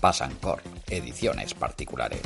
Pasancor, 0.00 0.62
ediciones 0.88 1.54
particulares. 1.54 2.22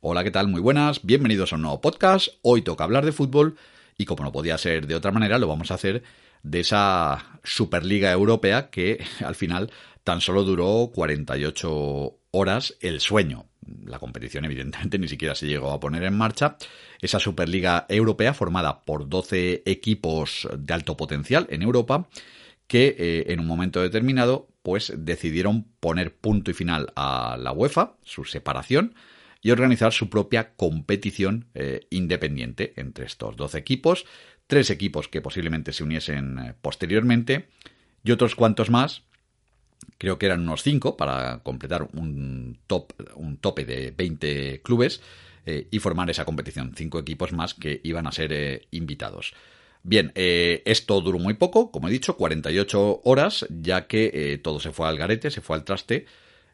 Hola, 0.00 0.24
¿qué 0.24 0.30
tal? 0.30 0.48
Muy 0.48 0.60
buenas, 0.60 1.04
bienvenidos 1.04 1.52
a 1.52 1.56
un 1.56 1.62
nuevo 1.62 1.80
podcast. 1.80 2.28
Hoy 2.42 2.62
toca 2.62 2.82
hablar 2.82 3.04
de 3.04 3.12
fútbol 3.12 3.56
y 3.98 4.04
como 4.04 4.22
no 4.22 4.32
podía 4.32 4.56
ser 4.56 4.86
de 4.86 4.94
otra 4.94 5.10
manera, 5.10 5.38
lo 5.38 5.48
vamos 5.48 5.70
a 5.70 5.74
hacer 5.74 6.04
de 6.42 6.60
esa 6.60 7.40
Superliga 7.42 8.12
Europea 8.12 8.70
que 8.70 9.04
al 9.24 9.34
final 9.34 9.70
tan 10.04 10.20
solo 10.20 10.44
duró 10.44 10.90
48 10.94 12.18
horas 12.30 12.76
el 12.80 13.00
sueño. 13.00 13.46
La 13.84 13.98
competición 13.98 14.46
evidentemente 14.46 14.98
ni 14.98 15.08
siquiera 15.08 15.34
se 15.34 15.46
llegó 15.46 15.72
a 15.72 15.80
poner 15.80 16.04
en 16.04 16.16
marcha. 16.16 16.56
Esa 17.02 17.18
Superliga 17.18 17.84
Europea 17.88 18.32
formada 18.32 18.84
por 18.84 19.08
12 19.08 19.64
equipos 19.66 20.48
de 20.56 20.72
alto 20.72 20.96
potencial 20.96 21.46
en 21.50 21.62
Europa 21.62 22.08
que 22.66 22.94
eh, 22.98 23.32
en 23.32 23.40
un 23.40 23.46
momento 23.46 23.82
determinado 23.82 24.48
pues 24.62 24.92
decidieron 24.96 25.64
poner 25.80 26.14
punto 26.14 26.50
y 26.50 26.54
final 26.54 26.92
a 26.94 27.36
la 27.40 27.52
UEFA, 27.52 27.94
su 28.04 28.24
separación, 28.24 28.94
organizar 29.50 29.92
su 29.92 30.08
propia 30.08 30.54
competición 30.54 31.46
eh, 31.54 31.86
independiente 31.90 32.72
entre 32.76 33.06
estos 33.06 33.36
12 33.36 33.58
equipos, 33.58 34.06
tres 34.46 34.70
equipos 34.70 35.08
que 35.08 35.20
posiblemente 35.20 35.72
se 35.72 35.84
uniesen 35.84 36.38
eh, 36.38 36.54
posteriormente 36.60 37.48
y 38.04 38.10
otros 38.10 38.34
cuantos 38.34 38.70
más, 38.70 39.02
creo 39.98 40.18
que 40.18 40.26
eran 40.26 40.40
unos 40.40 40.62
5 40.62 40.96
para 40.96 41.40
completar 41.42 41.88
un, 41.92 42.58
top, 42.66 42.92
un 43.14 43.36
tope 43.36 43.64
de 43.64 43.92
20 43.96 44.62
clubes 44.62 45.00
eh, 45.46 45.68
y 45.70 45.78
formar 45.78 46.10
esa 46.10 46.24
competición, 46.24 46.74
cinco 46.76 46.98
equipos 46.98 47.32
más 47.32 47.54
que 47.54 47.80
iban 47.84 48.06
a 48.06 48.12
ser 48.12 48.66
invitados. 48.70 49.34
Bien, 49.84 50.12
esto 50.14 51.00
duró 51.00 51.18
muy 51.18 51.34
poco, 51.34 51.70
como 51.70 51.88
he 51.88 51.92
dicho, 51.92 52.16
48 52.16 53.02
horas, 53.04 53.46
ya 53.48 53.86
que 53.86 54.38
todo 54.42 54.58
se 54.58 54.72
fue 54.72 54.88
al 54.88 54.98
garete, 54.98 55.30
se 55.30 55.40
fue 55.40 55.56
al 55.56 55.64
traste, 55.64 56.04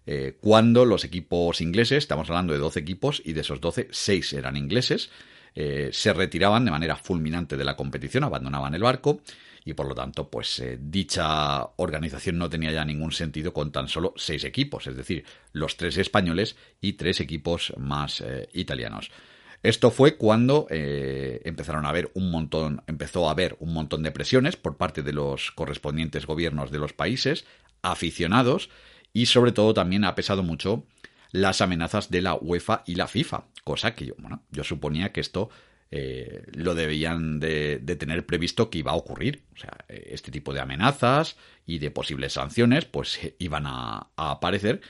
eh, 0.07 0.37
cuando 0.41 0.85
los 0.85 1.05
equipos 1.05 1.61
ingleses, 1.61 1.99
estamos 1.99 2.29
hablando 2.29 2.53
de 2.53 2.59
12 2.59 2.81
equipos 2.81 3.23
y 3.25 3.33
de 3.33 3.41
esos 3.41 3.61
12, 3.61 3.89
6 3.91 4.33
eran 4.35 4.57
ingleses, 4.57 5.11
eh, 5.55 5.91
se 5.93 6.13
retiraban 6.13 6.65
de 6.65 6.71
manera 6.71 6.97
fulminante 6.97 7.57
de 7.57 7.65
la 7.65 7.77
competición, 7.77 8.25
abandonaban 8.25 8.75
el 8.75 8.83
barco 8.83 9.21
y 9.65 9.73
por 9.73 9.89
lo 9.89 9.95
tanto, 9.95 10.29
pues 10.29 10.59
eh, 10.59 10.79
dicha 10.79 11.65
organización 11.77 12.37
no 12.37 12.51
tenía 12.51 12.71
ya 12.71 12.85
ningún 12.85 13.13
sentido 13.13 13.55
con 13.55 13.73
tan 13.73 13.89
solo 13.89 14.13
6 14.17 14.45
equipos, 14.45 14.87
es 14.87 14.97
decir, 14.97 15.25
los 15.53 15.77
3 15.79 15.97
españoles 15.99 16.57
y 16.83 16.95
3 16.95 17.21
equipos 17.21 17.73
más 17.79 18.23
italianos. 18.53 19.11
Esto 19.63 19.91
fue 19.91 20.17
cuando 20.17 20.67
empezaron 20.69 21.87
a 21.87 21.89
haber 21.89 22.11
un 22.13 22.31
montón, 22.31 22.83
empezó 22.87 23.27
a 23.27 23.31
haber 23.31 23.57
un 23.61 23.73
montón 23.73 24.03
de 24.03 24.11
presiones 24.11 24.57
por 24.57 24.77
parte 24.77 25.03
de 25.03 25.15
los 25.15 25.53
correspondientes 25.53 26.27
gobiernos 26.27 26.71
de 26.71 26.79
los 26.79 26.93
países, 26.93 27.47
aficionados, 27.81 28.69
y 29.15 29.27
sobre 29.27 29.53
todo 29.53 29.73
también 29.73 30.05
ha 30.05 30.15
pesado 30.15 30.43
mucho 30.43 30.85
las 31.31 31.63
amenazas 31.63 32.11
de 32.11 32.21
la 32.21 32.35
UEFA 32.35 32.83
y 32.87 32.97
la 32.97 33.09
FIFA, 33.09 33.45
cosa 33.65 33.95
que 33.95 34.07
yo, 34.07 34.15
bueno, 34.19 34.43
yo 34.51 34.63
suponía 34.63 35.13
que 35.13 35.21
esto 35.21 35.49
eh, 35.91 36.43
lo 36.53 36.75
debían 36.75 37.39
de, 37.39 37.79
tener 37.99 38.27
previsto 38.27 38.69
que 38.69 38.79
iba 38.79 38.93
a 38.93 38.97
ocurrir. 38.97 39.45
O 39.55 39.59
sea, 39.59 39.85
este 39.89 40.33
tipo 40.33 40.53
de 40.53 40.61
amenazas 40.61 41.37
y 41.67 41.79
de 41.79 41.93
posibles 41.93 42.33
sanciones 42.33 42.85
pues 42.85 43.21
iban 43.39 43.65
a, 43.67 44.09
aparecer, 44.17 44.81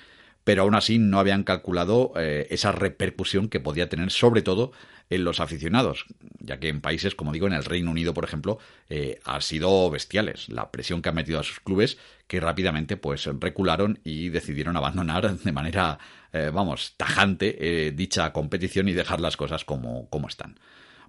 pero 0.44 0.62
aún 0.62 0.74
así 0.74 0.98
no 0.98 1.18
habían 1.18 1.44
calculado 1.44 2.12
eh, 2.16 2.46
esa 2.50 2.72
repercusión 2.72 3.48
que 3.48 3.60
podía 3.60 3.88
tener 3.88 4.10
sobre 4.10 4.40
todo 4.40 4.72
en 5.10 5.24
los 5.24 5.40
aficionados, 5.40 6.06
ya 6.38 6.58
que 6.58 6.68
en 6.68 6.80
países, 6.80 7.14
como 7.14 7.32
digo, 7.32 7.46
en 7.46 7.52
el 7.52 7.64
Reino 7.64 7.90
Unido, 7.90 8.14
por 8.14 8.24
ejemplo, 8.24 8.58
eh, 8.88 9.20
ha 9.24 9.40
sido 9.42 9.90
bestiales 9.90 10.48
la 10.48 10.70
presión 10.70 11.02
que 11.02 11.10
han 11.10 11.14
metido 11.14 11.38
a 11.38 11.44
sus 11.44 11.60
clubes, 11.60 11.98
que 12.26 12.40
rápidamente 12.40 12.96
pues 12.96 13.26
recularon 13.38 14.00
y 14.04 14.28
decidieron 14.30 14.76
abandonar 14.76 15.36
de 15.36 15.52
manera, 15.52 15.98
eh, 16.32 16.50
vamos, 16.52 16.94
tajante 16.96 17.56
eh, 17.86 17.92
dicha 17.92 18.32
competición 18.32 18.88
y 18.88 18.92
dejar 18.92 19.20
las 19.20 19.36
cosas 19.36 19.64
como, 19.64 20.08
como 20.08 20.28
están. 20.28 20.58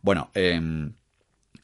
Bueno, 0.02 0.30
em, 0.34 0.94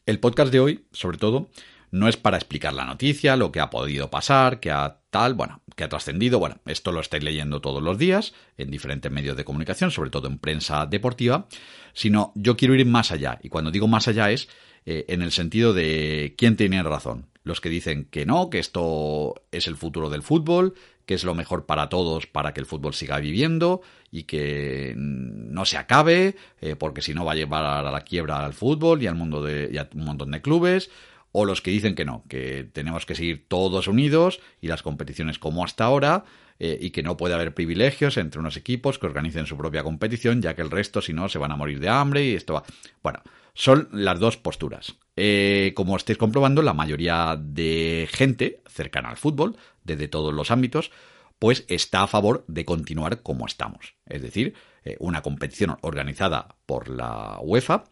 el 0.06 0.18
podcast 0.18 0.52
de 0.52 0.60
hoy, 0.60 0.86
sobre 0.92 1.18
todo, 1.18 1.50
no 1.92 2.08
es 2.08 2.16
para 2.16 2.38
explicar 2.38 2.72
la 2.72 2.86
noticia, 2.86 3.36
lo 3.36 3.52
que 3.52 3.60
ha 3.60 3.70
podido 3.70 4.10
pasar, 4.10 4.60
que 4.60 4.70
ha 4.70 5.02
tal, 5.10 5.34
bueno, 5.34 5.60
que 5.76 5.84
ha 5.84 5.90
trascendido, 5.90 6.38
bueno, 6.38 6.56
esto 6.64 6.90
lo 6.90 7.00
estáis 7.00 7.22
leyendo 7.22 7.60
todos 7.60 7.82
los 7.82 7.98
días 7.98 8.32
en 8.56 8.70
diferentes 8.70 9.12
medios 9.12 9.36
de 9.36 9.44
comunicación, 9.44 9.90
sobre 9.90 10.08
todo 10.08 10.26
en 10.26 10.38
prensa 10.38 10.86
deportiva, 10.86 11.46
sino 11.92 12.32
yo 12.34 12.56
quiero 12.56 12.74
ir 12.74 12.86
más 12.86 13.12
allá, 13.12 13.38
y 13.42 13.50
cuando 13.50 13.70
digo 13.70 13.88
más 13.88 14.08
allá 14.08 14.30
es 14.30 14.48
eh, 14.86 15.04
en 15.08 15.20
el 15.20 15.32
sentido 15.32 15.74
de 15.74 16.34
quién 16.38 16.56
tiene 16.56 16.82
razón, 16.82 17.26
los 17.44 17.60
que 17.60 17.68
dicen 17.68 18.06
que 18.10 18.26
no, 18.26 18.50
que 18.50 18.58
esto 18.58 19.34
es 19.50 19.66
el 19.66 19.76
futuro 19.76 20.10
del 20.10 20.22
fútbol, 20.22 20.74
que 21.06 21.14
es 21.14 21.24
lo 21.24 21.34
mejor 21.34 21.66
para 21.66 21.88
todos 21.88 22.26
para 22.26 22.54
que 22.54 22.60
el 22.60 22.66
fútbol 22.66 22.94
siga 22.94 23.18
viviendo 23.18 23.82
y 24.10 24.24
que 24.24 24.94
no 24.96 25.64
se 25.64 25.76
acabe, 25.76 26.36
eh, 26.60 26.76
porque 26.76 27.02
si 27.02 27.14
no 27.14 27.24
va 27.24 27.32
a 27.32 27.36
llevar 27.36 27.64
a 27.64 27.90
la 27.90 28.02
quiebra 28.02 28.44
al 28.44 28.52
fútbol 28.52 29.02
y 29.02 29.06
al 29.06 29.14
mundo 29.14 29.42
de 29.42 29.70
y 29.72 29.78
a 29.78 29.88
un 29.94 30.04
montón 30.04 30.30
de 30.30 30.42
clubes, 30.42 30.90
o 31.32 31.44
los 31.44 31.62
que 31.62 31.70
dicen 31.70 31.94
que 31.94 32.04
no, 32.04 32.24
que 32.28 32.68
tenemos 32.72 33.06
que 33.06 33.14
seguir 33.14 33.46
todos 33.48 33.88
unidos 33.88 34.40
y 34.60 34.68
las 34.68 34.82
competiciones 34.82 35.38
como 35.38 35.64
hasta 35.64 35.84
ahora, 35.84 36.24
eh, 36.58 36.78
y 36.80 36.90
que 36.90 37.02
no 37.02 37.16
puede 37.16 37.34
haber 37.34 37.54
privilegios 37.54 38.16
entre 38.16 38.40
unos 38.40 38.56
equipos 38.56 38.98
que 38.98 39.06
organicen 39.06 39.46
su 39.46 39.56
propia 39.56 39.82
competición, 39.82 40.42
ya 40.42 40.54
que 40.54 40.62
el 40.62 40.70
resto, 40.70 41.00
si 41.00 41.12
no, 41.12 41.28
se 41.28 41.38
van 41.38 41.52
a 41.52 41.56
morir 41.56 41.80
de 41.80 41.88
hambre 41.88 42.24
y 42.24 42.34
esto 42.34 42.54
va. 42.54 42.64
Bueno, 43.02 43.20
son 43.54 43.88
las 43.92 44.18
dos 44.18 44.36
posturas. 44.36 44.94
Eh, 45.16 45.72
como 45.74 45.96
estáis 45.96 46.18
comprobando, 46.18 46.62
la 46.62 46.74
mayoría 46.74 47.36
de 47.38 48.08
gente 48.10 48.62
cercana 48.66 49.10
al 49.10 49.16
fútbol, 49.16 49.56
desde 49.84 50.08
todos 50.08 50.32
los 50.32 50.50
ámbitos, 50.50 50.90
pues 51.38 51.64
está 51.68 52.02
a 52.02 52.06
favor 52.06 52.44
de 52.46 52.64
continuar 52.64 53.22
como 53.22 53.46
estamos. 53.46 53.94
Es 54.06 54.22
decir, 54.22 54.54
eh, 54.84 54.96
una 55.00 55.22
competición 55.22 55.76
organizada 55.82 56.56
por 56.66 56.88
la 56.88 57.38
UEFA 57.40 57.84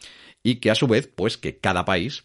y 0.42 0.56
que 0.56 0.70
a 0.70 0.74
su 0.74 0.86
vez, 0.86 1.10
pues 1.12 1.36
que 1.36 1.58
cada 1.58 1.84
país 1.84 2.24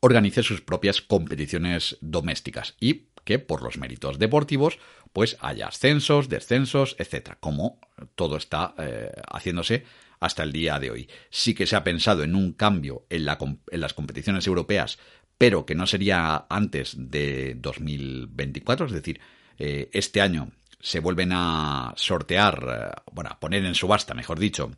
organice 0.00 0.42
sus 0.42 0.60
propias 0.60 1.02
competiciones 1.02 1.98
domésticas 2.00 2.76
y 2.80 3.09
que 3.30 3.38
por 3.38 3.62
los 3.62 3.78
méritos 3.78 4.18
deportivos 4.18 4.80
pues 5.12 5.36
haya 5.40 5.68
ascensos, 5.68 6.28
descensos, 6.28 6.96
etcétera, 6.98 7.38
como 7.38 7.78
todo 8.16 8.36
está 8.36 8.74
eh, 8.76 9.12
haciéndose 9.32 9.84
hasta 10.18 10.42
el 10.42 10.50
día 10.50 10.80
de 10.80 10.90
hoy. 10.90 11.08
Sí 11.30 11.54
que 11.54 11.68
se 11.68 11.76
ha 11.76 11.84
pensado 11.84 12.24
en 12.24 12.34
un 12.34 12.54
cambio 12.54 13.06
en, 13.08 13.24
las 13.24 13.94
competiciones 13.94 14.48
europeas, 14.48 14.98
pero 15.38 15.64
que 15.64 15.76
no 15.76 15.86
sería 15.86 16.44
antes 16.50 16.96
de 16.96 17.54
2024, 17.56 18.86
es 18.86 18.92
decir, 18.92 19.20
eh, 19.60 19.90
este 19.92 20.20
año 20.20 20.50
se 20.80 21.00
vuelven 21.00 21.30
a 21.32 21.92
sortear, 21.96 22.94
eh, 22.96 23.00
bueno, 23.12 23.30
a 23.30 23.40
poner 23.40 23.64
en 23.64 23.74
subasta, 23.74 24.14
mejor 24.14 24.38
dicho, 24.38 24.70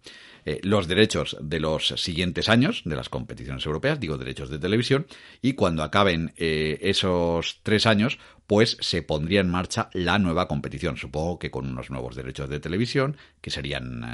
eh, 0.45 0.61
los 0.65 0.89
derechos 0.89 1.37
de 1.41 1.61
los 1.61 1.89
siguientes 1.89 2.49
años 2.49 2.83
de 2.85 2.97
las 2.97 3.09
competiciones 3.09 3.65
europeas, 3.65 4.01
digo 4.01 4.19
derechos 4.19 4.51
de 4.51 4.59
televisión, 4.59 5.07
y 5.41 5.53
cuando 5.53 5.85
acaben 5.85 6.33
eh, 6.37 6.79
esos 6.83 7.61
tres 7.63 7.87
años, 7.87 8.19
pues 8.49 8.77
se 8.81 9.03
pondría 9.03 9.41
en 9.41 9.51
marcha 9.51 9.89
la 9.93 10.19
nueva 10.19 10.49
competición, 10.49 10.97
supongo 10.97 11.39
que 11.39 11.51
con 11.51 11.71
unos 11.71 11.91
nuevos 11.91 12.17
derechos 12.17 12.49
de 12.49 12.61
televisión, 12.61 13.17
que 13.41 13.51
serían 13.51 14.05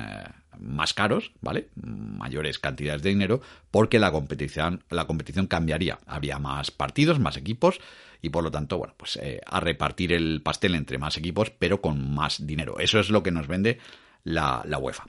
más 0.60 0.94
caros, 0.94 1.32
¿vale? 1.40 1.68
Mayores 1.74 2.58
cantidades 2.58 3.02
de 3.02 3.10
dinero, 3.10 3.40
porque 3.70 3.98
la 3.98 4.12
competición, 4.12 4.84
la 4.90 5.06
competición 5.06 5.46
cambiaría. 5.46 5.98
Había 6.06 6.38
más 6.38 6.70
partidos, 6.70 7.18
más 7.18 7.36
equipos, 7.36 7.80
y 8.20 8.30
por 8.30 8.44
lo 8.44 8.50
tanto, 8.50 8.78
bueno, 8.78 8.94
pues 8.96 9.16
eh, 9.16 9.40
a 9.46 9.60
repartir 9.60 10.12
el 10.12 10.42
pastel 10.42 10.74
entre 10.74 10.98
más 10.98 11.16
equipos, 11.16 11.50
pero 11.50 11.80
con 11.80 12.14
más 12.14 12.46
dinero. 12.46 12.78
Eso 12.80 12.98
es 12.98 13.10
lo 13.10 13.22
que 13.22 13.30
nos 13.30 13.46
vende 13.46 13.78
la, 14.24 14.62
UEFA. 14.80 15.06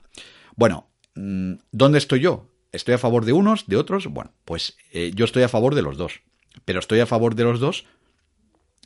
Bueno, 0.56 0.90
mm, 1.14 1.54
¿dónde 1.72 1.98
estoy 1.98 2.20
yo? 2.20 2.48
¿Estoy 2.72 2.94
a 2.94 2.98
favor 2.98 3.24
de 3.24 3.32
unos, 3.32 3.66
de 3.66 3.76
otros? 3.76 4.06
Bueno, 4.06 4.32
pues 4.44 4.76
eh, 4.92 5.10
yo 5.14 5.24
estoy 5.24 5.42
a 5.42 5.48
favor 5.48 5.74
de 5.74 5.82
los 5.82 5.96
dos. 5.96 6.22
Pero 6.64 6.78
estoy 6.78 7.00
a 7.00 7.06
favor 7.06 7.34
de 7.34 7.44
los 7.44 7.58
dos, 7.58 7.84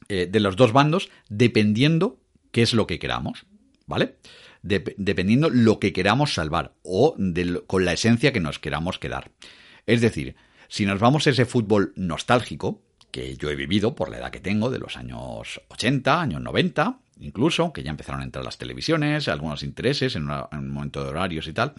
eh, 0.08 0.26
de 0.30 0.40
los 0.40 0.56
dos 0.56 0.72
bandos, 0.72 1.10
dependiendo 1.28 2.20
qué 2.50 2.62
es 2.62 2.72
lo 2.72 2.86
que 2.86 2.98
queramos, 2.98 3.46
¿vale? 3.86 4.16
dependiendo 4.62 5.50
lo 5.50 5.78
que 5.78 5.92
queramos 5.92 6.32
salvar 6.32 6.74
o 6.82 7.16
con 7.66 7.84
la 7.84 7.92
esencia 7.92 8.32
que 8.32 8.40
nos 8.40 8.58
queramos 8.58 8.98
quedar. 8.98 9.30
Es 9.84 10.00
decir, 10.00 10.36
si 10.68 10.86
nos 10.86 11.00
vamos 11.00 11.26
a 11.26 11.30
ese 11.30 11.44
fútbol 11.44 11.92
nostálgico, 11.96 12.82
que 13.14 13.36
yo 13.36 13.48
he 13.48 13.54
vivido 13.54 13.94
por 13.94 14.10
la 14.10 14.18
edad 14.18 14.32
que 14.32 14.40
tengo, 14.40 14.70
de 14.70 14.80
los 14.80 14.96
años 14.96 15.60
80, 15.68 16.20
años 16.20 16.42
90, 16.42 16.98
incluso, 17.20 17.72
que 17.72 17.84
ya 17.84 17.92
empezaron 17.92 18.20
a 18.20 18.24
entrar 18.24 18.44
las 18.44 18.58
televisiones, 18.58 19.28
algunos 19.28 19.62
intereses 19.62 20.16
en, 20.16 20.28
un 20.28 20.70
momento 20.70 21.04
de 21.04 21.10
horarios 21.10 21.46
y 21.46 21.52
tal, 21.52 21.74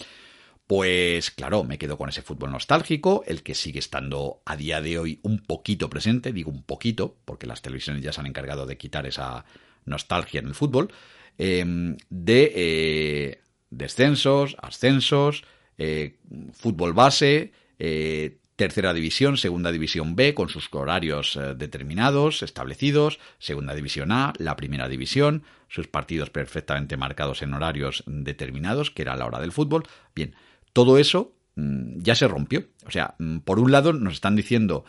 Pues 0.66 1.32
claro, 1.32 1.66
me 1.66 1.78
quedo 1.78 1.98
con 1.98 2.08
ese 2.08 2.22
fútbol 2.22 2.52
nostálgico, 2.52 3.26
el 3.28 3.44
que 3.44 3.54
sigue 3.54 3.80
estando 3.80 4.42
a 4.46 4.56
día 4.56 4.80
de 4.80 4.98
hoy 4.98 5.20
un 5.24 5.40
poquito 5.40 5.90
presente, 5.90 6.32
digo 6.32 6.52
un 6.52 6.64
poquito, 6.64 7.18
porque 7.26 7.48
las 7.48 7.62
televisiones 7.62 8.02
ya 8.02 8.14
se 8.14 8.22
han 8.22 8.28
encargado 8.28 8.66
de 8.66 8.78
quitar 8.78 9.06
esa 9.06 9.44
nostalgia 9.84 10.40
en 10.40 10.48
el 10.48 10.56
fútbol, 10.56 10.94
em, 11.38 11.98
de 12.10 12.54
eh, 12.56 13.42
descensos, 13.72 14.56
ascensos, 14.62 15.44
eh, 15.78 16.16
fútbol 16.54 16.94
base, 16.94 17.52
eh, 17.78 18.38
tercera 18.56 18.94
división, 18.94 19.38
segunda 19.38 19.72
división 19.72 20.16
B, 20.16 20.34
con 20.34 20.50
sus 20.50 20.69
horarios 20.72 21.38
determinados, 21.57 22.42
establecidos, 22.42 23.19
segunda 23.38 23.74
división 23.74 24.12
A, 24.12 24.34
la 24.38 24.56
primera 24.56 24.88
división, 24.88 25.44
sus 25.68 25.88
partidos 25.88 26.30
perfectamente 26.30 26.98
marcados 26.98 27.42
en 27.42 27.54
horarios 27.54 28.04
determinados, 28.07 28.92
que 28.92 29.02
era 29.02 29.16
la 29.16 29.25
hora 29.25 29.40
del 29.40 29.52
fútbol. 29.52 29.84
Bien, 30.16 30.36
todo 30.74 30.98
eso 30.98 31.36
mm, 31.56 32.02
ya 32.02 32.16
se 32.16 32.28
rompió. 32.28 32.68
O 32.86 32.92
sea, 32.92 33.16
mm, 33.19 33.40
por 33.40 33.60
un 33.60 33.72
lado 33.72 33.94
nos 33.94 34.13
están 34.13 34.36
diciendo 34.36 34.86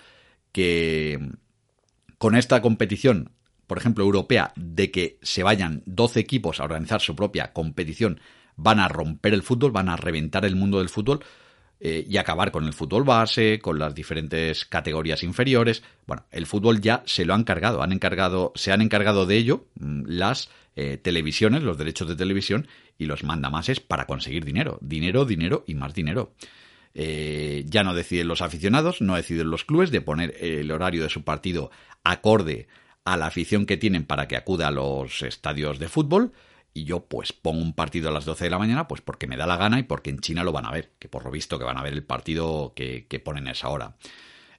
que 0.53 1.19
mm, 1.21 1.31
con 2.19 2.37
esta 2.37 2.63
competición, 2.63 3.33
por 3.67 3.79
ejemplo, 3.79 4.05
europea, 4.05 4.53
de 4.55 4.91
que 4.91 5.19
se 5.23 5.43
vayan 5.43 5.83
12 5.87 6.21
equipos 6.21 6.61
a 6.61 6.65
organizar 6.65 7.01
su 7.01 7.17
propia 7.17 7.53
competición, 7.53 8.21
van 8.57 8.81
a 8.81 8.89
romper 8.89 9.35
el 9.35 9.43
fútbol, 9.43 9.73
van 9.73 9.89
a 9.89 9.97
reventar 9.97 10.45
el 10.45 10.57
mundo 10.57 10.79
del 10.79 10.89
fútbol 10.89 11.25
eh, 11.79 12.07
y 12.09 12.17
acabar 12.17 12.53
con 12.53 12.65
el 12.65 12.73
fútbol 12.73 13.05
base, 13.05 13.59
con 13.59 13.79
las 13.79 13.95
diferentes 13.95 14.65
categorías 14.65 15.23
inferiores. 15.23 15.83
Bueno, 16.07 16.25
el 16.31 16.47
fútbol 16.47 16.81
ya 16.81 17.03
se 17.05 17.27
lo 17.27 17.35
han 17.35 17.45
cargado, 17.45 17.83
han 17.83 17.93
encargado, 17.93 18.53
se 18.55 18.73
han 18.73 18.81
encargado 18.81 19.27
de 19.27 19.37
ello 19.37 19.67
las 19.79 20.49
eh, 20.75 20.97
televisiones, 20.97 21.63
los 21.63 21.77
derechos 21.77 22.09
de 22.09 22.17
televisión 22.17 22.67
y 22.97 23.05
los 23.05 23.25
mandamases 23.25 23.81
para 23.81 24.07
conseguir 24.07 24.45
dinero. 24.45 24.79
Dinero, 24.81 25.27
dinero 25.27 25.65
y 25.67 25.75
más 25.75 25.95
dinero. 25.95 26.33
Eh, 26.95 27.65
ya 27.67 27.85
no 27.85 27.93
deciden 27.93 28.29
los 28.29 28.41
aficionados, 28.41 29.03
no 29.03 29.17
deciden 29.17 29.51
los 29.51 29.65
clubes 29.65 29.91
de 29.91 30.01
poner 30.01 30.35
el 30.41 30.71
horario 30.71 31.03
de 31.03 31.11
su 31.11 31.25
partido 31.25 31.71
acorde 32.05 32.69
a 33.05 33.19
la 33.19 33.27
afición 33.27 33.67
que 33.67 33.77
tienen 33.77 34.05
para 34.05 34.29
que 34.29 34.37
acuda 34.37 34.69
a 34.69 34.71
los 34.71 35.21
estadios 35.23 35.79
de 35.79 35.89
fútbol. 35.89 36.33
Y 36.77 36.85
yo 36.85 37.07
pues 37.07 37.33
pongo 37.33 37.63
un 37.63 37.73
partido 37.73 38.11
a 38.11 38.13
las 38.13 38.27
12 38.27 38.45
de 38.45 38.51
la 38.51 38.59
mañana 38.59 38.87
pues 38.87 39.01
porque 39.01 39.27
me 39.27 39.39
da 39.39 39.47
la 39.47 39.57
gana 39.57 39.79
y 39.79 39.85
porque 39.85 40.11
en 40.11 40.19
China 40.19 40.45
lo 40.45 40.53
van 40.53 40.67
a 40.67 40.71
ver, 40.71 40.93
que 40.99 41.09
por 41.09 41.25
lo 41.25 41.31
visto 41.31 41.59
que 41.59 41.65
van 41.65 41.79
a 41.79 41.83
ver 41.83 41.95
el 41.95 42.03
partido 42.03 42.75
que, 42.77 43.23
ponen 43.25 43.49
a 43.49 43.53
esa 43.53 43.71
hora. 43.71 43.97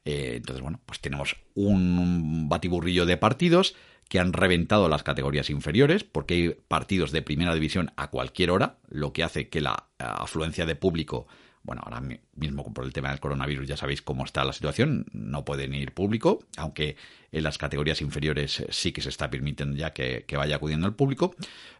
Eh, 0.03 0.33
entonces, 0.37 0.63
bueno, 0.63 0.81
pues 0.87 0.99
tenemos 0.99 1.35
un 1.53 2.49
batiburrillo 2.49 3.05
de 3.05 3.17
partidos 3.17 3.75
que 4.09 4.17
han 4.17 4.33
reventado 4.33 4.89
las 4.89 5.03
categorías 5.03 5.51
inferiores, 5.51 6.03
porque 6.03 6.33
hay 6.33 6.49
partidos 6.67 7.11
de 7.11 7.21
primera 7.21 7.53
división 7.53 7.91
a 7.97 8.09
cualquier 8.09 8.49
hora, 8.49 8.79
lo 8.89 9.13
que 9.13 9.23
hace 9.23 9.49
que 9.49 9.61
la 9.61 9.85
eh, 9.99 10.03
afluencia 10.07 10.65
de 10.65 10.75
público, 10.75 11.27
bueno, 11.67 11.83
ahora 11.85 12.01
mismo 12.35 12.73
por 12.73 12.85
el 12.85 12.93
tema 12.93 13.11
del 13.11 13.19
coronavirus 13.19 13.67
ya 13.67 13.77
sabéis 13.77 14.01
cómo 14.01 14.25
está 14.25 14.43
la 14.43 14.53
situación, 14.53 15.05
no 15.11 15.45
pueden 15.45 15.75
ir 15.75 15.93
público, 15.93 16.39
aunque 16.57 16.95
en 17.31 17.43
las 17.43 17.59
categorías 17.59 18.01
inferiores 18.01 18.61
eh, 18.61 18.67
sí 18.71 18.91
que 18.91 19.01
se 19.01 19.09
está 19.09 19.29
permitiendo 19.29 19.77
ya 19.77 19.93
que, 19.93 20.25
vaya 20.35 20.55
acudiendo 20.55 20.87
el 20.87 20.95
público, 20.95 21.35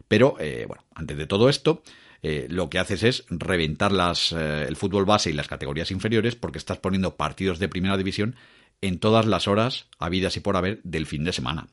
pero 0.06 0.36
eh, 0.38 0.64
bueno, 0.68 0.84
antes 0.94 1.16
de 1.16 1.26
todo 1.26 1.48
esto, 1.48 1.82
lo 2.20 2.68
que 2.68 2.80
haces 2.80 3.04
es 3.04 3.24
reventar 3.30 3.92
el 4.32 4.74
fútbol 4.74 5.04
base 5.04 5.30
y 5.30 5.34
las 5.34 5.46
categorías 5.46 5.92
inferiores 5.92 6.34
porque 6.34 6.58
estás 6.58 6.78
poniendo 6.78 7.16
partidos 7.16 7.60
de 7.60 7.68
primera 7.68 7.96
división 7.96 8.34
en 8.80 8.98
todas 8.98 9.26
las 9.26 9.48
horas 9.48 9.86
habidas 9.98 10.36
y 10.36 10.40
por 10.40 10.56
haber 10.56 10.80
del 10.82 11.06
fin 11.06 11.24
de 11.24 11.32
semana. 11.32 11.68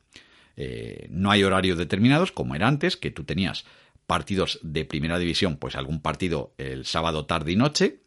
Eh, 0.56 1.06
no 1.10 1.30
hay 1.30 1.44
horarios 1.44 1.78
determinados, 1.78 2.32
como 2.32 2.54
era 2.54 2.66
antes, 2.66 2.96
que 2.96 3.10
tú 3.10 3.24
tenías 3.24 3.64
partidos 4.06 4.58
de 4.62 4.84
primera 4.84 5.18
división, 5.18 5.56
pues 5.56 5.76
algún 5.76 6.00
partido 6.00 6.54
el 6.58 6.86
sábado 6.86 7.26
tarde 7.26 7.52
y 7.52 7.56
noche. 7.56 8.00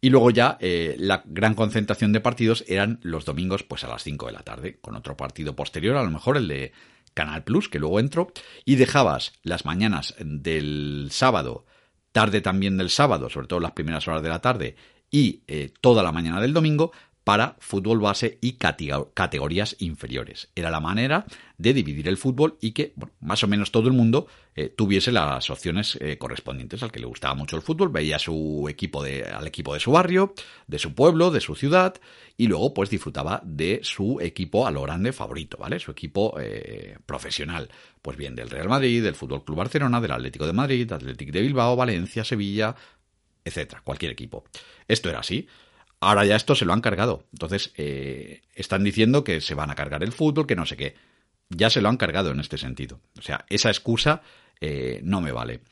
Y 0.00 0.10
luego 0.10 0.30
ya 0.30 0.58
eh, 0.60 0.96
la 0.98 1.22
gran 1.24 1.54
concentración 1.54 2.12
de 2.12 2.20
partidos 2.20 2.64
eran 2.68 3.00
los 3.02 3.24
domingos 3.24 3.62
pues 3.62 3.84
a 3.84 3.88
las 3.88 4.02
5 4.02 4.26
de 4.26 4.32
la 4.32 4.42
tarde, 4.42 4.78
con 4.80 4.94
otro 4.94 5.16
partido 5.16 5.56
posterior, 5.56 5.96
a 5.96 6.02
lo 6.02 6.10
mejor 6.10 6.36
el 6.36 6.48
de 6.48 6.72
Canal 7.14 7.44
Plus, 7.44 7.68
que 7.68 7.78
luego 7.78 7.98
entró, 7.98 8.30
y 8.64 8.76
dejabas 8.76 9.32
las 9.42 9.64
mañanas 9.64 10.14
del 10.18 11.08
sábado, 11.10 11.64
tarde 12.12 12.42
también 12.42 12.76
del 12.76 12.90
sábado, 12.90 13.30
sobre 13.30 13.46
todo 13.46 13.60
las 13.60 13.72
primeras 13.72 14.06
horas 14.06 14.22
de 14.22 14.28
la 14.28 14.40
tarde, 14.40 14.76
y 15.10 15.42
eh, 15.46 15.72
toda 15.80 16.02
la 16.02 16.12
mañana 16.12 16.40
del 16.40 16.52
domingo 16.52 16.92
para 17.26 17.56
fútbol 17.58 17.98
base 17.98 18.38
y 18.40 18.52
categorías 18.52 19.74
inferiores. 19.80 20.48
Era 20.54 20.70
la 20.70 20.78
manera 20.78 21.26
de 21.58 21.74
dividir 21.74 22.06
el 22.06 22.18
fútbol 22.18 22.56
y 22.60 22.70
que 22.70 22.94
más 23.18 23.42
o 23.42 23.48
menos 23.48 23.72
todo 23.72 23.88
el 23.88 23.94
mundo 23.94 24.28
eh, 24.54 24.68
tuviese 24.68 25.10
las 25.10 25.50
opciones 25.50 25.98
eh, 26.00 26.18
correspondientes. 26.18 26.84
Al 26.84 26.92
que 26.92 27.00
le 27.00 27.06
gustaba 27.06 27.34
mucho 27.34 27.56
el 27.56 27.62
fútbol 27.62 27.88
veía 27.88 28.20
su 28.20 28.68
equipo 28.70 29.02
de, 29.02 29.24
al 29.24 29.44
equipo 29.44 29.74
de 29.74 29.80
su 29.80 29.90
barrio, 29.90 30.34
de 30.68 30.78
su 30.78 30.94
pueblo, 30.94 31.32
de 31.32 31.40
su 31.40 31.56
ciudad 31.56 31.96
y 32.36 32.46
luego 32.46 32.72
pues 32.72 32.90
disfrutaba 32.90 33.42
de 33.44 33.80
su 33.82 34.20
equipo 34.20 34.64
a 34.64 34.70
lo 34.70 34.82
grande 34.82 35.12
favorito, 35.12 35.56
¿vale? 35.58 35.80
Su 35.80 35.90
equipo 35.90 36.36
eh, 36.38 36.96
profesional. 37.06 37.68
Pues 38.02 38.16
bien, 38.16 38.36
del 38.36 38.50
Real 38.50 38.68
Madrid, 38.68 39.02
del 39.02 39.16
Fútbol 39.16 39.44
Club 39.44 39.58
Barcelona, 39.58 40.00
del 40.00 40.12
Atlético 40.12 40.46
de 40.46 40.52
Madrid, 40.52 40.92
Atlético 40.92 41.32
de 41.32 41.42
Bilbao, 41.42 41.74
Valencia, 41.74 42.22
Sevilla, 42.22 42.76
etcétera, 43.44 43.80
cualquier 43.82 44.12
equipo. 44.12 44.44
Esto 44.86 45.08
era 45.08 45.18
así. 45.18 45.48
Ahora 46.06 46.24
ya 46.24 46.36
esto 46.36 46.54
se 46.54 46.64
lo 46.64 46.72
han 46.72 46.82
cargado. 46.82 47.24
Entonces, 47.32 47.72
eh, 47.76 48.42
están 48.54 48.84
diciendo 48.84 49.24
que 49.24 49.40
se 49.40 49.54
van 49.54 49.72
a 49.72 49.74
cargar 49.74 50.04
el 50.04 50.12
fútbol, 50.12 50.46
que 50.46 50.54
no 50.54 50.64
sé 50.64 50.76
qué. 50.76 50.94
Ya 51.48 51.68
se 51.68 51.80
lo 51.80 51.88
han 51.88 51.96
cargado 51.96 52.30
en 52.30 52.38
este 52.38 52.58
sentido. 52.58 53.00
O 53.18 53.22
sea, 53.22 53.44
esa 53.48 53.70
excusa 53.70 54.22
eh, 54.60 55.00
no 55.02 55.20
me 55.20 55.32
vale. 55.32 55.62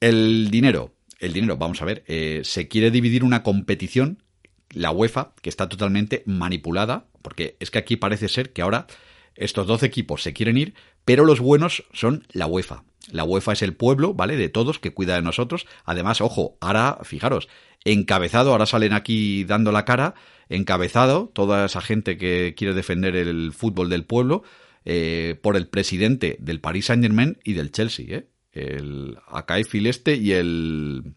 El 0.00 0.50
dinero, 0.50 0.94
el 1.18 1.34
dinero, 1.34 1.58
vamos 1.58 1.82
a 1.82 1.84
ver, 1.84 2.02
eh, 2.06 2.40
se 2.44 2.66
quiere 2.66 2.90
dividir 2.90 3.24
una 3.24 3.42
competición, 3.42 4.22
la 4.70 4.90
UEFA, 4.90 5.34
que 5.42 5.50
está 5.50 5.68
totalmente 5.68 6.22
manipulada, 6.24 7.04
porque 7.20 7.58
es 7.60 7.70
que 7.70 7.78
aquí 7.78 7.96
parece 7.96 8.28
ser 8.28 8.54
que 8.54 8.62
ahora 8.62 8.86
estos 9.34 9.66
12 9.66 9.84
equipos 9.84 10.22
se 10.22 10.32
quieren 10.32 10.56
ir, 10.56 10.72
pero 11.04 11.26
los 11.26 11.40
buenos 11.40 11.84
son 11.92 12.26
la 12.32 12.46
UEFA. 12.46 12.84
La 13.10 13.24
UEFA 13.24 13.54
es 13.54 13.62
el 13.62 13.74
pueblo, 13.74 14.14
¿vale? 14.14 14.36
De 14.36 14.48
todos 14.48 14.78
que 14.78 14.92
cuida 14.92 15.16
de 15.16 15.22
nosotros. 15.22 15.66
Además, 15.84 16.20
ojo, 16.20 16.56
ahora, 16.60 16.98
fijaros, 17.02 17.48
encabezado, 17.84 18.52
ahora 18.52 18.66
salen 18.66 18.92
aquí 18.92 19.44
dando 19.44 19.72
la 19.72 19.84
cara, 19.84 20.14
encabezado, 20.48 21.30
toda 21.34 21.66
esa 21.66 21.80
gente 21.80 22.16
que 22.16 22.54
quiere 22.56 22.74
defender 22.74 23.16
el 23.16 23.52
fútbol 23.52 23.88
del 23.88 24.04
pueblo, 24.04 24.44
eh, 24.84 25.38
por 25.42 25.56
el 25.56 25.68
presidente 25.68 26.36
del 26.40 26.60
Paris 26.60 26.86
Saint 26.86 27.02
Germain 27.02 27.38
y 27.44 27.54
del 27.54 27.72
Chelsea, 27.72 28.06
¿eh? 28.16 28.26
El 28.52 29.16
Akai 29.28 29.64
Fileste 29.64 30.16
y 30.16 30.32
el, 30.32 31.14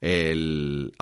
el 0.00 0.92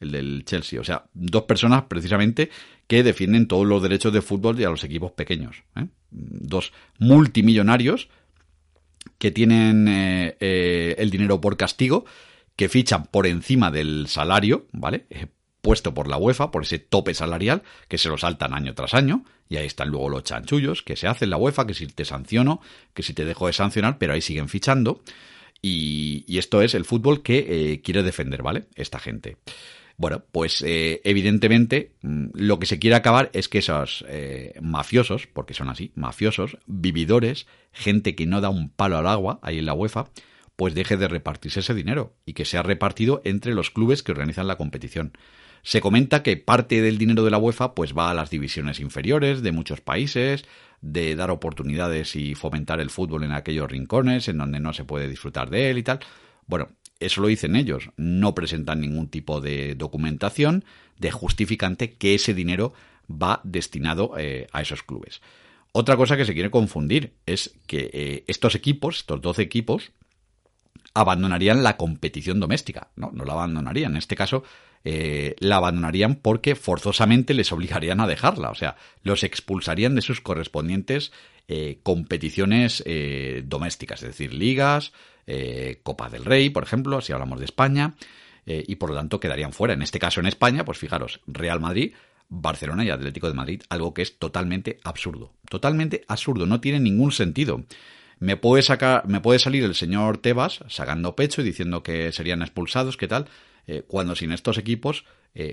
el 0.00 0.10
del 0.12 0.44
Chelsea. 0.44 0.80
O 0.80 0.84
sea, 0.84 1.04
dos 1.14 1.44
personas 1.44 1.84
precisamente 1.84 2.50
que 2.86 3.02
defienden 3.02 3.46
todos 3.46 3.66
los 3.66 3.82
derechos 3.82 4.12
de 4.12 4.22
fútbol 4.22 4.58
y 4.58 4.64
a 4.64 4.70
los 4.70 4.82
equipos 4.82 5.12
pequeños. 5.12 5.62
¿eh? 5.76 5.86
Dos 6.10 6.72
multimillonarios 6.98 8.08
que 9.18 9.30
tienen 9.30 9.86
eh, 9.88 10.36
eh, 10.40 10.94
el 10.98 11.10
dinero 11.10 11.40
por 11.40 11.56
castigo, 11.56 12.04
que 12.56 12.68
fichan 12.68 13.04
por 13.06 13.26
encima 13.26 13.70
del 13.70 14.06
salario, 14.08 14.66
¿vale? 14.72 15.06
Eh, 15.10 15.26
puesto 15.60 15.92
por 15.92 16.08
la 16.08 16.16
UEFA, 16.16 16.50
por 16.50 16.62
ese 16.62 16.78
tope 16.78 17.12
salarial, 17.12 17.62
que 17.88 17.98
se 17.98 18.08
lo 18.08 18.16
saltan 18.16 18.54
año 18.54 18.74
tras 18.74 18.94
año, 18.94 19.24
y 19.48 19.56
ahí 19.56 19.66
están 19.66 19.88
luego 19.88 20.08
los 20.08 20.24
chanchullos 20.24 20.82
que 20.82 20.96
se 20.96 21.06
hacen 21.06 21.30
la 21.30 21.36
UEFA, 21.36 21.66
que 21.66 21.74
si 21.74 21.86
te 21.86 22.06
sanciono, 22.06 22.60
que 22.94 23.02
si 23.02 23.12
te 23.12 23.26
dejo 23.26 23.46
de 23.46 23.52
sancionar, 23.52 23.98
pero 23.98 24.14
ahí 24.14 24.22
siguen 24.22 24.48
fichando. 24.48 25.02
Y, 25.60 26.24
esto 26.38 26.62
es 26.62 26.74
el 26.74 26.86
fútbol 26.86 27.22
que 27.22 27.82
quiere 27.84 28.02
defender, 28.02 28.42
¿vale? 28.42 28.64
Esta 28.76 28.98
gente. 28.98 29.36
Bueno, 30.00 30.24
pues 30.32 30.62
eh, 30.62 31.02
evidentemente 31.04 31.92
mm, 32.00 32.28
lo 32.32 32.58
que 32.58 32.64
se 32.64 32.78
quiere 32.78 32.96
acabar 32.96 33.28
es 33.34 33.50
que 33.50 33.58
esos 33.58 34.02
eh, 34.08 34.54
mafiosos, 34.62 35.26
porque 35.26 35.52
son 35.52 35.68
así, 35.68 35.92
mafiosos, 35.94 36.56
vividores, 36.64 37.46
gente 37.70 38.14
que 38.14 38.24
no 38.24 38.40
da 38.40 38.48
un 38.48 38.70
palo 38.70 38.96
al 38.96 39.06
agua 39.06 39.40
ahí 39.42 39.58
en 39.58 39.66
la 39.66 39.74
UEFA, 39.74 40.08
pues 40.56 40.74
deje 40.74 40.96
de 40.96 41.06
repartirse 41.06 41.60
ese 41.60 41.74
dinero 41.74 42.14
y 42.24 42.32
que 42.32 42.46
sea 42.46 42.62
repartido 42.62 43.20
entre 43.26 43.52
los 43.52 43.70
clubes 43.70 44.02
que 44.02 44.12
organizan 44.12 44.46
la 44.46 44.56
competición. 44.56 45.12
Se 45.60 45.82
comenta 45.82 46.22
que 46.22 46.38
parte 46.38 46.80
del 46.80 46.96
dinero 46.96 47.22
de 47.22 47.32
la 47.32 47.36
UEFA 47.36 47.74
pues 47.74 47.92
va 47.92 48.10
a 48.10 48.14
las 48.14 48.30
divisiones 48.30 48.80
inferiores 48.80 49.42
de 49.42 49.52
muchos 49.52 49.82
países, 49.82 50.46
de 50.80 51.14
dar 51.14 51.30
oportunidades 51.30 52.16
y 52.16 52.34
fomentar 52.34 52.80
el 52.80 52.88
fútbol 52.88 53.24
en 53.24 53.32
aquellos 53.32 53.70
rincones 53.70 54.28
en 54.28 54.38
donde 54.38 54.60
no 54.60 54.72
se 54.72 54.84
puede 54.84 55.08
disfrutar 55.08 55.50
de 55.50 55.70
él 55.70 55.76
y 55.76 55.82
tal. 55.82 56.00
Bueno, 56.46 56.70
eso 57.00 57.20
lo 57.20 57.28
dicen 57.28 57.56
ellos. 57.56 57.90
No 57.96 58.34
presentan 58.34 58.80
ningún 58.80 59.08
tipo 59.08 59.40
de 59.40 59.74
documentación 59.74 60.64
de 60.98 61.10
justificante 61.10 61.94
que 61.94 62.14
ese 62.14 62.34
dinero 62.34 62.72
va 63.10 63.40
destinado 63.42 64.12
eh, 64.18 64.46
a 64.52 64.62
esos 64.62 64.82
clubes. 64.82 65.20
Otra 65.72 65.96
cosa 65.96 66.16
que 66.16 66.24
se 66.24 66.34
quiere 66.34 66.50
confundir 66.50 67.14
es 67.26 67.54
que 67.66 67.90
eh, 67.92 68.24
estos 68.26 68.54
equipos, 68.54 68.98
estos 68.98 69.20
12 69.20 69.42
equipos, 69.42 69.92
abandonarían 70.94 71.62
la 71.62 71.76
competición 71.76 72.40
doméstica. 72.40 72.88
No, 72.96 73.10
no 73.12 73.24
la 73.24 73.34
abandonarían. 73.34 73.92
En 73.92 73.98
este 73.98 74.16
caso, 74.16 74.42
eh, 74.84 75.36
la 75.38 75.56
abandonarían 75.56 76.16
porque 76.16 76.54
forzosamente 76.54 77.34
les 77.34 77.52
obligarían 77.52 78.00
a 78.00 78.06
dejarla. 78.06 78.50
O 78.50 78.54
sea, 78.54 78.76
los 79.02 79.22
expulsarían 79.22 79.94
de 79.94 80.02
sus 80.02 80.20
correspondientes 80.20 81.12
competiciones 81.82 82.84
domésticas, 83.44 84.02
es 84.02 84.08
decir, 84.08 84.32
ligas, 84.32 84.92
eh, 85.32 85.78
Copa 85.84 86.08
del 86.08 86.24
Rey, 86.24 86.50
por 86.50 86.64
ejemplo, 86.64 87.00
si 87.00 87.12
hablamos 87.12 87.38
de 87.38 87.44
España, 87.44 87.94
eh, 88.46 88.64
y 88.66 88.74
por 88.76 88.90
lo 88.90 88.96
tanto 88.96 89.20
quedarían 89.20 89.52
fuera. 89.52 89.74
En 89.74 89.82
este 89.82 90.00
caso 90.00 90.18
en 90.18 90.26
España, 90.26 90.64
pues 90.64 90.78
fijaros, 90.78 91.20
Real 91.28 91.60
Madrid, 91.60 91.92
Barcelona 92.28 92.84
y 92.84 92.90
Atlético 92.90 93.28
de 93.28 93.34
Madrid, 93.34 93.62
algo 93.68 93.94
que 93.94 94.02
es 94.02 94.18
totalmente 94.18 94.80
absurdo. 94.82 95.32
Totalmente 95.48 96.04
absurdo, 96.08 96.46
no 96.46 96.60
tiene 96.60 96.80
ningún 96.80 97.12
sentido. 97.12 97.64
Me 98.18 98.36
puede 98.36 98.62
sacar, 98.62 99.06
me 99.06 99.20
puede 99.20 99.38
salir 99.38 99.62
el 99.62 99.76
señor 99.76 100.18
Tebas 100.18 100.64
sacando 100.68 101.14
pecho 101.14 101.42
y 101.42 101.44
diciendo 101.44 101.84
que 101.84 102.10
serían 102.10 102.42
expulsados, 102.42 102.96
¿qué 102.96 103.06
tal? 103.06 103.26
Eh, 103.68 103.84
cuando 103.86 104.16
sin 104.16 104.32
estos 104.32 104.58
equipos 104.58 105.04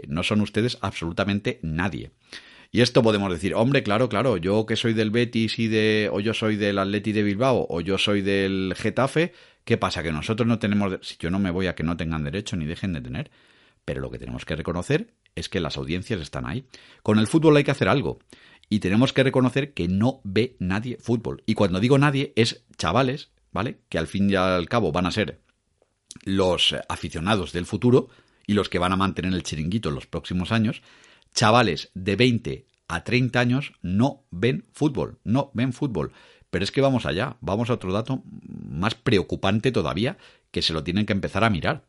no 0.08 0.24
son 0.24 0.42
ustedes 0.42 0.80
absolutamente 0.82 1.60
nadie. 1.62 2.10
Y 2.72 2.82
esto 2.82 3.02
podemos 3.02 3.32
decir, 3.32 3.56
hombre, 3.56 3.84
claro, 3.84 4.10
claro, 4.10 4.38
yo 4.38 4.66
que 4.66 4.76
soy 4.76 4.94
del 4.94 5.12
Betis 5.12 5.58
y 5.60 5.68
de, 5.68 6.10
o 6.12 6.20
yo 6.20 6.34
soy 6.34 6.56
del 6.58 6.80
Atleti 6.80 7.12
de 7.12 7.24
Bilbao, 7.24 7.66
o 7.70 7.82
yo 7.82 7.98
soy 7.98 8.22
del 8.22 8.74
Getafe, 8.76 9.34
¿qué 9.64 9.78
pasa? 9.78 10.04
Que 10.04 10.12
nosotros 10.12 10.48
no 10.48 10.60
tenemos, 10.60 11.00
si 11.02 11.16
yo 11.20 11.30
no 11.30 11.40
me 11.40 11.52
voy 11.52 11.68
a 11.68 11.76
que 11.76 11.84
no 11.84 11.96
tengan 11.98 12.24
derecho 12.24 12.56
ni 12.56 12.66
dejen 12.66 12.94
de 12.94 13.02
tener, 13.02 13.32
pero 13.86 14.02
lo 14.02 14.12
que 14.12 14.20
tenemos 14.20 14.44
que 14.44 14.56
reconocer 14.56 15.14
es 15.36 15.48
que 15.50 15.60
las 15.60 15.78
audiencias 15.78 16.20
están 16.20 16.46
ahí. 16.46 16.66
Con 17.04 17.20
el 17.20 17.28
fútbol 17.28 17.56
hay 17.56 17.64
que 17.64 17.72
hacer 17.72 17.88
algo. 17.88 18.20
Y 18.70 18.80
tenemos 18.80 19.14
que 19.14 19.24
reconocer 19.24 19.74
que 19.74 19.88
no 19.88 20.20
ve 20.26 20.58
nadie 20.60 20.98
fútbol. 21.00 21.42
Y 21.46 21.54
cuando 21.54 21.80
digo 21.80 21.98
nadie, 21.98 22.34
es 22.36 22.66
chavales, 22.78 23.32
¿vale? 23.54 23.80
Que 23.88 23.98
al 23.98 24.08
fin 24.08 24.30
y 24.30 24.36
al 24.36 24.68
cabo 24.68 24.92
van 24.92 25.06
a 25.06 25.12
ser 25.12 25.40
los 26.26 26.76
aficionados 26.90 27.54
del 27.54 27.66
futuro 27.66 28.10
y 28.46 28.54
los 28.54 28.68
que 28.70 28.80
van 28.80 28.92
a 28.92 28.98
mantener 28.98 29.34
el 29.34 29.44
chiringuito 29.44 29.90
en 29.90 29.96
los 29.96 30.08
próximos 30.08 30.52
años, 30.52 30.82
chavales 31.34 31.92
de 31.94 32.16
20 32.16 32.68
a 32.88 33.04
30 33.04 33.40
años 33.40 33.74
no 33.82 34.24
ven 34.32 34.66
fútbol, 34.74 35.20
no 35.24 35.52
ven 35.54 35.74
fútbol. 35.74 36.12
Pero 36.50 36.64
es 36.64 36.72
que 36.72 36.82
vamos 36.82 37.06
allá, 37.06 37.38
vamos 37.42 37.70
a 37.70 37.74
otro 37.74 37.92
dato 37.92 38.24
más 38.26 38.96
preocupante 38.96 39.72
todavía, 39.72 40.18
que 40.52 40.62
se 40.62 40.74
lo 40.74 40.84
tienen 40.84 41.06
que 41.06 41.14
empezar 41.14 41.44
a 41.44 41.50
mirar. 41.50 41.84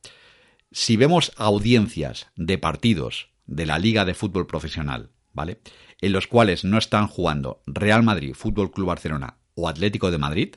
Si 0.73 0.97
vemos 0.97 1.33
audiencias 1.37 2.27
de 2.37 2.59
partidos 2.59 3.29
de 3.47 3.67
la 3.67 3.79
Liga 3.79 4.05
de 4.05 4.15
Fútbol 4.15 4.47
Profesional, 4.47 5.11
¿vale? 5.33 5.61
En 6.01 6.13
los 6.13 6.27
cuales 6.27 6.65
no 6.65 6.79
están 6.79 7.07
jugando 7.07 7.63
Real 7.67 8.03
Madrid, 8.03 8.35
Fútbol 8.35 8.71
Club 8.71 8.89
Barcelona 8.89 9.39
o 9.55 9.69
Atlético 9.69 10.11
de 10.11 10.19
Madrid, 10.19 10.57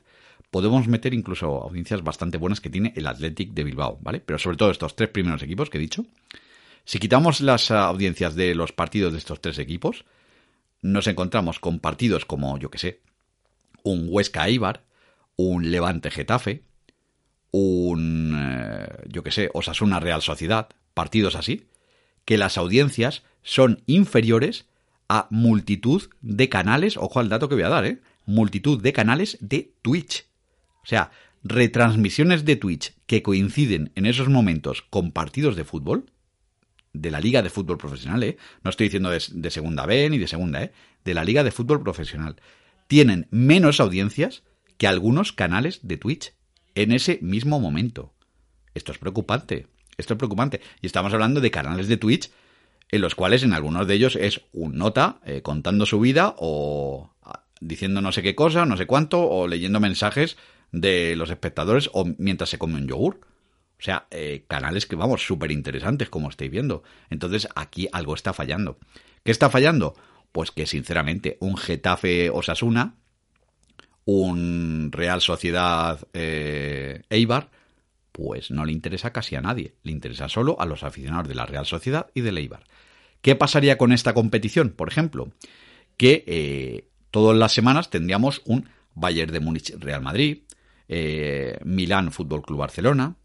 podemos 0.49 0.87
meter 0.87 1.13
incluso 1.13 1.63
audiencias 1.63 2.03
bastante 2.03 2.37
buenas 2.37 2.59
que 2.59 2.69
tiene 2.69 2.93
el 2.95 3.07
Athletic 3.07 3.53
de 3.53 3.63
Bilbao, 3.63 3.99
¿vale? 4.01 4.19
Pero 4.19 4.37
sobre 4.37 4.57
todo 4.57 4.71
estos 4.71 4.95
tres 4.95 5.09
primeros 5.09 5.41
equipos 5.41 5.69
que 5.69 5.77
he 5.77 5.81
dicho, 5.81 6.05
si 6.85 6.99
quitamos 6.99 7.41
las 7.41 7.71
audiencias 7.71 8.35
de 8.35 8.55
los 8.55 8.71
partidos 8.71 9.11
de 9.13 9.19
estos 9.19 9.41
tres 9.41 9.59
equipos, 9.59 10.05
nos 10.81 11.07
encontramos 11.07 11.59
con 11.59 11.79
partidos 11.79 12.25
como, 12.25 12.57
yo 12.57 12.71
que 12.71 12.79
sé, 12.79 13.01
un 13.83 14.07
Huesca 14.09 14.47
Eibar, 14.47 14.83
un 15.35 15.71
Levante 15.71 16.11
Getafe, 16.11 16.63
un, 17.51 18.35
eh, 18.37 18.87
yo 19.07 19.23
que 19.23 19.31
sé, 19.31 19.49
Osasuna 19.53 19.99
Real 19.99 20.21
Sociedad, 20.21 20.69
partidos 20.93 21.35
así, 21.35 21.67
que 22.25 22.37
las 22.37 22.57
audiencias 22.57 23.23
son 23.43 23.83
inferiores 23.85 24.65
a 25.09 25.27
multitud 25.29 26.09
de 26.21 26.49
canales, 26.49 26.97
ojo 26.97 27.19
al 27.19 27.29
dato 27.29 27.49
que 27.49 27.55
voy 27.55 27.63
a 27.63 27.69
dar, 27.69 27.85
¿eh? 27.85 28.01
multitud 28.25 28.81
de 28.81 28.93
canales 28.93 29.37
de 29.41 29.73
Twitch. 29.81 30.25
O 30.83 30.85
sea, 30.85 31.11
retransmisiones 31.43 32.45
de 32.45 32.55
Twitch 32.55 32.93
que 33.07 33.23
coinciden 33.23 33.91
en 33.95 34.05
esos 34.05 34.29
momentos 34.29 34.81
con 34.83 35.11
partidos 35.11 35.55
de 35.55 35.65
fútbol, 35.65 36.05
de 36.93 37.11
la 37.11 37.19
Liga 37.19 37.41
de 37.41 37.49
Fútbol 37.49 37.77
Profesional, 37.77 38.23
¿eh? 38.23 38.37
no 38.63 38.69
estoy 38.69 38.87
diciendo 38.87 39.09
de, 39.09 39.51
segunda 39.51 39.85
B 39.85 40.09
ni 40.09 40.17
de 40.17 40.27
segunda, 40.27 40.63
¿eh? 40.63 40.71
de 41.03 41.13
la 41.13 41.23
Liga 41.23 41.43
de 41.43 41.51
Fútbol 41.51 41.81
Profesional, 41.81 42.35
tienen 42.87 43.27
menos 43.31 43.79
audiencias 43.79 44.43
que 44.77 44.87
algunos 44.87 45.31
canales 45.31 45.79
de 45.83 45.97
Twitch 45.97 46.33
en 46.75 46.91
ese 46.91 47.19
mismo 47.21 47.59
momento. 47.59 48.13
Esto 48.73 48.91
es 48.91 48.97
preocupante, 48.97 49.67
esto 49.97 50.13
es 50.13 50.17
preocupante. 50.17 50.61
Y 50.81 50.87
estamos 50.87 51.13
hablando 51.13 51.41
de 51.41 51.51
canales 51.51 51.87
de 51.87 51.97
Twitch 51.97 52.31
en 52.89 53.01
los 53.01 53.15
cuales 53.15 53.43
en 53.43 53.53
algunos 53.53 53.87
de 53.87 53.93
ellos 53.93 54.15
es 54.15 54.41
un 54.51 54.77
nota 54.77 55.19
eh, 55.25 55.41
contando 55.41 55.85
su 55.85 55.99
vida 55.99 56.35
o 56.37 57.13
ah, 57.23 57.45
diciendo 57.61 58.01
no 58.01 58.11
sé 58.11 58.21
qué 58.21 58.35
cosa, 58.35 58.65
no 58.65 58.75
sé 58.75 58.85
cuánto, 58.85 59.21
o 59.29 59.47
leyendo 59.47 59.79
mensajes 59.79 60.37
de 60.71 61.15
los 61.15 61.29
espectadores 61.29 61.89
o 61.93 62.05
mientras 62.17 62.49
se 62.49 62.57
come 62.57 62.75
un 62.75 62.87
yogur. 62.87 63.21
O 63.81 63.83
sea, 63.83 64.05
eh, 64.11 64.45
canales 64.47 64.85
que, 64.85 64.95
vamos, 64.95 65.25
súper 65.25 65.51
interesantes, 65.51 66.07
como 66.07 66.29
estáis 66.29 66.51
viendo. 66.51 66.83
Entonces, 67.09 67.47
aquí 67.55 67.89
algo 67.91 68.13
está 68.13 68.31
fallando. 68.31 68.77
¿Qué 69.23 69.31
está 69.31 69.49
fallando? 69.49 69.95
Pues 70.31 70.51
que, 70.51 70.67
sinceramente, 70.67 71.37
un 71.39 71.57
Getafe 71.57 72.29
Osasuna, 72.29 72.93
un 74.05 74.91
Real 74.91 75.19
Sociedad 75.19 75.99
eh, 76.13 77.01
Eibar, 77.09 77.49
pues 78.11 78.51
no 78.51 78.65
le 78.65 78.71
interesa 78.71 79.11
casi 79.11 79.35
a 79.35 79.41
nadie. 79.41 79.73
Le 79.81 79.91
interesa 79.91 80.29
solo 80.29 80.61
a 80.61 80.67
los 80.67 80.83
aficionados 80.83 81.27
de 81.27 81.33
la 81.33 81.47
Real 81.47 81.65
Sociedad 81.65 82.05
y 82.13 82.21
del 82.21 82.37
Eibar. 82.37 82.65
¿Qué 83.23 83.35
pasaría 83.35 83.79
con 83.79 83.93
esta 83.93 84.13
competición, 84.13 84.69
por 84.69 84.89
ejemplo? 84.89 85.31
Que 85.97 86.23
eh, 86.27 86.87
todas 87.09 87.35
las 87.35 87.51
semanas 87.51 87.89
tendríamos 87.89 88.43
un 88.45 88.69
Bayern 88.93 89.33
de 89.33 89.39
Múnich 89.39 89.73
Real 89.79 90.03
Madrid, 90.03 90.43
Milán 91.63 92.11
Fútbol 92.11 92.41
Club 92.41 92.59
Barcelona, 92.59 93.15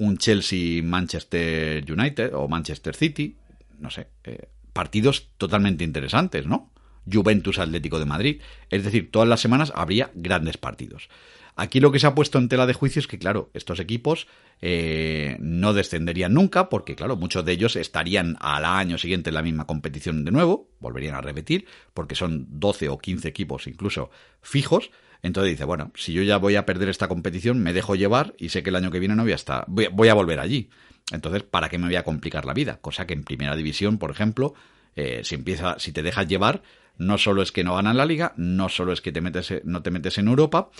un 0.00 0.16
Chelsea-Manchester 0.16 1.84
United 1.92 2.34
o 2.34 2.48
Manchester 2.48 2.96
City, 2.96 3.36
no 3.78 3.90
sé, 3.90 4.08
eh, 4.24 4.48
partidos 4.72 5.28
totalmente 5.36 5.84
interesantes, 5.84 6.46
¿no? 6.46 6.72
Juventus 7.10 7.58
Atlético 7.58 7.98
de 7.98 8.06
Madrid. 8.06 8.40
Es 8.70 8.82
decir, 8.82 9.10
todas 9.10 9.28
las 9.28 9.40
semanas 9.40 9.72
habría 9.74 10.10
grandes 10.14 10.56
partidos. 10.56 11.10
Aquí 11.54 11.80
lo 11.80 11.92
que 11.92 11.98
se 11.98 12.06
ha 12.06 12.14
puesto 12.14 12.38
en 12.38 12.48
tela 12.48 12.64
de 12.66 12.72
juicio 12.72 13.00
es 13.00 13.06
que, 13.06 13.18
claro, 13.18 13.50
estos 13.52 13.78
equipos 13.78 14.26
eh, 14.62 15.36
no 15.38 15.74
descenderían 15.74 16.32
nunca, 16.32 16.70
porque, 16.70 16.96
claro, 16.96 17.16
muchos 17.16 17.44
de 17.44 17.52
ellos 17.52 17.76
estarían 17.76 18.38
al 18.40 18.64
año 18.64 18.96
siguiente 18.96 19.28
en 19.28 19.34
la 19.34 19.42
misma 19.42 19.66
competición 19.66 20.24
de 20.24 20.30
nuevo, 20.30 20.70
volverían 20.78 21.14
a 21.14 21.20
repetir, 21.20 21.66
porque 21.92 22.14
son 22.14 22.46
12 22.48 22.88
o 22.88 22.98
15 22.98 23.28
equipos 23.28 23.66
incluso 23.66 24.10
fijos, 24.40 24.90
entonces 25.22 25.52
dice, 25.52 25.64
bueno, 25.64 25.92
si 25.94 26.12
yo 26.12 26.22
ya 26.22 26.38
voy 26.38 26.56
a 26.56 26.64
perder 26.64 26.88
esta 26.88 27.08
competición, 27.08 27.62
me 27.62 27.72
dejo 27.72 27.94
llevar 27.94 28.34
y 28.38 28.48
sé 28.48 28.62
que 28.62 28.70
el 28.70 28.76
año 28.76 28.90
que 28.90 28.98
viene 28.98 29.14
no 29.14 29.22
voy 29.22 29.32
a 29.32 29.36
estar, 29.36 29.64
voy, 29.68 30.08
a 30.08 30.14
volver 30.14 30.40
allí. 30.40 30.70
Entonces, 31.12 31.42
¿para 31.42 31.68
qué 31.68 31.78
me 31.78 31.86
voy 31.86 31.96
a 31.96 32.04
complicar 32.04 32.44
la 32.44 32.54
vida? 32.54 32.78
Cosa 32.80 33.06
que 33.06 33.14
en 33.14 33.24
primera 33.24 33.56
división, 33.56 33.98
por 33.98 34.10
ejemplo, 34.10 34.54
eh, 34.96 35.20
si 35.24 35.34
empieza, 35.34 35.78
si 35.78 35.92
te 35.92 36.02
dejas 36.02 36.26
llevar, 36.26 36.62
no 36.96 37.18
solo 37.18 37.42
es 37.42 37.52
que 37.52 37.64
no 37.64 37.74
ganan 37.74 37.96
la 37.96 38.06
liga, 38.06 38.32
no 38.36 38.68
solo 38.68 38.92
es 38.92 39.00
que 39.00 39.12
te 39.12 39.20
metes, 39.20 39.52
no 39.64 39.82
te 39.82 39.90
metes 39.90 40.18
en 40.18 40.28
Europa, 40.28 40.70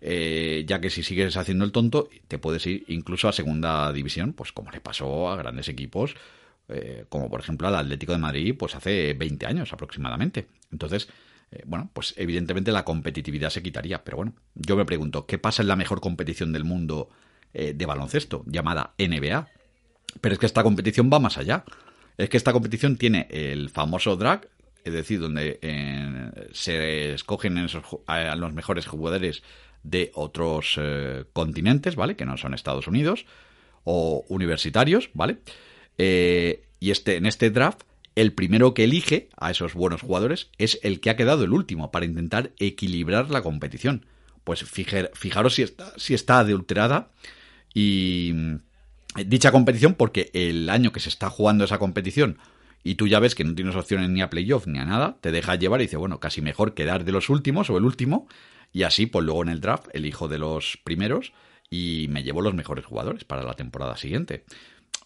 eh, 0.00 0.64
ya 0.66 0.80
que 0.80 0.90
si 0.90 1.02
sigues 1.02 1.36
haciendo 1.36 1.64
el 1.64 1.72
tonto, 1.72 2.08
te 2.28 2.38
puedes 2.38 2.66
ir 2.66 2.84
incluso 2.88 3.28
a 3.28 3.32
segunda 3.32 3.92
división, 3.92 4.32
pues 4.32 4.52
como 4.52 4.70
le 4.70 4.80
pasó 4.80 5.30
a 5.30 5.36
grandes 5.36 5.68
equipos, 5.68 6.14
eh, 6.68 7.04
como 7.08 7.30
por 7.30 7.40
ejemplo 7.40 7.68
al 7.68 7.76
Atlético 7.76 8.12
de 8.12 8.18
Madrid, 8.18 8.54
pues 8.58 8.74
hace 8.74 9.14
20 9.14 9.46
años 9.46 9.72
aproximadamente. 9.72 10.48
Entonces, 10.72 11.08
eh, 11.52 11.62
bueno, 11.64 11.90
pues 11.92 12.14
evidentemente 12.16 12.72
la 12.72 12.84
competitividad 12.84 13.50
se 13.50 13.62
quitaría. 13.62 14.02
Pero 14.04 14.18
bueno, 14.18 14.34
yo 14.54 14.76
me 14.76 14.84
pregunto, 14.84 15.26
¿qué 15.26 15.38
pasa 15.38 15.62
en 15.62 15.68
la 15.68 15.76
mejor 15.76 16.00
competición 16.00 16.52
del 16.52 16.64
mundo 16.64 17.08
eh, 17.54 17.72
de 17.74 17.86
baloncesto, 17.86 18.44
llamada 18.46 18.94
NBA? 18.98 19.48
Pero 20.20 20.32
es 20.32 20.38
que 20.38 20.46
esta 20.46 20.62
competición 20.62 21.10
va 21.12 21.18
más 21.18 21.38
allá. 21.38 21.64
Es 22.16 22.28
que 22.28 22.36
esta 22.36 22.52
competición 22.52 22.96
tiene 22.96 23.28
el 23.30 23.70
famoso 23.70 24.16
drag, 24.16 24.48
es 24.84 24.92
decir, 24.92 25.20
donde 25.20 25.58
eh, 25.62 26.30
se 26.52 27.14
escogen 27.14 27.58
a 28.06 28.36
los 28.36 28.52
mejores 28.52 28.86
jugadores 28.86 29.42
de 29.82 30.10
otros 30.14 30.80
continentes, 31.32 31.94
¿vale? 31.94 32.16
Que 32.16 32.24
no 32.24 32.36
son 32.36 32.54
Estados 32.54 32.88
Unidos, 32.88 33.26
o 33.84 34.24
universitarios, 34.28 35.10
¿vale? 35.14 35.38
y 35.98 36.90
este, 36.90 37.16
en 37.16 37.26
este 37.26 37.50
draft 37.50 37.82
el 38.16 38.32
primero 38.32 38.74
que 38.74 38.84
elige 38.84 39.28
a 39.36 39.50
esos 39.50 39.74
buenos 39.74 40.00
jugadores 40.00 40.48
es 40.58 40.80
el 40.82 41.00
que 41.00 41.10
ha 41.10 41.16
quedado 41.16 41.44
el 41.44 41.52
último 41.52 41.92
para 41.92 42.06
intentar 42.06 42.50
equilibrar 42.58 43.30
la 43.30 43.42
competición. 43.42 44.06
Pues 44.42 44.64
fijaros 44.64 45.54
si 45.54 45.62
está, 45.62 45.92
si 45.96 46.14
está 46.14 46.38
adulterada 46.38 47.10
y 47.74 48.32
mm, 48.34 48.56
dicha 49.26 49.52
competición 49.52 49.94
porque 49.94 50.30
el 50.32 50.70
año 50.70 50.92
que 50.92 51.00
se 51.00 51.10
está 51.10 51.28
jugando 51.28 51.64
esa 51.64 51.78
competición 51.78 52.38
y 52.82 52.94
tú 52.94 53.06
ya 53.06 53.20
ves 53.20 53.34
que 53.34 53.44
no 53.44 53.54
tienes 53.54 53.76
opciones 53.76 54.08
ni 54.08 54.22
a 54.22 54.30
playoff 54.30 54.66
ni 54.66 54.78
a 54.78 54.84
nada, 54.84 55.18
te 55.20 55.30
dejas 55.30 55.58
llevar 55.58 55.80
y 55.80 55.84
dice, 55.84 55.98
bueno, 55.98 56.18
casi 56.18 56.40
mejor 56.40 56.72
quedar 56.72 57.04
de 57.04 57.12
los 57.12 57.28
últimos 57.28 57.68
o 57.68 57.76
el 57.76 57.84
último 57.84 58.28
y 58.72 58.84
así 58.84 59.06
pues 59.06 59.26
luego 59.26 59.42
en 59.42 59.50
el 59.50 59.60
draft 59.60 59.88
elijo 59.92 60.26
de 60.26 60.38
los 60.38 60.78
primeros 60.84 61.34
y 61.68 62.06
me 62.08 62.22
llevo 62.22 62.40
los 62.40 62.54
mejores 62.54 62.86
jugadores 62.86 63.24
para 63.24 63.42
la 63.42 63.54
temporada 63.54 63.96
siguiente. 63.96 64.44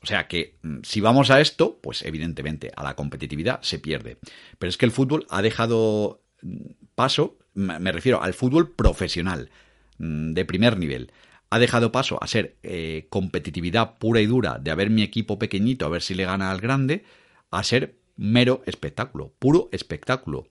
O 0.02 0.07
sea 0.07 0.28
que 0.28 0.59
mm, 0.62 0.78
si 0.83 1.00
vamos 1.00 1.30
a 1.30 1.40
esto, 1.40 1.78
pues 1.83 2.02
evidentemente 2.02 2.73
a 2.76 2.83
la 2.83 2.97
competitividad 2.97 3.61
se 3.62 3.78
pierde. 3.78 4.19
Pero 4.59 4.69
es 4.69 4.76
que 4.76 4.87
el 4.87 4.92
fútbol 4.92 5.26
ha 5.28 5.42
dejado 5.42 6.23
mm, 6.42 6.73
paso, 6.95 7.38
me 7.54 7.92
refiero 7.92 8.23
al 8.23 8.35
fútbol 8.35 8.73
profesional, 8.73 9.50
mm, 9.99 10.33
de 10.33 10.45
primer 10.45 10.78
nivel. 10.78 11.12
Ha 11.50 11.59
dejado 11.59 11.92
paso 11.92 12.23
a 12.23 12.26
ser 12.28 12.57
eh, 12.62 13.07
competitividad 13.11 13.99
pura 13.99 14.21
y 14.21 14.26
dura 14.26 14.59
de 14.59 14.71
a 14.71 14.76
ver 14.76 14.88
mi 14.88 15.02
equipo 15.02 15.38
pequeñito, 15.38 15.85
a 15.85 15.90
ver 15.90 16.02
si 16.02 16.14
le 16.14 16.25
gana 16.25 16.50
al 16.50 16.61
grande, 16.61 17.04
a 17.50 17.62
ser 17.64 17.97
mero 18.16 18.62
espectáculo, 18.66 19.35
puro 19.38 19.69
espectáculo. 19.73 20.47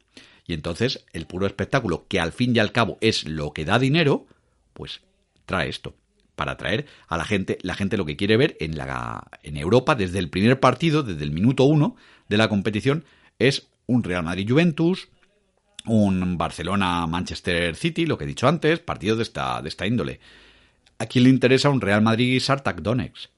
Y 0.45 0.53
entonces 0.53 1.05
el 1.13 1.25
puro 1.25 1.45
espectáculo, 1.45 2.05
que 2.09 2.19
al 2.19 2.33
fin 2.33 2.55
y 2.55 2.59
al 2.59 2.71
cabo 2.71 2.97
es 3.01 3.25
lo 3.25 3.53
que 3.53 3.65
da 3.65 3.79
dinero, 3.79 4.25
pues 4.73 5.01
trae 5.45 5.69
esto. 5.69 5.95
Para 6.39 6.53
atraer 6.53 6.85
a 7.09 7.17
la 7.17 7.25
gente. 7.25 7.57
La 7.63 7.75
gente 7.75 7.97
lo 7.97 8.05
que 8.05 8.15
quiere 8.15 8.37
ver 8.37 8.55
en, 8.61 8.77
la, 8.77 9.27
en 9.43 9.57
Europa, 9.57 9.95
desde 9.95 10.19
el 10.19 10.29
primer 10.29 10.61
partido, 10.61 11.03
desde 11.03 11.25
el 11.25 11.31
minuto 11.31 11.65
uno 11.65 11.97
de 12.29 12.37
la 12.37 12.47
competición, 12.47 13.03
es 13.39 13.67
un 13.87 14.05
Real 14.05 14.23
Madrid-Juventus, 14.23 15.09
un 15.85 16.37
Barcelona-Manchester 16.37 17.75
City, 17.75 18.05
lo 18.05 18.17
que 18.17 18.23
he 18.23 18.27
dicho 18.27 18.47
antes, 18.47 18.79
partidos 18.79 19.17
de 19.17 19.23
esta, 19.23 19.61
de 19.61 19.67
esta 19.67 19.85
índole. 19.85 20.21
¿A 20.97 21.07
quién 21.07 21.25
le 21.25 21.29
interesa 21.29 21.69
un 21.69 21.81
Real 21.81 22.01
Madrid-Sartak 22.01 22.81
Donetsk? 22.81 23.31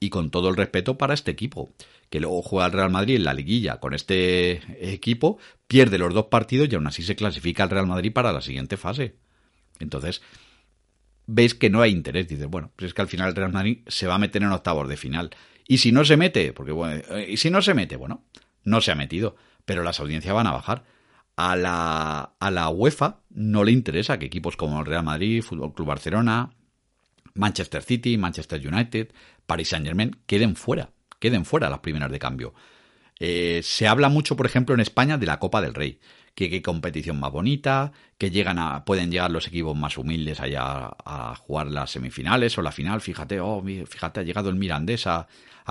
Y 0.00 0.10
con 0.10 0.32
todo 0.32 0.48
el 0.48 0.56
respeto 0.56 0.98
para 0.98 1.14
este 1.14 1.30
equipo, 1.30 1.70
que 2.08 2.18
luego 2.18 2.42
juega 2.42 2.66
el 2.66 2.72
Real 2.72 2.90
Madrid 2.90 3.14
en 3.14 3.24
la 3.24 3.34
liguilla 3.34 3.78
con 3.78 3.94
este 3.94 4.60
equipo, 4.92 5.38
pierde 5.68 5.98
los 5.98 6.12
dos 6.12 6.26
partidos 6.26 6.68
y 6.68 6.74
aún 6.74 6.88
así 6.88 7.04
se 7.04 7.14
clasifica 7.14 7.62
el 7.62 7.70
Real 7.70 7.86
Madrid 7.86 8.12
para 8.12 8.32
la 8.32 8.40
siguiente 8.40 8.76
fase. 8.76 9.14
Entonces, 9.78 10.20
veis 11.30 11.54
que 11.54 11.70
no 11.70 11.80
hay 11.80 11.92
interés. 11.92 12.28
Dices, 12.28 12.46
bueno, 12.46 12.72
pues 12.76 12.88
es 12.88 12.94
que 12.94 13.02
al 13.02 13.08
final 13.08 13.28
el 13.28 13.36
Real 13.36 13.52
Madrid 13.52 13.78
se 13.86 14.06
va 14.06 14.16
a 14.16 14.18
meter 14.18 14.42
en 14.42 14.52
octavos 14.52 14.88
de 14.88 14.96
final. 14.96 15.30
Y 15.66 15.78
si 15.78 15.92
no 15.92 16.04
se 16.04 16.16
mete, 16.16 16.52
porque 16.52 16.72
bueno, 16.72 17.02
y 17.26 17.36
si 17.36 17.50
no 17.50 17.62
se 17.62 17.74
mete, 17.74 17.96
bueno, 17.96 18.24
no 18.64 18.80
se 18.80 18.90
ha 18.90 18.96
metido, 18.96 19.36
pero 19.64 19.82
las 19.84 20.00
audiencias 20.00 20.34
van 20.34 20.46
a 20.46 20.52
bajar. 20.52 20.84
A 21.36 21.56
la, 21.56 22.34
a 22.38 22.50
la 22.50 22.68
UEFA 22.68 23.20
no 23.30 23.64
le 23.64 23.72
interesa 23.72 24.18
que 24.18 24.26
equipos 24.26 24.56
como 24.56 24.80
el 24.80 24.86
Real 24.86 25.04
Madrid, 25.04 25.42
Fútbol 25.42 25.72
Club 25.72 25.88
Barcelona, 25.88 26.50
Manchester 27.34 27.82
City, 27.82 28.18
Manchester 28.18 28.60
United, 28.66 29.12
Paris 29.46 29.68
Saint 29.68 29.86
Germain 29.86 30.16
queden 30.26 30.56
fuera, 30.56 30.90
queden 31.18 31.44
fuera 31.46 31.70
las 31.70 31.78
primeras 31.78 32.10
de 32.10 32.18
cambio. 32.18 32.52
Eh, 33.20 33.60
se 33.62 33.86
habla 33.86 34.08
mucho, 34.08 34.36
por 34.36 34.46
ejemplo, 34.46 34.74
en 34.74 34.80
España 34.80 35.16
de 35.16 35.26
la 35.26 35.38
Copa 35.38 35.62
del 35.62 35.74
Rey 35.74 36.00
que 36.40 36.48
qué 36.48 36.62
competición 36.62 37.20
más 37.20 37.32
bonita, 37.32 37.92
que 38.16 38.30
llegan 38.30 38.58
a, 38.58 38.86
pueden 38.86 39.10
llegar 39.10 39.30
los 39.30 39.46
equipos 39.46 39.76
más 39.76 39.98
humildes 39.98 40.40
allá 40.40 40.88
a, 41.04 41.34
jugar 41.36 41.66
las 41.66 41.90
semifinales 41.90 42.56
o 42.56 42.62
la 42.62 42.72
final, 42.72 43.02
fíjate, 43.02 43.40
oh, 43.40 43.62
fíjate, 43.62 44.20
ha 44.20 44.22
llegado 44.22 44.48
el 44.48 44.56
Mirandés 44.56 45.06
a, 45.06 45.28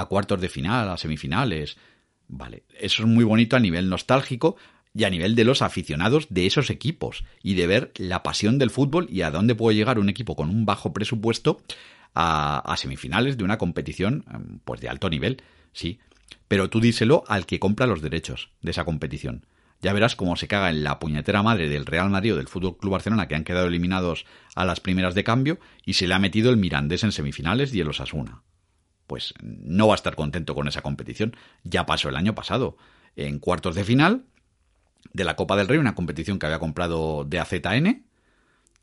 cuartos 0.08 0.40
de 0.40 0.48
final, 0.48 0.88
a 0.90 0.98
semifinales. 0.98 1.78
Vale, 2.28 2.64
eso 2.80 3.02
es 3.02 3.10
muy 3.10 3.24
bonito 3.24 3.56
a 3.56 3.60
nivel 3.60 3.90
nostálgico 3.90 4.58
y 4.94 5.06
a 5.06 5.10
nivel 5.10 5.36
de 5.36 5.44
los 5.44 5.64
aficionados 5.64 6.28
de 6.30 6.46
esos 6.46 6.70
equipos 6.70 7.26
y 7.42 7.56
de 7.56 7.66
ver 7.66 7.92
la 7.98 8.22
pasión 8.22 8.60
del 8.60 8.70
fútbol 8.70 9.08
y 9.10 9.24
a 9.24 9.32
dónde 9.32 9.56
puede 9.56 9.76
llegar 9.76 9.98
un 9.98 10.10
equipo 10.10 10.36
con 10.36 10.50
un 10.52 10.68
bajo 10.68 10.94
presupuesto 10.94 11.64
a, 12.14 12.60
a 12.60 12.78
semifinales 12.78 13.38
de 13.38 13.44
una 13.44 13.58
competición 13.58 14.62
pues 14.66 14.82
de 14.82 14.90
alto 14.90 15.10
nivel, 15.10 15.42
sí. 15.74 16.00
Pero 16.48 16.70
tú 16.70 16.80
díselo 16.80 17.24
al 17.28 17.48
que 17.48 17.60
compra 17.60 17.88
los 17.88 18.04
derechos 18.04 18.52
de 18.62 18.70
esa 18.72 18.86
competición 18.86 19.46
ya 19.82 19.94
verás 19.94 20.16
cómo 20.16 20.36
se 20.36 20.48
caga 20.48 20.70
en 20.70 20.84
la 20.84 21.00
puñetera 21.00 21.42
madre 21.42 21.70
del 21.70 21.86
Real 21.86 22.10
Madrid 22.10 22.34
o 22.34 22.38
del 22.38 22.48
Fútbol 22.48 22.78
Club 22.78 22.94
Barcelona 22.94 23.28
que 23.28 23.36
han 23.36 23.44
quedado 23.44 23.68
eliminados 23.68 24.26
a 24.56 24.66
las 24.66 24.80
primeras 24.80 25.16
de 25.16 25.24
cambio 25.24 25.60
y 25.86 25.94
se 25.94 26.08
le 26.08 26.14
ha 26.14 26.20
metido 26.20 26.50
el 26.50 26.58
Mirandés 26.58 27.04
en 27.04 27.12
semifinales 27.12 27.74
y 27.74 27.80
el 27.80 27.88
Osasuna. 27.88 28.44
Pues 29.08 29.34
no 29.42 29.88
va 29.88 29.94
a 29.94 29.96
estar 29.96 30.16
contento 30.16 30.54
con 30.54 30.68
esa 30.68 30.82
competición. 30.82 31.36
Ya 31.64 31.86
pasó 31.86 32.10
el 32.10 32.16
año 32.16 32.36
pasado. 32.36 32.78
En 33.16 33.40
cuartos 33.40 33.76
de 33.76 33.84
final 33.84 34.26
de 35.14 35.24
la 35.24 35.36
Copa 35.36 35.56
del 35.56 35.68
Rey, 35.68 35.78
una 35.78 35.96
competición 35.96 36.40
que 36.40 36.46
había 36.46 36.60
comprado 36.60 37.26
de 37.26 37.40
AZN 37.40 38.04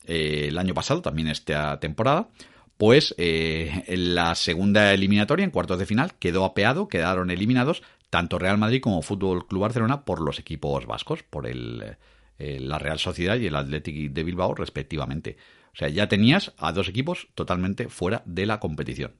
eh, 0.05 0.47
el 0.47 0.57
año 0.57 0.73
pasado, 0.73 1.01
también 1.01 1.27
esta 1.27 1.79
temporada, 1.79 2.29
pues 2.77 3.15
eh, 3.17 3.83
en 3.87 4.15
la 4.15 4.35
segunda 4.35 4.93
eliminatoria, 4.93 5.43
en 5.43 5.51
cuartos 5.51 5.79
de 5.79 5.85
final, 5.85 6.13
quedó 6.15 6.45
apeado, 6.45 6.87
quedaron 6.87 7.31
eliminados 7.31 7.83
tanto 8.09 8.39
Real 8.39 8.57
Madrid 8.57 8.81
como 8.81 9.01
Fútbol 9.01 9.47
Club 9.47 9.61
Barcelona 9.61 10.05
por 10.05 10.21
los 10.21 10.39
equipos 10.39 10.85
vascos, 10.85 11.23
por 11.23 11.47
el, 11.47 11.97
eh, 12.39 12.59
la 12.59 12.79
Real 12.79 12.99
Sociedad 12.99 13.37
y 13.37 13.47
el 13.47 13.55
Athletic 13.55 14.11
de 14.11 14.23
Bilbao 14.23 14.55
respectivamente. 14.55 15.37
O 15.73 15.77
sea, 15.77 15.89
ya 15.89 16.07
tenías 16.07 16.53
a 16.57 16.71
dos 16.71 16.87
equipos 16.89 17.27
totalmente 17.35 17.89
fuera 17.89 18.23
de 18.25 18.45
la 18.45 18.59
competición. 18.59 19.13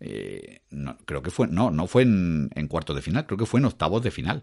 Eh, 0.00 0.60
creo 1.04 1.22
que 1.22 1.30
fue, 1.30 1.46
no, 1.46 1.70
no 1.70 1.86
fue 1.86 2.02
en, 2.02 2.50
en 2.54 2.68
cuartos 2.68 2.96
de 2.96 3.02
final, 3.02 3.26
creo 3.26 3.38
que 3.38 3.46
fue 3.46 3.60
en 3.60 3.66
octavos 3.66 4.02
de 4.02 4.10
final. 4.10 4.42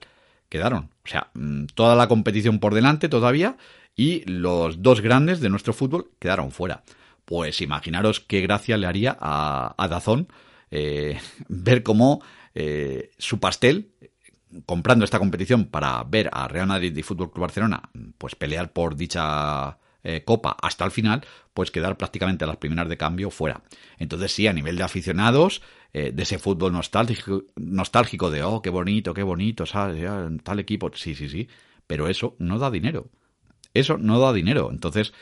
Quedaron. 0.49 0.89
O 1.03 1.07
sea, 1.07 1.31
mm, 1.33 1.65
toda 1.73 1.95
la 1.95 2.07
competición 2.07 2.59
por 2.59 2.73
delante 2.73 3.09
todavía 3.09 3.57
y 3.95 4.23
los 4.29 4.81
dos 4.81 5.01
grandes 5.01 5.39
de 5.39 5.49
nuestro 5.49 5.73
fútbol 5.73 6.11
quedaron 6.19 6.51
fuera. 6.51 6.83
Pues 7.25 7.61
imaginaros 7.61 8.19
qué 8.19 8.41
gracia 8.41 8.77
le 8.77 8.87
haría 8.87 9.17
a, 9.19 9.75
a 9.77 9.87
Dazón 9.87 10.27
eh, 10.71 11.19
ver 11.47 11.83
cómo 11.83 12.21
eh, 12.55 13.11
su 13.17 13.39
pastel, 13.39 13.91
comprando 14.65 15.05
esta 15.05 15.19
competición 15.19 15.65
para 15.65 16.03
ver 16.03 16.29
a 16.31 16.47
Real 16.47 16.67
Madrid 16.67 16.95
y 16.95 17.03
Fútbol 17.03 17.31
Club 17.31 17.41
Barcelona, 17.41 17.89
pues 18.17 18.35
pelear 18.35 18.71
por 18.71 18.95
dicha 18.95 19.77
eh, 20.03 20.23
copa 20.23 20.55
hasta 20.61 20.85
el 20.85 20.91
final, 20.91 21.25
pues 21.53 21.71
quedar 21.71 21.97
prácticamente 21.97 22.43
a 22.43 22.47
las 22.47 22.57
primeras 22.57 22.89
de 22.89 22.97
cambio 22.97 23.29
fuera. 23.29 23.63
Entonces 23.97 24.31
sí, 24.31 24.47
a 24.47 24.53
nivel 24.53 24.75
de 24.75 24.83
aficionados, 24.83 25.61
eh, 25.93 26.11
de 26.13 26.23
ese 26.23 26.39
fútbol 26.39 26.73
nostálgico, 26.73 27.43
nostálgico 27.55 28.29
de, 28.29 28.43
oh, 28.43 28.61
qué 28.61 28.69
bonito, 28.69 29.13
qué 29.13 29.23
bonito, 29.23 29.63
tal 29.65 30.59
equipo, 30.59 30.91
sí, 30.93 31.15
sí, 31.15 31.29
sí, 31.29 31.47
pero 31.87 32.07
eso 32.07 32.35
no 32.39 32.59
da 32.59 32.69
dinero. 32.69 33.09
Eso 33.73 33.97
no 33.97 34.19
da 34.19 34.33
dinero. 34.33 34.69
Entonces, 34.71 35.13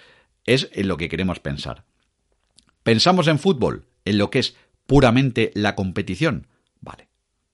es 0.46 0.70
en 0.74 0.88
lo 0.88 0.98
que 0.98 1.10
queremos 1.10 1.40
pensar. 1.40 1.84
Pensamos 2.84 3.28
en 3.28 3.40
fútbol, 3.40 3.86
en 4.06 4.18
lo 4.18 4.30
que 4.30 4.40
es 4.40 4.56
puramente 4.88 5.52
la 5.54 5.76
competición. 5.76 6.48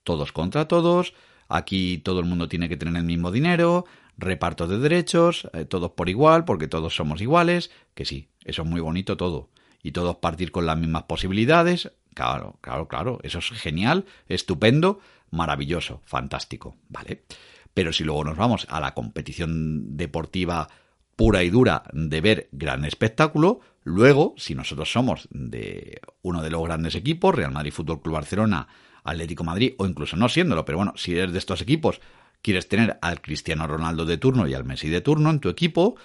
Todos 0.07 0.31
contra 0.31 0.69
todos, 0.69 1.13
aquí 1.49 1.97
todo 1.97 2.21
el 2.21 2.25
mundo 2.25 2.47
tiene 2.47 2.69
que 2.69 2.77
tener 2.77 2.95
el 2.95 3.03
mismo 3.03 3.29
dinero, 3.29 3.83
reparto 4.17 4.65
de 4.65 4.79
derechos, 4.79 5.49
eh, 5.51 5.65
todos 5.65 5.91
por 5.91 6.07
igual, 6.07 6.45
porque 6.45 6.69
todos 6.69 6.95
somos 6.95 7.19
iguales, 7.19 7.71
que 7.93 8.05
sí, 8.05 8.29
eso 8.45 8.61
es 8.61 8.69
muy 8.69 8.79
bonito 8.79 9.17
todo. 9.17 9.49
Y 9.83 9.91
todos 9.91 10.15
partir 10.15 10.53
con 10.53 10.65
las 10.65 10.77
mismas 10.77 11.03
posibilidades, 11.03 11.91
claro, 12.13 12.57
claro, 12.61 12.87
claro, 12.87 13.19
eso 13.21 13.39
es 13.39 13.49
genial, 13.59 14.05
estupendo, 14.29 15.01
maravilloso, 15.29 16.01
fantástico, 16.05 16.77
¿vale? 16.87 17.25
Pero 17.73 17.91
si 17.91 18.05
luego 18.05 18.23
nos 18.23 18.37
vamos 18.37 18.65
a 18.69 18.79
la 18.79 18.93
competición 18.93 19.97
deportiva 19.97 20.69
pura 21.17 21.43
y 21.43 21.49
dura 21.49 21.83
de 21.91 22.21
ver 22.21 22.47
gran 22.53 22.85
espectáculo, 22.85 23.59
luego, 23.83 24.35
si 24.37 24.55
nosotros 24.55 24.89
somos 24.89 25.27
de 25.31 25.99
uno 26.21 26.41
de 26.41 26.49
los 26.49 26.63
grandes 26.63 26.95
equipos, 26.95 27.35
Real 27.35 27.51
Madrid 27.51 27.73
Fútbol 27.73 28.01
Club 28.01 28.13
Barcelona, 28.13 28.69
Atlético 29.07 29.43
Madrid, 29.43 29.73
o 29.77 29.85
incluso 29.85 30.15
no 30.17 30.29
siéndolo, 30.29 30.65
pero 30.65 30.77
bueno, 30.77 30.93
si 30.95 31.17
eres 31.17 31.31
de 31.31 31.39
estos 31.39 31.61
equipos, 31.61 32.01
quieres 32.41 32.67
tener 32.67 32.97
al 33.01 33.21
Cristiano 33.21 33.67
Ronaldo 33.67 34.05
de 34.05 34.17
turno 34.17 34.47
y 34.47 34.53
al 34.53 34.65
Messi 34.65 34.89
de 34.89 35.01
turno 35.01 35.29
en 35.29 35.39
tu 35.39 35.49
equipo, 35.49 35.95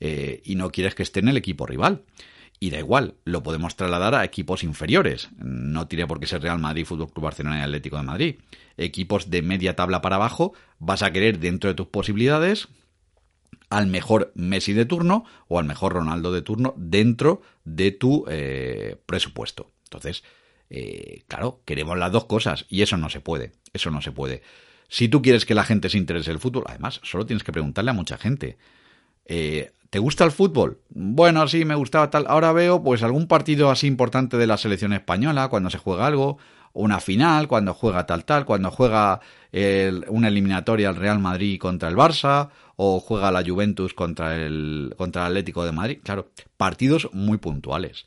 eh, 0.00 0.40
y 0.44 0.54
no 0.54 0.70
quieres 0.70 0.94
que 0.94 1.02
esté 1.02 1.20
en 1.20 1.28
el 1.28 1.36
equipo 1.36 1.66
rival. 1.66 2.02
Y 2.62 2.70
da 2.70 2.78
igual, 2.78 3.14
lo 3.24 3.42
podemos 3.42 3.74
trasladar 3.74 4.14
a 4.14 4.24
equipos 4.24 4.62
inferiores. 4.64 5.30
No 5.38 5.88
tiene 5.88 6.06
por 6.06 6.20
qué 6.20 6.26
ser 6.26 6.42
Real 6.42 6.58
Madrid, 6.58 6.84
Fútbol 6.84 7.10
Club 7.10 7.24
Barcelona 7.24 7.58
y 7.58 7.62
Atlético 7.62 7.96
de 7.96 8.02
Madrid. 8.02 8.36
Equipos 8.76 9.30
de 9.30 9.40
media 9.40 9.76
tabla 9.76 10.02
para 10.02 10.16
abajo, 10.16 10.52
vas 10.78 11.02
a 11.02 11.10
querer 11.10 11.38
dentro 11.38 11.70
de 11.70 11.74
tus 11.74 11.86
posibilidades 11.86 12.68
al 13.70 13.86
mejor 13.86 14.32
Messi 14.34 14.74
de 14.74 14.84
turno 14.84 15.24
o 15.48 15.58
al 15.58 15.64
mejor 15.64 15.94
Ronaldo 15.94 16.32
de 16.32 16.42
turno 16.42 16.74
dentro 16.76 17.40
de 17.64 17.92
tu 17.92 18.26
eh, 18.28 18.96
presupuesto. 19.06 19.70
Entonces, 19.84 20.22
eh, 20.70 21.24
claro, 21.26 21.60
queremos 21.64 21.98
las 21.98 22.12
dos 22.12 22.26
cosas 22.26 22.64
y 22.68 22.82
eso 22.82 22.96
no 22.96 23.10
se 23.10 23.20
puede, 23.20 23.52
eso 23.72 23.90
no 23.90 24.00
se 24.00 24.12
puede. 24.12 24.42
Si 24.88 25.08
tú 25.08 25.20
quieres 25.20 25.44
que 25.44 25.54
la 25.54 25.64
gente 25.64 25.88
se 25.88 25.98
interese 25.98 26.30
el 26.30 26.38
fútbol, 26.38 26.64
además, 26.66 27.00
solo 27.02 27.26
tienes 27.26 27.42
que 27.42 27.52
preguntarle 27.52 27.90
a 27.90 27.94
mucha 27.94 28.16
gente. 28.16 28.56
Eh, 29.24 29.72
¿Te 29.90 29.98
gusta 29.98 30.24
el 30.24 30.30
fútbol? 30.30 30.80
Bueno, 30.90 31.46
sí, 31.48 31.64
me 31.64 31.74
gustaba 31.74 32.10
tal. 32.10 32.24
Ahora 32.28 32.52
veo 32.52 32.82
pues 32.82 33.02
algún 33.02 33.26
partido 33.26 33.70
así 33.70 33.88
importante 33.88 34.36
de 34.36 34.46
la 34.46 34.56
selección 34.56 34.92
española, 34.92 35.48
cuando 35.48 35.70
se 35.70 35.78
juega 35.78 36.06
algo, 36.06 36.38
una 36.72 37.00
final, 37.00 37.48
cuando 37.48 37.74
juega 37.74 38.06
tal 38.06 38.24
tal, 38.24 38.44
cuando 38.44 38.70
juega 38.70 39.20
una 40.08 40.28
eliminatoria 40.28 40.90
el 40.90 40.96
Real 40.96 41.18
Madrid 41.18 41.58
contra 41.58 41.88
el 41.88 41.96
Barça, 41.96 42.50
o 42.76 43.00
juega 43.00 43.32
la 43.32 43.44
Juventus 43.44 43.92
contra 43.92 44.36
el, 44.36 44.94
contra 44.96 45.22
el 45.22 45.28
Atlético 45.32 45.64
de 45.64 45.72
Madrid. 45.72 45.98
Claro, 46.04 46.30
partidos 46.56 47.08
muy 47.12 47.38
puntuales. 47.38 48.06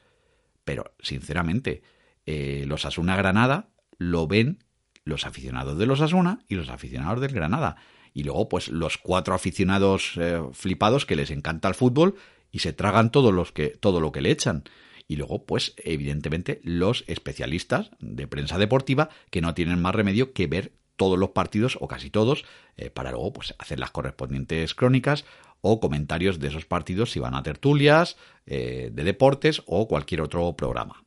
Pero, 0.63 0.93
sinceramente, 1.01 1.83
eh, 2.25 2.65
los 2.67 2.85
Asuna 2.85 3.15
Granada 3.15 3.69
lo 3.97 4.27
ven 4.27 4.59
los 5.05 5.25
aficionados 5.25 5.77
de 5.77 5.85
los 5.85 6.01
Asuna 6.01 6.39
y 6.47 6.55
los 6.55 6.69
aficionados 6.69 7.21
del 7.21 7.33
Granada. 7.33 7.75
Y 8.13 8.23
luego, 8.23 8.47
pues, 8.47 8.69
los 8.69 8.97
cuatro 8.97 9.33
aficionados 9.33 10.13
eh, 10.17 10.41
flipados 10.53 11.05
que 11.05 11.15
les 11.15 11.31
encanta 11.31 11.67
el 11.67 11.75
fútbol 11.75 12.15
y 12.51 12.59
se 12.59 12.73
tragan 12.73 13.11
todo, 13.11 13.31
los 13.31 13.51
que, 13.51 13.69
todo 13.69 13.99
lo 13.99 14.11
que 14.11 14.21
le 14.21 14.31
echan. 14.31 14.63
Y 15.07 15.15
luego, 15.15 15.45
pues, 15.45 15.73
evidentemente, 15.77 16.61
los 16.63 17.03
especialistas 17.07 17.91
de 17.99 18.27
prensa 18.27 18.57
deportiva 18.57 19.09
que 19.31 19.41
no 19.41 19.53
tienen 19.53 19.81
más 19.81 19.95
remedio 19.95 20.31
que 20.33 20.47
ver 20.47 20.73
todos 20.95 21.17
los 21.17 21.29
partidos, 21.29 21.77
o 21.81 21.87
casi 21.87 22.11
todos, 22.11 22.45
eh, 22.77 22.91
para 22.91 23.11
luego 23.11 23.33
pues, 23.33 23.55
hacer 23.57 23.79
las 23.79 23.89
correspondientes 23.89 24.75
crónicas 24.75 25.25
o 25.61 25.79
comentarios 25.79 26.39
de 26.39 26.49
esos 26.49 26.65
partidos 26.65 27.11
si 27.11 27.19
van 27.19 27.33
a 27.33 27.41
tertulias, 27.41 28.15
de 28.45 28.91
deportes 28.91 29.63
o 29.65 29.87
cualquier 29.87 30.19
otro 30.21 30.53
programa. 30.57 31.03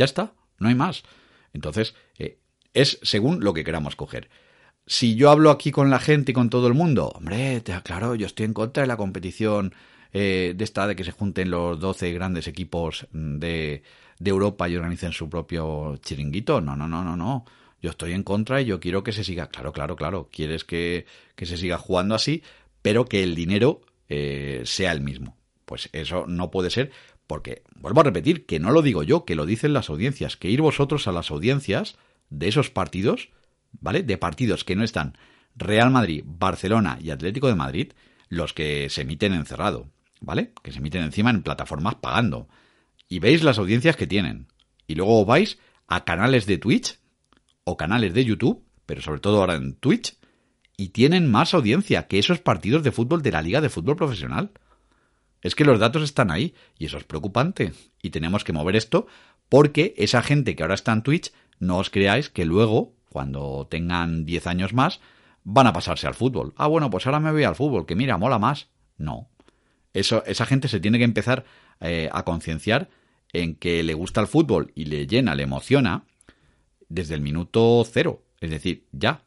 Ya 0.00 0.06
está, 0.06 0.32
no 0.58 0.70
hay 0.70 0.74
más. 0.74 1.02
Entonces, 1.52 1.94
eh, 2.18 2.38
es 2.72 2.98
según 3.02 3.44
lo 3.44 3.52
que 3.52 3.64
queramos 3.64 3.96
coger. 3.96 4.30
Si 4.86 5.14
yo 5.14 5.28
hablo 5.28 5.50
aquí 5.50 5.72
con 5.72 5.90
la 5.90 5.98
gente 5.98 6.32
y 6.32 6.34
con 6.34 6.48
todo 6.48 6.68
el 6.68 6.72
mundo, 6.72 7.08
hombre, 7.08 7.60
te 7.60 7.74
aclaro, 7.74 8.14
yo 8.14 8.24
estoy 8.24 8.46
en 8.46 8.54
contra 8.54 8.82
de 8.82 8.86
la 8.86 8.96
competición 8.96 9.74
eh, 10.14 10.54
de 10.56 10.64
esta 10.64 10.86
de 10.86 10.96
que 10.96 11.04
se 11.04 11.12
junten 11.12 11.50
los 11.50 11.78
12 11.80 12.14
grandes 12.14 12.48
equipos 12.48 13.08
de, 13.12 13.82
Europa 14.24 14.70
y 14.70 14.76
organicen 14.76 15.12
su 15.12 15.28
propio 15.28 15.98
chiringuito. 15.98 16.62
No, 16.62 16.76
no, 16.76 16.88
no, 16.88 17.04
no, 17.04 17.14
no. 17.14 17.44
Yo 17.82 17.90
estoy 17.90 18.14
en 18.14 18.22
contra 18.22 18.62
y 18.62 18.64
yo 18.64 18.80
quiero 18.80 19.04
que 19.04 19.12
se 19.12 19.22
siga. 19.22 19.48
Claro, 19.48 19.74
claro, 19.74 19.96
claro. 19.96 20.30
Quieres 20.32 20.64
que, 20.64 21.04
que 21.36 21.44
se 21.44 21.58
siga 21.58 21.76
jugando 21.76 22.14
así, 22.14 22.42
pero 22.80 23.04
que 23.04 23.22
el 23.22 23.34
dinero 23.34 23.82
eh, 24.08 24.62
sea 24.64 24.92
el 24.92 25.02
mismo. 25.02 25.36
Pues 25.66 25.90
eso 25.92 26.24
no 26.26 26.50
puede 26.50 26.70
ser 26.70 26.90
porque, 27.30 27.62
vuelvo 27.76 28.00
a 28.00 28.02
repetir, 28.02 28.44
que 28.44 28.58
no 28.58 28.72
lo 28.72 28.82
digo 28.82 29.04
yo, 29.04 29.24
que 29.24 29.36
lo 29.36 29.46
dicen 29.46 29.72
las 29.72 29.88
audiencias, 29.88 30.36
que 30.36 30.50
ir 30.50 30.62
vosotros 30.62 31.06
a 31.06 31.12
las 31.12 31.30
audiencias 31.30 31.94
de 32.28 32.48
esos 32.48 32.70
partidos, 32.70 33.28
¿vale? 33.70 34.02
De 34.02 34.18
partidos 34.18 34.64
que 34.64 34.74
no 34.74 34.82
están 34.82 35.16
Real 35.54 35.92
Madrid, 35.92 36.24
Barcelona 36.26 36.98
y 37.00 37.10
Atlético 37.10 37.46
de 37.46 37.54
Madrid, 37.54 37.92
los 38.30 38.52
que 38.52 38.90
se 38.90 39.02
emiten 39.02 39.32
encerrado, 39.32 39.86
¿vale? 40.20 40.50
Que 40.64 40.72
se 40.72 40.78
emiten 40.78 41.04
encima 41.04 41.30
en 41.30 41.44
plataformas 41.44 41.94
pagando. 41.94 42.48
Y 43.08 43.20
veis 43.20 43.44
las 43.44 43.60
audiencias 43.60 43.94
que 43.94 44.08
tienen. 44.08 44.48
Y 44.88 44.96
luego 44.96 45.24
vais 45.24 45.60
a 45.86 46.02
canales 46.02 46.46
de 46.46 46.58
Twitch 46.58 46.98
o 47.62 47.76
canales 47.76 48.12
de 48.12 48.24
YouTube, 48.24 48.64
pero 48.86 49.02
sobre 49.02 49.20
todo 49.20 49.38
ahora 49.38 49.54
en 49.54 49.74
Twitch, 49.74 50.16
y 50.76 50.88
tienen 50.88 51.30
más 51.30 51.54
audiencia 51.54 52.08
que 52.08 52.18
esos 52.18 52.40
partidos 52.40 52.82
de 52.82 52.90
fútbol 52.90 53.22
de 53.22 53.30
la 53.30 53.40
Liga 53.40 53.60
de 53.60 53.70
Fútbol 53.70 53.94
Profesional. 53.94 54.50
Es 55.42 55.54
que 55.54 55.64
los 55.64 55.78
datos 55.78 56.02
están 56.02 56.30
ahí 56.30 56.54
y 56.78 56.86
eso 56.86 56.98
es 56.98 57.04
preocupante. 57.04 57.72
Y 58.02 58.10
tenemos 58.10 58.44
que 58.44 58.52
mover 58.52 58.76
esto 58.76 59.06
porque 59.48 59.94
esa 59.96 60.22
gente 60.22 60.54
que 60.54 60.62
ahora 60.62 60.74
está 60.74 60.92
en 60.92 61.02
Twitch, 61.02 61.32
no 61.58 61.78
os 61.78 61.90
creáis 61.90 62.30
que 62.30 62.44
luego, 62.44 62.94
cuando 63.10 63.66
tengan 63.70 64.24
10 64.24 64.46
años 64.46 64.72
más, 64.72 65.00
van 65.44 65.66
a 65.66 65.72
pasarse 65.72 66.06
al 66.06 66.14
fútbol. 66.14 66.54
Ah, 66.56 66.66
bueno, 66.66 66.90
pues 66.90 67.06
ahora 67.06 67.20
me 67.20 67.32
voy 67.32 67.44
al 67.44 67.56
fútbol, 67.56 67.86
que 67.86 67.96
mira, 67.96 68.16
mola 68.16 68.38
más. 68.38 68.68
No. 68.96 69.28
Eso, 69.92 70.22
esa 70.26 70.46
gente 70.46 70.68
se 70.68 70.80
tiene 70.80 70.98
que 70.98 71.04
empezar 71.04 71.44
eh, 71.80 72.08
a 72.12 72.24
concienciar 72.24 72.90
en 73.32 73.54
que 73.54 73.82
le 73.82 73.94
gusta 73.94 74.20
el 74.20 74.26
fútbol 74.26 74.72
y 74.74 74.86
le 74.86 75.06
llena, 75.06 75.34
le 75.34 75.44
emociona 75.44 76.04
desde 76.88 77.14
el 77.14 77.20
minuto 77.20 77.84
cero. 77.90 78.22
Es 78.40 78.50
decir, 78.50 78.86
ya. 78.92 79.22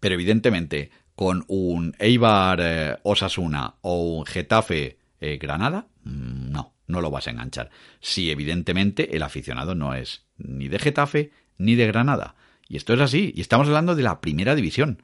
Pero 0.00 0.14
evidentemente, 0.14 0.90
con 1.14 1.44
un 1.48 1.94
Eibar 1.98 2.58
eh, 2.60 2.98
Osasuna 3.02 3.76
o 3.80 4.18
un 4.18 4.26
Getafe 4.26 4.98
eh, 5.22 5.38
Granada, 5.38 5.86
mm, 6.04 6.50
no, 6.50 6.74
no 6.86 7.00
lo 7.00 7.10
vas 7.10 7.28
a 7.28 7.30
enganchar. 7.30 7.70
Si 8.00 8.30
evidentemente 8.30 9.16
el 9.16 9.22
aficionado 9.22 9.74
no 9.74 9.94
es 9.94 10.26
ni 10.36 10.68
de 10.68 10.78
Getafe 10.78 11.30
ni 11.58 11.76
de 11.76 11.86
Granada. 11.86 12.34
Y 12.68 12.76
esto 12.76 12.92
es 12.92 13.00
así, 13.00 13.32
y 13.34 13.40
estamos 13.40 13.68
hablando 13.68 13.94
de 13.94 14.02
la 14.02 14.20
primera 14.20 14.54
división. 14.54 15.02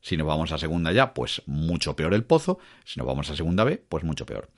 Si 0.00 0.16
nos 0.16 0.26
vamos 0.26 0.50
a 0.52 0.58
segunda 0.58 0.92
ya, 0.92 1.14
pues 1.14 1.42
mucho 1.46 1.94
peor 1.94 2.14
el 2.14 2.24
pozo. 2.24 2.58
Si 2.84 2.98
nos 2.98 3.06
vamos 3.06 3.30
a 3.30 3.36
segunda 3.36 3.64
B, 3.64 3.82
pues 3.88 4.02
mucho 4.02 4.26
peor. 4.26 4.50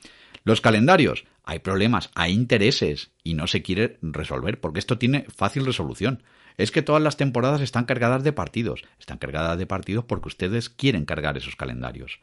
Los 0.45 0.61
calendarios, 0.61 1.25
hay 1.45 1.59
problemas, 1.59 2.11
hay 2.15 2.33
intereses 2.33 3.11
y 3.23 3.35
no 3.35 3.47
se 3.47 3.63
quiere 3.63 3.99
resolver 4.01 4.61
porque 4.61 4.79
esto 4.79 4.99
tiene 4.99 5.27
fácil 5.35 5.67
resolución. 5.67 6.23
Es 6.57 6.71
que 6.71 6.83
todas 6.83 7.03
las 7.03 7.17
temporadas 7.17 7.61
están 7.61 7.85
cargadas 7.85 8.25
de 8.25 8.33
partidos. 8.33 8.83
Están 8.99 9.19
cargadas 9.19 9.59
de 9.59 9.67
partidos 9.67 10.05
porque 10.05 10.29
ustedes 10.29 10.69
quieren 10.69 11.05
cargar 11.05 11.37
esos 11.37 11.57
calendarios. 11.57 12.21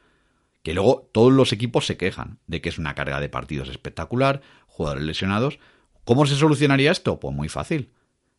Que 0.64 0.74
luego 0.74 1.10
todos 1.14 1.32
los 1.32 1.54
equipos 1.54 1.86
se 1.86 1.98
quejan 1.98 2.40
de 2.48 2.62
que 2.62 2.70
es 2.70 2.78
una 2.78 2.96
carga 2.96 3.20
de 3.20 3.30
partidos 3.30 3.70
espectacular, 3.70 4.42
jugadores 4.68 5.04
lesionados. 5.04 5.60
¿Cómo 6.04 6.26
se 6.26 6.36
solucionaría 6.36 6.92
esto? 6.92 7.20
Pues 7.20 7.36
muy 7.36 7.50
fácil. 7.50 7.92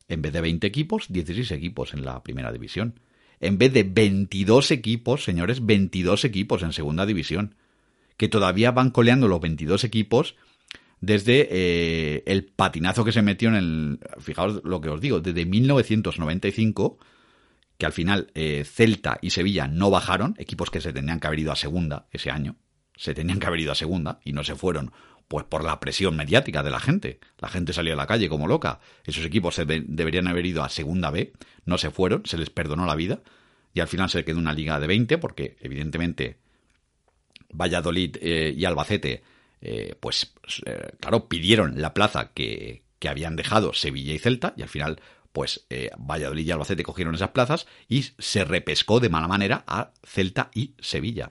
En 0.09 0.23
vez 0.23 0.33
de 0.33 0.41
20 0.41 0.67
equipos, 0.67 1.07
16 1.09 1.51
equipos 1.53 1.95
en 1.95 2.05
la 2.05 2.23
primera 2.23 2.53
división 2.53 3.01
en 3.41 3.57
vez 3.57 3.73
de 3.73 3.83
22 3.85 4.71
equipos, 4.71 5.25
señores, 5.25 5.65
22 5.65 6.25
equipos 6.27 6.63
en 6.63 6.73
segunda 6.73 7.07
división, 7.07 7.55
que 8.19 8.29
todavía 8.29 8.71
van 8.71 8.91
coleando 8.91 9.29
los 9.29 9.41
22 9.41 9.83
equipos 9.85 10.37
desde 11.01 11.49
eh, 11.51 12.23
el 12.27 12.45
patinazo 12.45 13.05
que 13.05 13.13
se 13.13 13.23
metió 13.23 13.49
en 13.49 13.55
el, 13.55 14.01
fijaos 14.19 14.61
lo 14.63 14.83
que 14.83 14.91
os 14.91 15.01
digo, 15.01 15.21
desde 15.21 15.47
1995, 15.47 16.99
que 17.81 17.87
al 17.87 17.93
final 17.93 18.31
eh, 18.35 18.63
Celta 18.65 19.19
y 19.23 19.31
Sevilla 19.31 19.67
no 19.67 19.91
bajaron, 19.91 20.35
equipos 20.39 20.71
que 20.71 20.83
se 20.83 20.93
tenían 20.93 21.19
que 21.19 21.27
haber 21.27 21.41
ido 21.41 21.51
a 21.51 21.57
segunda 21.57 22.07
ese 22.13 22.31
año, 22.31 22.57
se 22.95 23.15
tenían 23.15 23.41
que 23.41 23.47
haber 23.47 23.61
ido 23.61 23.73
a 23.73 23.75
segunda 23.75 24.21
y 24.23 24.35
no 24.35 24.45
se 24.45 24.55
fueron, 24.55 24.93
pues 25.29 25.47
por 25.47 25.65
la 25.65 25.81
presión 25.81 26.15
mediática 26.15 26.63
de 26.63 26.71
la 26.71 26.79
gente. 26.79 27.21
La 27.39 27.49
gente 27.49 27.73
salió 27.73 27.95
a 27.95 27.97
la 27.97 28.07
calle 28.07 28.29
como 28.29 28.47
loca. 28.47 28.81
Esos 29.05 29.25
equipos 29.25 29.55
se 29.55 29.65
deberían 29.65 30.29
haber 30.29 30.45
ido 30.45 30.63
a 30.63 30.69
segunda 30.69 31.11
B, 31.11 31.33
no 31.65 31.79
se 31.79 31.91
fueron, 31.91 32.23
se 32.27 32.37
les 32.37 32.51
perdonó 32.51 32.85
la 32.85 32.95
vida 32.95 33.21
y 33.73 33.81
al 33.81 33.89
final 33.89 34.11
se 34.11 34.25
quedó 34.25 34.39
una 34.39 34.53
liga 34.53 34.79
de 34.79 34.87
20 34.87 35.17
porque 35.17 35.57
evidentemente 35.61 36.37
Valladolid 37.51 38.19
eh, 38.21 38.55
y 38.55 38.65
Albacete, 38.67 39.23
eh, 39.63 39.95
pues 39.99 40.35
claro, 41.01 41.29
pidieron 41.29 41.81
la 41.81 41.95
plaza 41.95 42.33
que, 42.35 42.83
habían 43.09 43.37
dejado 43.37 43.73
Sevilla 43.73 44.13
y 44.13 44.19
Celta 44.19 44.53
y 44.59 44.61
al 44.61 44.69
final 44.69 45.01
pues 45.33 45.67
Valladolid 45.99 46.47
y 46.47 46.51
Albacete 46.51 46.83
cogieron 46.83 47.15
esas 47.15 47.31
plazas 47.31 47.67
y 47.89 48.07
se 48.19 48.45
repescó 48.45 49.01
de 49.01 49.09
mala 49.09 49.29
manera 49.29 49.65
a 49.67 49.93
Celta 50.05 50.51
y 50.55 50.75
Sevilla. 50.81 51.31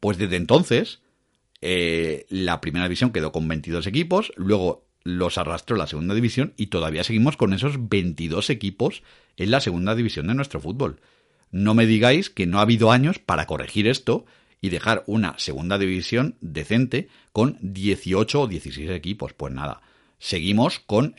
Pues 0.00 0.18
desde 0.18 0.36
entonces 0.36 1.00
eh, 1.60 2.26
la 2.30 2.60
primera 2.60 2.86
división 2.86 3.12
quedó 3.12 3.32
con 3.32 3.46
22 3.46 3.86
equipos, 3.86 4.32
luego 4.36 4.86
los 5.02 5.38
arrastró 5.38 5.76
la 5.76 5.86
segunda 5.86 6.14
división 6.14 6.54
y 6.56 6.66
todavía 6.66 7.04
seguimos 7.04 7.36
con 7.36 7.52
esos 7.52 7.88
22 7.88 8.50
equipos 8.50 9.02
en 9.36 9.50
la 9.50 9.60
segunda 9.60 9.94
división 9.94 10.26
de 10.26 10.34
nuestro 10.34 10.60
fútbol. 10.60 11.00
No 11.50 11.74
me 11.74 11.86
digáis 11.86 12.30
que 12.30 12.46
no 12.46 12.58
ha 12.58 12.62
habido 12.62 12.92
años 12.92 13.18
para 13.18 13.46
corregir 13.46 13.88
esto 13.88 14.24
y 14.60 14.68
dejar 14.68 15.04
una 15.06 15.38
segunda 15.38 15.78
división 15.78 16.36
decente 16.40 17.08
con 17.32 17.58
18 17.60 18.42
o 18.42 18.46
16 18.46 18.90
equipos. 18.90 19.32
Pues 19.32 19.52
nada, 19.52 19.80
seguimos 20.18 20.80
con 20.80 21.14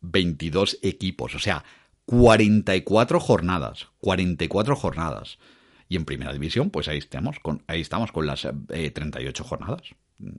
22 0.00 0.74
eh, 0.74 0.88
equipos, 0.88 1.34
o 1.34 1.38
sea, 1.38 1.64
44 2.08 3.20
jornadas, 3.20 3.88
44 4.00 4.76
jornadas. 4.76 5.38
Y 5.90 5.96
en 5.96 6.06
primera 6.06 6.32
división, 6.32 6.70
pues 6.70 6.88
ahí 6.88 6.98
estamos 6.98 7.38
con, 7.38 7.62
ahí 7.66 7.82
estamos 7.82 8.12
con 8.12 8.26
las 8.26 8.48
38 8.68 9.42
eh, 9.42 9.46
jornadas. 9.46 9.82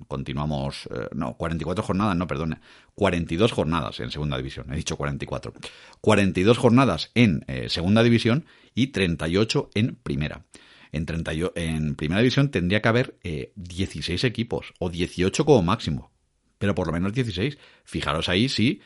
Continuamos, 0.07 0.89
eh, 0.91 1.07
no, 1.13 1.37
44 1.37 1.83
jornadas, 1.83 2.15
no, 2.15 2.25
perdone, 2.25 2.59
42 2.95 3.51
jornadas 3.51 3.99
en 3.99 4.09
segunda 4.09 4.37
división, 4.37 4.73
he 4.73 4.77
dicho 4.77 4.97
44. 4.97 5.53
42 6.01 6.57
jornadas 6.57 7.11
en 7.13 7.45
eh, 7.47 7.69
segunda 7.69 8.01
división 8.01 8.45
y 8.73 8.87
38 8.87 9.69
en 9.75 9.95
primera. 9.95 10.45
En, 10.91 11.05
30, 11.05 11.31
en 11.53 11.95
primera 11.95 12.21
división 12.21 12.49
tendría 12.49 12.81
que 12.81 12.89
haber 12.89 13.19
16 13.55 14.23
equipos 14.23 14.73
o 14.79 14.89
18 14.89 15.45
como 15.45 15.61
máximo, 15.61 16.11
pero 16.59 16.75
por 16.75 16.85
lo 16.85 16.93
menos 16.93 17.13
16. 17.13 17.57
Fijaros 17.83 18.29
ahí 18.29 18.49
si 18.49 18.81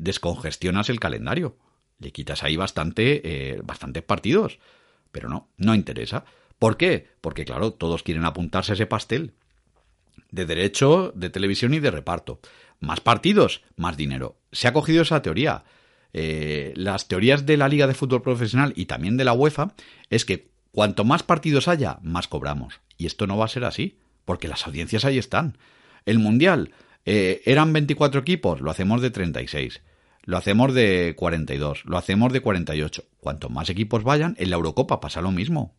descongestionas 0.00 0.90
el 0.90 0.98
calendario. 0.98 1.56
Le 2.00 2.10
quitas 2.10 2.42
ahí 2.42 2.56
bastante, 2.56 3.60
bastantes 3.62 4.02
partidos. 4.02 4.58
Pero 5.12 5.28
no, 5.28 5.48
no 5.56 5.74
interesa. 5.74 6.24
¿Por 6.58 6.76
qué? 6.76 7.06
Porque 7.20 7.44
claro, 7.44 7.72
todos 7.72 8.02
quieren 8.02 8.24
apuntarse 8.24 8.72
a 8.72 8.74
ese 8.74 8.86
pastel. 8.86 9.34
De 10.30 10.44
derecho, 10.44 11.12
de 11.14 11.30
televisión 11.30 11.74
y 11.74 11.80
de 11.80 11.90
reparto. 11.90 12.40
Más 12.80 13.00
partidos, 13.00 13.62
más 13.76 13.96
dinero. 13.96 14.36
Se 14.52 14.68
ha 14.68 14.72
cogido 14.72 15.02
esa 15.02 15.22
teoría. 15.22 15.64
Eh, 16.12 16.72
las 16.76 17.08
teorías 17.08 17.46
de 17.46 17.56
la 17.56 17.68
Liga 17.68 17.86
de 17.86 17.94
Fútbol 17.94 18.22
Profesional 18.22 18.72
y 18.76 18.86
también 18.86 19.16
de 19.16 19.24
la 19.24 19.32
UEFA 19.32 19.74
es 20.10 20.24
que 20.24 20.48
cuanto 20.72 21.04
más 21.04 21.22
partidos 21.22 21.68
haya, 21.68 21.98
más 22.02 22.28
cobramos. 22.28 22.80
Y 22.96 23.06
esto 23.06 23.26
no 23.26 23.36
va 23.36 23.44
a 23.44 23.48
ser 23.48 23.64
así, 23.64 23.98
porque 24.24 24.48
las 24.48 24.66
audiencias 24.66 25.04
ahí 25.04 25.18
están. 25.18 25.58
El 26.06 26.18
Mundial, 26.18 26.72
eh, 27.10 27.40
eran 27.46 27.72
24 27.72 28.20
equipos, 28.20 28.60
lo 28.60 28.70
hacemos 28.70 29.00
de 29.00 29.10
36. 29.10 29.80
Lo 30.24 30.36
hacemos 30.36 30.74
de 30.74 31.14
42, 31.16 31.86
lo 31.86 31.96
hacemos 31.96 32.34
de 32.34 32.42
48. 32.42 33.02
Cuanto 33.18 33.48
más 33.48 33.70
equipos 33.70 34.04
vayan, 34.04 34.36
en 34.38 34.50
la 34.50 34.56
Eurocopa 34.56 35.00
pasa 35.00 35.22
lo 35.22 35.30
mismo. 35.30 35.74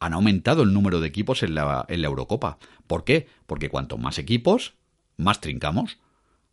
Han 0.00 0.14
aumentado 0.14 0.62
el 0.62 0.72
número 0.72 1.00
de 1.00 1.08
equipos 1.08 1.42
en 1.42 1.56
la, 1.56 1.84
Eurocopa. 1.88 2.56
¿Por 2.86 3.04
qué? 3.04 3.26
Porque 3.46 3.68
cuanto 3.68 3.98
más 3.98 4.18
equipos, 4.18 4.72
más 5.18 5.42
trincamos. 5.42 5.98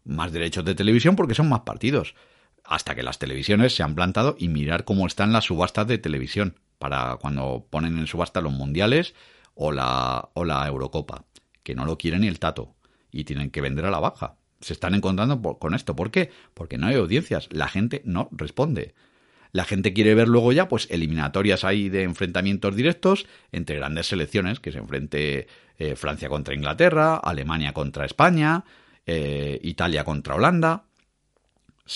Más 0.04 0.34
derechos 0.34 0.66
de 0.66 0.76
televisión 0.76 1.16
porque 1.16 1.34
son 1.34 1.48
más 1.48 1.62
partidos. 1.62 2.14
Hasta 2.66 2.96
que 2.96 3.04
las 3.04 3.20
televisiones 3.20 3.74
se 3.74 3.84
han 3.84 3.96
plantado 3.96 4.36
y 4.38 4.50
mirar 4.50 4.84
cómo 4.84 5.08
están 5.08 5.32
las 5.32 5.46
subastas 5.46 5.88
de 5.88 5.98
televisión. 5.98 6.60
Para 6.78 7.16
cuando 7.22 7.68
ponen 7.70 7.98
en 7.98 8.08
subasta 8.08 8.42
los 8.42 8.52
mundiales 8.52 9.16
o 9.56 9.72
la, 9.72 10.28
o 10.34 10.44
la 10.44 10.68
Eurocopa. 10.68 11.24
Que 11.64 11.74
no 11.74 11.86
lo 11.86 11.98
quiere 11.98 12.20
ni 12.20 12.28
el 12.28 12.40
tato. 12.40 12.76
Y 13.12 13.24
tienen 13.24 13.50
que 13.50 13.62
vender 13.62 13.86
a 13.86 13.92
la 13.92 14.00
baja 14.00 14.36
se 14.62 14.74
están 14.74 14.96
encontrando 14.96 15.42
con 15.42 15.74
esto. 15.74 15.96
¿Por 15.96 16.12
qué? 16.12 16.32
Porque 16.54 16.78
no 16.78 16.88
hay 16.88 16.96
audiencias, 16.96 17.48
la 17.52 17.68
gente 17.68 18.02
no 18.06 18.30
responde. 18.32 18.94
La 19.52 19.66
gente 19.66 19.94
quiere 19.94 20.14
ver 20.14 20.28
luego 20.28 20.52
ya, 20.52 20.68
pues, 20.68 20.88
eliminatorias 20.92 21.64
ahí 21.64 21.90
de 21.90 22.04
enfrentamientos 22.04 22.76
directos 22.76 23.26
entre 23.52 23.78
grandes 23.78 24.08
selecciones, 24.08 24.60
que 24.60 24.72
se 24.72 24.78
enfrente 24.78 25.48
eh, 25.80 25.96
Francia 25.96 26.30
contra 26.30 26.54
Inglaterra, 26.54 27.16
Alemania 27.16 27.74
contra 27.74 28.06
España, 28.06 28.64
eh, 29.08 29.60
Italia 29.64 30.04
contra 30.04 30.36
Holanda, 30.36 30.84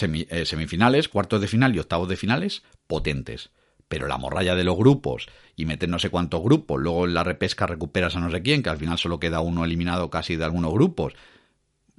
eh, 0.02 0.46
semifinales, 0.46 1.10
cuartos 1.10 1.42
de 1.42 1.48
final 1.48 1.76
y 1.76 1.80
octavos 1.80 2.10
de 2.10 2.18
finales 2.18 2.64
potentes. 2.88 3.52
Pero 3.88 4.08
la 4.08 4.18
morralla 4.18 4.56
de 4.56 4.64
los 4.64 4.78
grupos 4.78 5.28
y 5.56 5.66
meter 5.66 5.90
no 5.90 6.00
sé 6.00 6.10
cuántos 6.10 6.42
grupos, 6.42 6.82
luego 6.82 7.06
en 7.06 7.14
la 7.14 7.24
repesca 7.24 7.68
recuperas 7.68 8.16
a 8.16 8.20
no 8.20 8.32
sé 8.32 8.42
quién, 8.42 8.64
que 8.64 8.70
al 8.70 8.78
final 8.78 8.98
solo 8.98 9.20
queda 9.20 9.42
uno 9.42 9.66
eliminado 9.66 10.10
casi 10.10 10.36
de 10.36 10.46
algunos 10.46 10.74
grupos, 10.74 11.14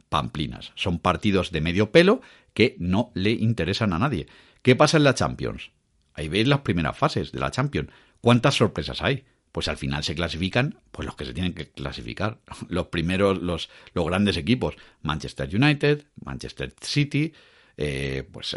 pamplinas. 0.08 0.72
Son 0.74 0.98
partidos 0.98 1.50
de 1.50 1.60
medio 1.60 1.90
pelo 1.92 2.20
que 2.52 2.76
no 2.78 3.10
le 3.14 3.32
interesan 3.32 3.92
a 3.92 3.98
nadie. 3.98 4.26
¿Qué 4.62 4.76
pasa 4.76 4.96
en 4.96 5.04
la 5.04 5.14
Champions? 5.14 5.72
Ahí 6.14 6.28
veis 6.28 6.46
las 6.46 6.60
primeras 6.60 6.96
fases 6.96 7.32
de 7.32 7.40
la 7.40 7.50
Champions. 7.50 7.90
¿Cuántas 8.20 8.54
sorpresas 8.54 9.02
hay? 9.02 9.24
Pues 9.52 9.68
al 9.68 9.76
final 9.76 10.02
se 10.02 10.14
clasifican 10.14 10.80
pues 10.90 11.06
los 11.06 11.16
que 11.16 11.24
se 11.24 11.34
tienen 11.34 11.52
que 11.52 11.70
clasificar. 11.70 12.38
Los 12.68 12.86
primeros, 12.88 13.40
los, 13.42 13.68
los 13.92 14.06
grandes 14.06 14.36
equipos. 14.36 14.76
Manchester 15.02 15.48
United, 15.54 16.06
Manchester 16.24 16.74
City, 16.80 17.32
eh, 17.76 18.28
pues 18.32 18.56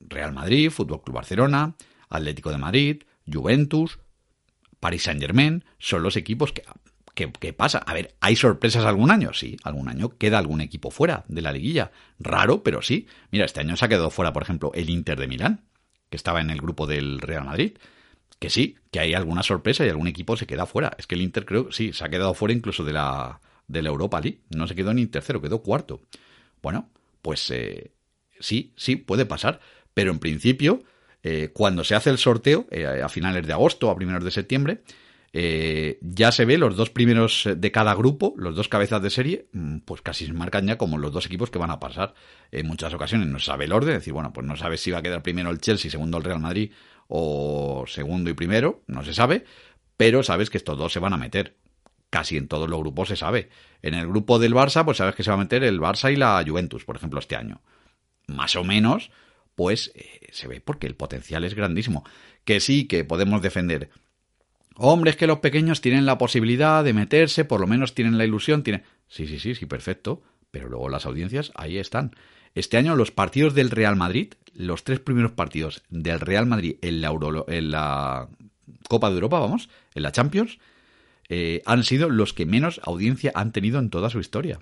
Real 0.00 0.32
Madrid, 0.32 0.70
Fútbol 0.70 1.02
Club 1.02 1.16
Barcelona, 1.16 1.74
Atlético 2.16 2.50
de 2.50 2.58
Madrid, 2.58 3.02
Juventus, 3.30 3.98
Paris 4.80 5.04
Saint 5.04 5.20
Germain, 5.20 5.64
son 5.78 6.02
los 6.02 6.16
equipos 6.16 6.52
que 6.52 6.62
¿Qué, 7.16 7.54
pasa? 7.54 7.78
A 7.78 7.94
ver, 7.94 8.14
¿hay 8.20 8.36
sorpresas 8.36 8.84
algún 8.84 9.10
año? 9.10 9.32
Sí, 9.32 9.56
algún 9.64 9.88
año 9.88 10.18
queda 10.18 10.36
algún 10.36 10.60
equipo 10.60 10.90
fuera 10.90 11.24
de 11.28 11.40
la 11.40 11.50
liguilla. 11.50 11.90
Raro, 12.18 12.62
pero 12.62 12.82
sí. 12.82 13.06
Mira, 13.30 13.46
este 13.46 13.60
año 13.60 13.74
se 13.74 13.86
ha 13.86 13.88
quedado 13.88 14.10
fuera, 14.10 14.34
por 14.34 14.42
ejemplo, 14.42 14.70
el 14.74 14.90
Inter 14.90 15.18
de 15.18 15.26
Milán, 15.26 15.64
que 16.10 16.18
estaba 16.18 16.42
en 16.42 16.50
el 16.50 16.60
grupo 16.60 16.86
del 16.86 17.18
Real 17.20 17.46
Madrid. 17.46 17.78
Que 18.38 18.50
sí, 18.50 18.76
que 18.90 19.00
hay 19.00 19.14
alguna 19.14 19.42
sorpresa 19.42 19.86
y 19.86 19.88
algún 19.88 20.08
equipo 20.08 20.36
se 20.36 20.46
queda 20.46 20.66
fuera. 20.66 20.94
Es 20.98 21.06
que 21.06 21.14
el 21.14 21.22
Inter 21.22 21.46
creo, 21.46 21.72
sí, 21.72 21.94
se 21.94 22.04
ha 22.04 22.10
quedado 22.10 22.34
fuera 22.34 22.52
incluso 22.52 22.84
de 22.84 22.92
la, 22.92 23.40
de 23.66 23.80
la 23.80 23.88
Europa 23.88 24.20
League. 24.20 24.40
No 24.54 24.66
se 24.66 24.74
quedó 24.74 24.92
ni 24.92 25.06
tercero, 25.06 25.40
quedó 25.40 25.62
cuarto. 25.62 26.02
Bueno, 26.60 26.90
pues 27.22 27.50
eh, 27.50 27.92
sí, 28.40 28.74
sí, 28.76 28.96
puede 28.96 29.24
pasar. 29.24 29.60
Pero 29.94 30.10
en 30.10 30.18
principio, 30.18 30.82
eh, 31.28 31.50
cuando 31.52 31.82
se 31.82 31.96
hace 31.96 32.10
el 32.10 32.18
sorteo, 32.18 32.68
eh, 32.70 32.86
a 32.86 33.08
finales 33.08 33.44
de 33.44 33.52
agosto, 33.52 33.90
a 33.90 33.96
primeros 33.96 34.22
de 34.22 34.30
septiembre, 34.30 34.82
eh, 35.32 35.98
ya 36.00 36.30
se 36.30 36.44
ve 36.44 36.56
los 36.56 36.76
dos 36.76 36.90
primeros 36.90 37.48
de 37.52 37.72
cada 37.72 37.96
grupo, 37.96 38.32
los 38.36 38.54
dos 38.54 38.68
cabezas 38.68 39.02
de 39.02 39.10
serie, 39.10 39.48
mm, 39.52 39.78
pues 39.78 40.02
casi 40.02 40.26
se 40.26 40.32
marcan 40.32 40.68
ya 40.68 40.78
como 40.78 40.98
los 40.98 41.10
dos 41.10 41.26
equipos 41.26 41.50
que 41.50 41.58
van 41.58 41.72
a 41.72 41.80
pasar. 41.80 42.14
En 42.52 42.68
muchas 42.68 42.94
ocasiones 42.94 43.26
no 43.26 43.40
se 43.40 43.46
sabe 43.46 43.64
el 43.64 43.72
orden, 43.72 43.94
es 43.94 44.02
decir, 44.02 44.12
bueno, 44.12 44.32
pues 44.32 44.46
no 44.46 44.56
sabe 44.56 44.76
si 44.76 44.92
va 44.92 44.98
a 44.98 45.02
quedar 45.02 45.24
primero 45.24 45.50
el 45.50 45.58
Chelsea, 45.58 45.90
segundo 45.90 46.18
el 46.18 46.22
Real 46.22 46.38
Madrid 46.38 46.70
o 47.08 47.86
segundo 47.88 48.30
y 48.30 48.34
primero, 48.34 48.84
no 48.86 49.02
se 49.02 49.12
sabe, 49.12 49.44
pero 49.96 50.22
sabes 50.22 50.48
que 50.48 50.58
estos 50.58 50.78
dos 50.78 50.92
se 50.92 51.00
van 51.00 51.12
a 51.12 51.16
meter. 51.16 51.56
Casi 52.08 52.36
en 52.36 52.46
todos 52.46 52.70
los 52.70 52.78
grupos 52.78 53.08
se 53.08 53.16
sabe. 53.16 53.48
En 53.82 53.94
el 53.94 54.06
grupo 54.06 54.38
del 54.38 54.54
Barça, 54.54 54.84
pues 54.84 54.98
sabes 54.98 55.16
que 55.16 55.24
se 55.24 55.30
va 55.30 55.34
a 55.34 55.40
meter 55.40 55.64
el 55.64 55.80
Barça 55.80 56.12
y 56.12 56.14
la 56.14 56.44
Juventus, 56.46 56.84
por 56.84 56.94
ejemplo, 56.94 57.18
este 57.18 57.34
año. 57.34 57.62
Más 58.28 58.54
o 58.54 58.62
menos, 58.62 59.10
pues 59.56 59.90
eh, 59.96 60.28
se 60.30 60.46
ve 60.46 60.60
porque 60.60 60.86
el 60.86 60.94
potencial 60.94 61.42
es 61.42 61.54
grandísimo. 61.54 62.04
Que 62.44 62.60
sí, 62.60 62.86
que 62.86 63.04
podemos 63.04 63.42
defender 63.42 63.90
Hombre, 64.78 65.10
es 65.10 65.16
que 65.16 65.26
los 65.26 65.38
pequeños 65.38 65.80
tienen 65.80 66.04
la 66.04 66.18
posibilidad 66.18 66.84
de 66.84 66.92
meterse, 66.92 67.46
por 67.46 67.60
lo 67.60 67.66
menos 67.66 67.94
tienen 67.94 68.18
la 68.18 68.26
ilusión, 68.26 68.62
tienen... 68.62 68.82
Sí, 69.08 69.26
sí, 69.26 69.38
sí, 69.38 69.54
sí, 69.54 69.64
perfecto. 69.64 70.22
Pero 70.50 70.68
luego 70.68 70.90
las 70.90 71.06
audiencias 71.06 71.50
ahí 71.54 71.78
están. 71.78 72.14
Este 72.54 72.76
año 72.76 72.94
los 72.94 73.10
partidos 73.10 73.54
del 73.54 73.70
Real 73.70 73.96
Madrid, 73.96 74.34
los 74.54 74.84
tres 74.84 75.00
primeros 75.00 75.32
partidos 75.32 75.82
del 75.88 76.20
Real 76.20 76.46
Madrid 76.46 76.76
en 76.82 77.00
la, 77.00 77.10
en 77.48 77.70
la 77.70 78.28
Copa 78.88 79.08
de 79.08 79.14
Europa, 79.14 79.40
vamos, 79.40 79.70
en 79.94 80.02
la 80.02 80.12
Champions, 80.12 80.58
eh, 81.28 81.62
han 81.64 81.82
sido 81.82 82.10
los 82.10 82.34
que 82.34 82.46
menos 82.46 82.80
audiencia 82.84 83.32
han 83.34 83.52
tenido 83.52 83.78
en 83.78 83.90
toda 83.90 84.10
su 84.10 84.20
historia. 84.20 84.60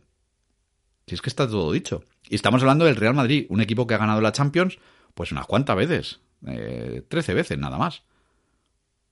Si 1.06 1.14
es 1.14 1.22
que 1.22 1.30
está 1.30 1.46
todo 1.48 1.72
dicho. 1.72 2.04
Y 2.28 2.34
estamos 2.34 2.62
hablando 2.62 2.84
del 2.84 2.96
Real 2.96 3.14
Madrid, 3.14 3.46
un 3.50 3.60
equipo 3.60 3.86
que 3.86 3.94
ha 3.94 3.98
ganado 3.98 4.20
la 4.20 4.32
Champions, 4.32 4.78
pues 5.14 5.32
unas 5.32 5.46
cuantas 5.46 5.76
veces. 5.76 6.20
Eh, 6.46 7.02
trece 7.08 7.34
veces 7.34 7.58
nada 7.58 7.78
más 7.78 8.02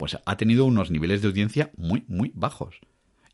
pues 0.02 0.18
ha 0.24 0.37
tenido 0.37 0.64
unos 0.64 0.90
niveles 0.90 1.22
de 1.22 1.28
audiencia 1.28 1.70
muy, 1.76 2.02
muy 2.09 2.33
bajos. 2.35 2.81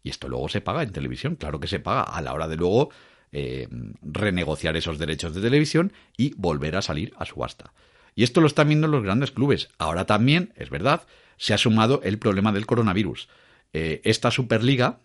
Y 0.03 0.11
esto 0.11 0.29
luego 0.29 0.51
se 0.51 0.61
paga 0.61 0.83
en 0.83 0.93
televisión, 0.93 1.35
claro 1.35 1.61
que 1.61 1.67
se 1.67 1.81
paga 1.81 2.03
a 2.03 2.21
la 2.21 2.35
hora 2.35 2.47
de 2.47 2.57
luego 2.57 2.91
eh, 3.33 3.69
renegociar 4.03 4.77
esos 4.77 4.99
derechos 4.99 5.35
de 5.35 5.41
televisión 5.41 5.95
y 6.19 6.35
volver 6.37 6.77
a 6.77 6.83
salir 6.83 7.15
a 7.17 7.25
subasta. 7.25 7.73
Y 8.15 8.23
esto 8.23 8.43
lo 8.43 8.47
están 8.47 8.69
viendo 8.69 8.87
los 8.87 9.03
grandes 9.03 9.31
clubes. 9.31 9.71
Ahora 9.79 10.05
también, 10.05 10.53
es 10.57 10.69
verdad, 10.69 11.07
se 11.39 11.55
ha 11.55 11.57
sumado 11.59 12.03
el 12.05 12.19
problema 12.19 12.53
del 12.53 12.67
coronavirus. 12.67 13.31
Eh, 13.73 14.03
esta 14.05 14.31
Superliga, 14.31 15.01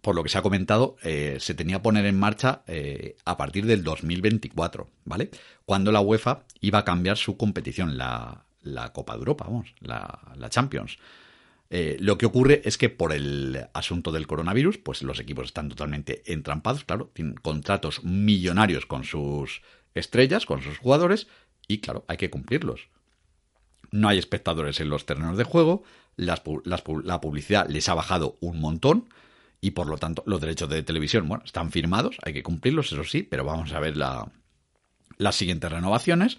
por 0.00 0.14
lo 0.14 0.22
que 0.22 0.28
se 0.28 0.38
ha 0.38 0.42
comentado, 0.42 0.96
eh, 1.02 1.36
se 1.40 1.54
tenía 1.54 1.76
que 1.76 1.82
poner 1.82 2.06
en 2.06 2.18
marcha 2.18 2.62
a 3.24 3.36
partir 3.36 3.66
del 3.66 3.84
2024, 3.84 4.88
¿vale? 5.04 5.30
Cuando 5.64 5.92
la 5.92 6.00
UEFA 6.00 6.44
iba 6.60 6.80
a 6.80 6.84
cambiar 6.84 7.16
su 7.16 7.36
competición, 7.36 7.98
la, 7.98 8.44
la 8.62 8.92
Copa 8.92 9.14
de 9.14 9.20
Europa, 9.20 9.44
vamos, 9.46 9.74
la, 9.80 10.48
Champions. 10.48 10.98
Eh, 11.70 11.96
lo 12.00 12.18
que 12.18 12.26
ocurre 12.26 12.62
es 12.64 12.76
que 12.78 12.88
por 12.88 13.12
el 13.12 13.66
asunto 13.72 14.10
del 14.10 14.26
coronavirus, 14.26 14.78
pues 14.78 15.02
los 15.02 15.20
equipos 15.20 15.46
están 15.46 15.68
totalmente 15.68 16.22
entrampados, 16.32 16.84
claro, 16.84 17.10
tienen 17.12 17.34
contratos 17.34 18.02
millonarios 18.02 18.86
con 18.86 19.04
sus 19.04 19.62
estrellas, 19.94 20.46
con 20.46 20.62
sus 20.62 20.78
jugadores, 20.78 21.28
y 21.68 21.78
claro, 21.78 22.04
hay 22.08 22.16
que 22.16 22.30
cumplirlos. 22.30 22.88
No 23.92 24.08
hay 24.08 24.18
espectadores 24.18 24.80
en 24.80 24.88
los 24.88 25.06
terrenos 25.06 25.36
de 25.36 25.44
juego, 25.44 25.84
la 26.16 27.20
publicidad 27.20 27.68
les 27.68 27.88
ha 27.88 27.94
bajado 27.94 28.36
un 28.40 28.60
montón, 28.60 29.08
y 29.60 29.72
por 29.72 29.86
lo 29.86 29.98
tanto 29.98 30.22
los 30.26 30.40
derechos 30.40 30.68
de 30.68 30.82
televisión, 30.82 31.28
bueno, 31.28 31.44
están 31.44 31.70
firmados, 31.70 32.16
hay 32.22 32.32
que 32.32 32.42
cumplirlos, 32.42 32.92
eso 32.92 33.04
sí, 33.04 33.22
pero 33.22 33.44
vamos 33.44 33.72
a 33.72 33.80
ver 33.80 33.96
la, 33.96 34.30
las 35.18 35.36
siguientes 35.36 35.70
renovaciones 35.70 36.38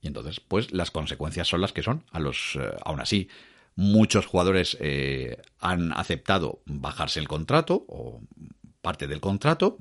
y 0.00 0.06
entonces, 0.06 0.40
pues 0.40 0.72
las 0.72 0.90
consecuencias 0.90 1.48
son 1.48 1.60
las 1.60 1.72
que 1.72 1.82
son. 1.82 2.04
A 2.12 2.20
los, 2.20 2.56
eh, 2.56 2.70
aún 2.84 3.00
así, 3.00 3.28
muchos 3.74 4.26
jugadores 4.26 4.76
eh, 4.80 5.42
han 5.60 5.92
aceptado 5.92 6.62
bajarse 6.66 7.20
el 7.20 7.28
contrato 7.28 7.84
o 7.88 8.20
parte 8.80 9.08
del 9.08 9.20
contrato, 9.20 9.76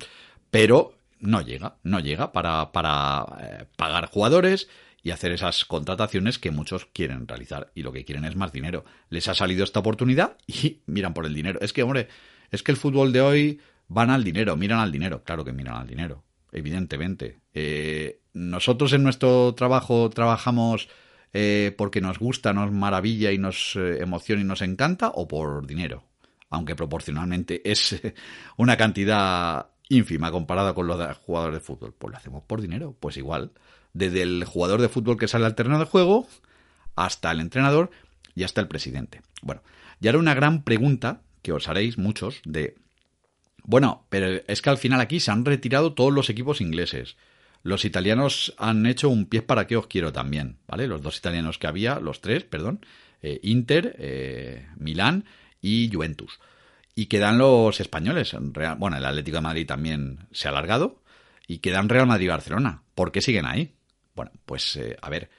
pero 0.50 0.96
no 1.20 1.42
llega, 1.42 1.78
no 1.84 2.00
llega 2.00 2.32
para, 2.32 2.72
para 2.72 3.26
eh, 3.42 3.66
pagar 3.76 4.10
jugadores 4.10 4.70
y 5.04 5.12
hacer 5.12 5.32
esas 5.32 5.66
contrataciones 5.66 6.40
que 6.40 6.52
muchos 6.52 6.86
quieren 6.86 7.28
realizar 7.28 7.72
y 7.76 7.84
lo 7.84 7.92
que 7.92 8.06
quieren 8.06 8.26
es 8.26 8.36
más 8.36 8.52
dinero. 8.52 8.86
Les 9.10 9.28
ha 9.28 9.36
salido 9.36 9.64
esta 9.64 9.80
oportunidad 9.80 10.38
y 10.48 10.82
miran 10.88 11.14
por 11.14 11.26
el 11.26 11.34
dinero. 11.34 11.60
Es 11.62 11.74
que, 11.74 11.84
hombre, 11.84 12.08
es 12.52 12.64
que 12.64 12.72
el 12.72 12.78
fútbol 12.78 13.12
de 13.12 13.22
hoy 13.22 13.60
van 13.88 14.10
al 14.10 14.24
dinero, 14.24 14.56
miran 14.56 14.80
al 14.80 14.92
dinero. 14.92 15.24
Claro 15.24 15.44
que 15.44 15.54
miran 15.54 15.76
al 15.76 15.88
dinero, 15.88 16.24
evidentemente. 16.52 17.40
Eh, 17.54 18.22
nosotros 18.34 18.94
en 18.94 19.04
nuestro 19.04 19.54
trabajo 19.56 20.10
trabajamos 20.10 20.90
eh, 21.34 21.74
porque 21.78 22.02
nos 22.02 22.20
gusta, 22.20 22.54
nos 22.54 22.72
maravilla 22.72 23.32
y 23.32 23.38
nos 23.38 23.76
eh, 23.76 24.02
emociona 24.02 24.42
y 24.42 24.46
nos 24.46 24.62
encanta 24.62 25.10
o 25.14 25.28
por 25.28 25.66
dinero, 25.68 26.04
aunque 26.50 26.76
proporcionalmente 26.76 27.62
es 27.70 28.02
una 28.58 28.78
cantidad 28.78 29.68
ínfima 29.90 30.32
comparada 30.32 30.74
con 30.74 30.88
los 30.88 31.18
jugadores 31.18 31.56
de 31.56 31.66
fútbol. 31.66 31.94
Pues 31.98 32.12
lo 32.12 32.18
hacemos 32.18 32.44
por 32.44 32.62
dinero, 32.62 32.96
pues 33.00 33.18
igual, 33.18 33.52
desde 33.94 34.22
el 34.22 34.44
jugador 34.46 34.82
de 34.82 34.90
fútbol 34.90 35.18
que 35.18 35.28
sale 35.28 35.46
al 35.46 35.56
terreno 35.56 35.80
de 35.80 35.86
juego 35.86 36.28
hasta 36.96 37.32
el 37.32 37.40
entrenador 37.40 37.92
y 38.36 38.44
hasta 38.44 38.62
el 38.62 38.68
presidente. 38.68 39.22
Bueno, 39.42 39.62
y 40.00 40.08
ahora 40.08 40.20
una 40.20 40.34
gran 40.34 40.64
pregunta 40.64 41.22
que 41.42 41.52
os 41.52 41.68
haréis 41.68 41.98
muchos 41.98 42.42
de, 42.46 42.76
bueno, 43.64 44.06
pero 44.10 44.42
es 44.48 44.62
que 44.62 44.70
al 44.70 44.78
final 44.78 45.02
aquí 45.02 45.20
se 45.20 45.32
han 45.32 45.44
retirado 45.44 45.94
todos 45.94 46.14
los 46.14 46.30
equipos 46.30 46.62
ingleses. 46.62 47.18
Los 47.64 47.84
italianos 47.84 48.54
han 48.58 48.86
hecho 48.86 49.10
un 49.10 49.26
pie 49.26 49.42
para 49.42 49.68
que 49.68 49.76
os 49.76 49.88
quiero 49.88 50.14
también, 50.14 50.58
¿vale? 50.68 50.88
Los 50.88 51.02
dos 51.02 51.18
italianos 51.18 51.58
que 51.58 51.68
había, 51.68 52.00
los 52.00 52.22
tres, 52.22 52.46
perdón, 52.46 52.86
eh, 53.22 53.40
Inter, 53.44 53.96
eh, 54.00 54.68
Milán 54.78 55.26
y 55.62 55.90
Juventus. 55.92 56.40
Y 56.96 57.08
quedan 57.08 57.38
los 57.38 57.80
españoles. 57.82 58.36
bueno, 58.78 58.98
el 58.98 59.06
Atlético 59.06 59.38
de 59.38 59.42
Madrid 59.42 59.68
también 59.68 60.28
se 60.32 60.48
ha 60.48 60.52
alargado. 60.52 61.02
Y 61.46 61.60
quedan 61.60 61.90
Real 61.90 62.08
Madrid 62.08 62.26
y 62.26 62.30
Barcelona. 62.30 62.84
¿Por 62.96 63.12
qué 63.12 63.22
siguen 63.22 63.46
ahí? 63.46 63.76
Bueno, 64.16 64.32
pues 64.46 64.78
eh, 64.78 64.98
a 65.02 65.10
ver, 65.10 65.30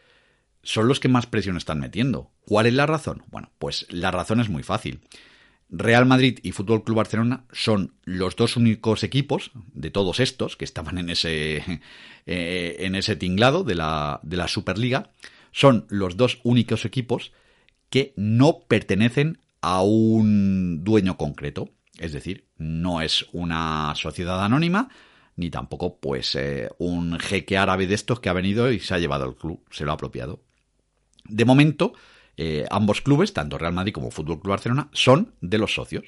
son 0.62 0.86
los 0.86 1.00
que 1.00 1.08
más 1.08 1.26
presión 1.26 1.56
están 1.56 1.80
metiendo. 1.80 2.30
¿Cuál 2.44 2.66
es 2.66 2.74
la 2.74 2.86
razón? 2.86 3.24
Bueno, 3.28 3.50
pues 3.58 3.86
la 3.90 4.10
razón 4.10 4.40
es 4.40 4.48
muy 4.48 4.62
fácil. 4.62 5.00
Real 5.70 6.06
Madrid 6.06 6.38
y 6.42 6.52
Fútbol 6.52 6.82
Club 6.82 6.96
Barcelona 6.96 7.44
son 7.52 7.92
los 8.04 8.36
dos 8.36 8.56
únicos 8.56 9.04
equipos 9.04 9.50
de 9.74 9.90
todos 9.90 10.18
estos 10.20 10.56
que 10.56 10.64
estaban 10.64 10.98
en 10.98 11.10
ese, 11.10 11.56
eh, 12.26 12.76
en 12.80 12.94
ese 12.94 13.16
tinglado 13.16 13.64
de 13.64 13.74
la, 13.74 14.20
de 14.22 14.36
la 14.36 14.48
Superliga. 14.48 15.10
Son 15.52 15.86
los 15.88 16.16
dos 16.16 16.40
únicos 16.42 16.84
equipos 16.84 17.32
que 17.90 18.12
no 18.16 18.60
pertenecen 18.60 19.38
a 19.60 19.82
un 19.82 20.84
dueño 20.84 21.16
concreto. 21.16 21.70
Es 21.98 22.12
decir, 22.12 22.46
no 22.56 23.02
es 23.02 23.26
una 23.32 23.92
sociedad 23.96 24.44
anónima, 24.44 24.88
ni 25.36 25.50
tampoco 25.50 25.98
pues 25.98 26.34
eh, 26.36 26.68
un 26.78 27.18
jeque 27.18 27.58
árabe 27.58 27.86
de 27.86 27.94
estos 27.94 28.20
que 28.20 28.28
ha 28.28 28.34
venido 28.34 28.70
y 28.70 28.80
se 28.80 28.94
ha 28.94 28.98
llevado 28.98 29.26
el 29.26 29.34
club, 29.34 29.62
se 29.70 29.84
lo 29.84 29.90
ha 29.90 29.94
apropiado. 29.94 30.40
De 31.24 31.44
momento, 31.44 31.92
eh, 32.40 32.64
ambos 32.70 33.02
clubes, 33.02 33.32
tanto 33.32 33.58
Real 33.58 33.72
Madrid 33.72 33.92
como 33.92 34.12
Fútbol 34.12 34.40
Club 34.40 34.52
Barcelona, 34.52 34.88
son 34.92 35.34
de 35.40 35.58
los 35.58 35.74
socios. 35.74 36.06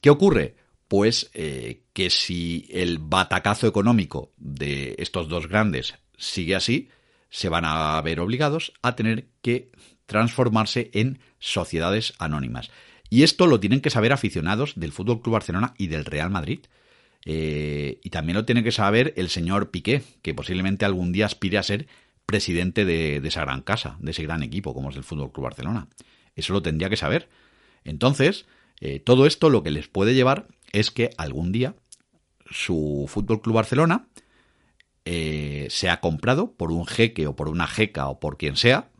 ¿Qué 0.00 0.08
ocurre? 0.08 0.56
Pues 0.88 1.30
eh, 1.34 1.82
que 1.92 2.08
si 2.08 2.66
el 2.70 2.96
batacazo 2.98 3.66
económico 3.66 4.32
de 4.38 4.96
estos 4.98 5.28
dos 5.28 5.46
grandes 5.46 5.94
sigue 6.16 6.56
así, 6.56 6.88
se 7.28 7.50
van 7.50 7.66
a 7.66 8.00
ver 8.00 8.20
obligados 8.20 8.72
a 8.80 8.96
tener 8.96 9.28
que 9.42 9.70
transformarse 10.06 10.90
en 10.94 11.18
sociedades 11.38 12.14
anónimas. 12.18 12.70
Y 13.10 13.22
esto 13.22 13.46
lo 13.46 13.60
tienen 13.60 13.82
que 13.82 13.90
saber 13.90 14.14
aficionados 14.14 14.72
del 14.76 14.92
Fútbol 14.92 15.20
Club 15.20 15.34
Barcelona 15.34 15.74
y 15.76 15.88
del 15.88 16.06
Real 16.06 16.30
Madrid. 16.30 16.60
eh, 17.26 18.00
y 18.02 18.08
también 18.08 18.36
lo 18.36 18.46
tiene 18.46 18.64
que 18.64 18.72
saber 18.72 19.12
el 19.16 19.28
señor 19.28 19.70
Piqué, 19.70 20.02
que 20.22 20.32
posiblemente 20.32 20.86
algún 20.86 21.12
día 21.12 21.26
aspire 21.26 21.58
a 21.58 21.62
ser 21.62 21.86
presidente 22.28 22.84
de, 22.84 23.16
esa 23.24 23.40
gran 23.40 23.62
casa, 23.62 23.96
de 24.00 24.10
ese 24.10 24.22
gran 24.22 24.42
equipo 24.42 24.74
como 24.74 24.90
es 24.90 24.96
el 24.96 25.02
Fútbol 25.02 25.32
Club 25.32 25.44
Barcelona. 25.44 25.88
Eso 26.36 26.52
lo 26.52 26.60
tendría 26.60 26.90
que 26.90 26.98
saber. 26.98 27.30
Entonces, 27.84 28.44
eh, 28.80 29.00
todo 29.00 29.24
esto 29.24 29.48
lo 29.48 29.62
que 29.62 29.70
les 29.70 29.88
puede 29.88 30.14
llevar 30.14 30.46
es 30.72 30.90
que 30.90 31.08
algún 31.16 31.52
día 31.52 31.74
su 32.50 33.06
Fútbol 33.08 33.40
Club 33.40 33.56
Barcelona 33.56 34.08
eh, 35.06 35.68
sea 35.70 36.00
comprado 36.00 36.52
por 36.52 36.70
un 36.70 36.86
jeque 36.86 37.26
o 37.26 37.34
por 37.34 37.48
una 37.48 37.66
jeca 37.66 38.08
o 38.08 38.20
por 38.20 38.36
quien 38.36 38.56
sea 38.56 38.90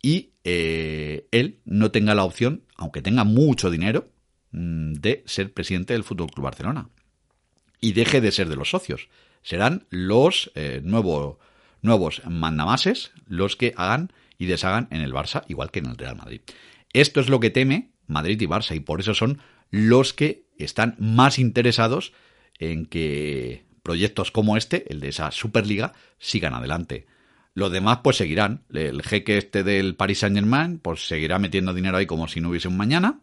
y 0.00 0.34
eh, 0.44 1.26
él 1.32 1.58
no 1.64 1.90
tenga 1.90 2.14
la 2.14 2.22
opción, 2.22 2.62
aunque 2.76 3.02
tenga 3.02 3.24
mucho 3.24 3.68
dinero, 3.68 4.10
mm, 4.52 4.92
de 4.92 5.24
ser 5.26 5.52
presidente 5.52 5.94
del 5.94 6.04
Fútbol 6.04 6.30
Club 6.30 6.44
Barcelona 6.44 6.88
y 7.80 7.94
deje 7.94 8.20
de 8.20 8.30
ser 8.30 8.48
de 8.48 8.56
los 8.56 8.70
socios. 8.70 9.08
Serán 9.42 9.86
los 9.90 10.52
eh, 10.54 10.80
nuevos, 10.84 11.38
nuevos 11.84 12.22
mandamases 12.28 13.12
los 13.26 13.56
que 13.56 13.74
hagan 13.76 14.12
y 14.38 14.46
deshagan 14.46 14.88
en 14.90 15.00
el 15.00 15.12
Barça, 15.12 15.44
igual 15.48 15.70
que 15.70 15.78
en 15.78 15.86
el 15.86 15.96
Real 15.96 16.16
Madrid. 16.16 16.40
Esto 16.92 17.20
es 17.20 17.28
lo 17.28 17.40
que 17.40 17.50
teme 17.50 17.90
Madrid 18.06 18.40
y 18.40 18.46
Barça 18.46 18.74
y 18.74 18.80
por 18.80 19.00
eso 19.00 19.14
son 19.14 19.40
los 19.70 20.12
que 20.12 20.46
están 20.58 20.96
más 20.98 21.38
interesados 21.38 22.12
en 22.58 22.86
que 22.86 23.64
proyectos 23.82 24.30
como 24.30 24.56
este, 24.56 24.90
el 24.90 25.00
de 25.00 25.08
esa 25.08 25.30
Superliga, 25.30 25.92
sigan 26.18 26.54
adelante. 26.54 27.06
Los 27.52 27.70
demás 27.70 28.00
pues 28.02 28.16
seguirán. 28.16 28.64
El 28.72 29.02
jeque 29.02 29.38
este 29.38 29.62
del 29.62 29.94
Paris 29.94 30.20
Saint 30.20 30.36
Germain 30.36 30.78
pues 30.78 31.06
seguirá 31.06 31.38
metiendo 31.38 31.74
dinero 31.74 31.96
ahí 31.96 32.06
como 32.06 32.26
si 32.26 32.40
no 32.40 32.48
hubiese 32.48 32.68
un 32.68 32.76
mañana, 32.76 33.20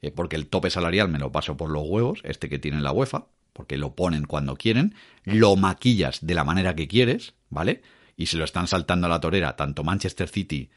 eh, 0.00 0.10
porque 0.10 0.36
el 0.36 0.46
tope 0.46 0.70
salarial 0.70 1.08
me 1.08 1.18
lo 1.18 1.32
paso 1.32 1.56
por 1.56 1.70
los 1.70 1.82
huevos, 1.86 2.20
este 2.24 2.48
que 2.48 2.58
tiene 2.58 2.80
la 2.80 2.92
UEFA, 2.92 3.26
porque 3.52 3.76
lo 3.76 3.94
ponen 3.94 4.24
cuando 4.24 4.56
quieren, 4.56 4.94
lo 5.24 5.56
maquillas 5.56 6.24
de 6.24 6.34
la 6.34 6.44
manera 6.44 6.74
que 6.74 6.88
quieres, 6.88 7.34
¿vale? 7.50 7.82
Y 8.16 8.26
se 8.26 8.36
lo 8.36 8.44
están 8.44 8.66
saltando 8.66 9.06
a 9.06 9.10
la 9.10 9.20
torera 9.20 9.56
tanto 9.56 9.84
Manchester 9.84 10.28
City 10.28 10.70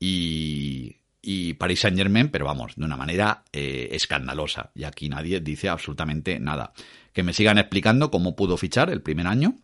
y, 0.00 0.96
y 1.22 1.54
Paris 1.54 1.80
Saint 1.80 1.96
Germain, 1.96 2.28
pero 2.28 2.44
vamos, 2.44 2.76
de 2.76 2.84
una 2.84 2.96
manera 2.96 3.42
eh, 3.52 3.88
escandalosa. 3.90 4.70
Y 4.74 4.84
aquí 4.84 5.08
nadie 5.08 5.40
dice 5.40 5.68
absolutamente 5.68 6.38
nada. 6.38 6.72
Que 7.12 7.22
me 7.22 7.32
sigan 7.32 7.58
explicando 7.58 8.10
cómo 8.10 8.36
pudo 8.36 8.56
fichar 8.56 8.90
el 8.90 9.02
primer 9.02 9.26
año 9.26 9.56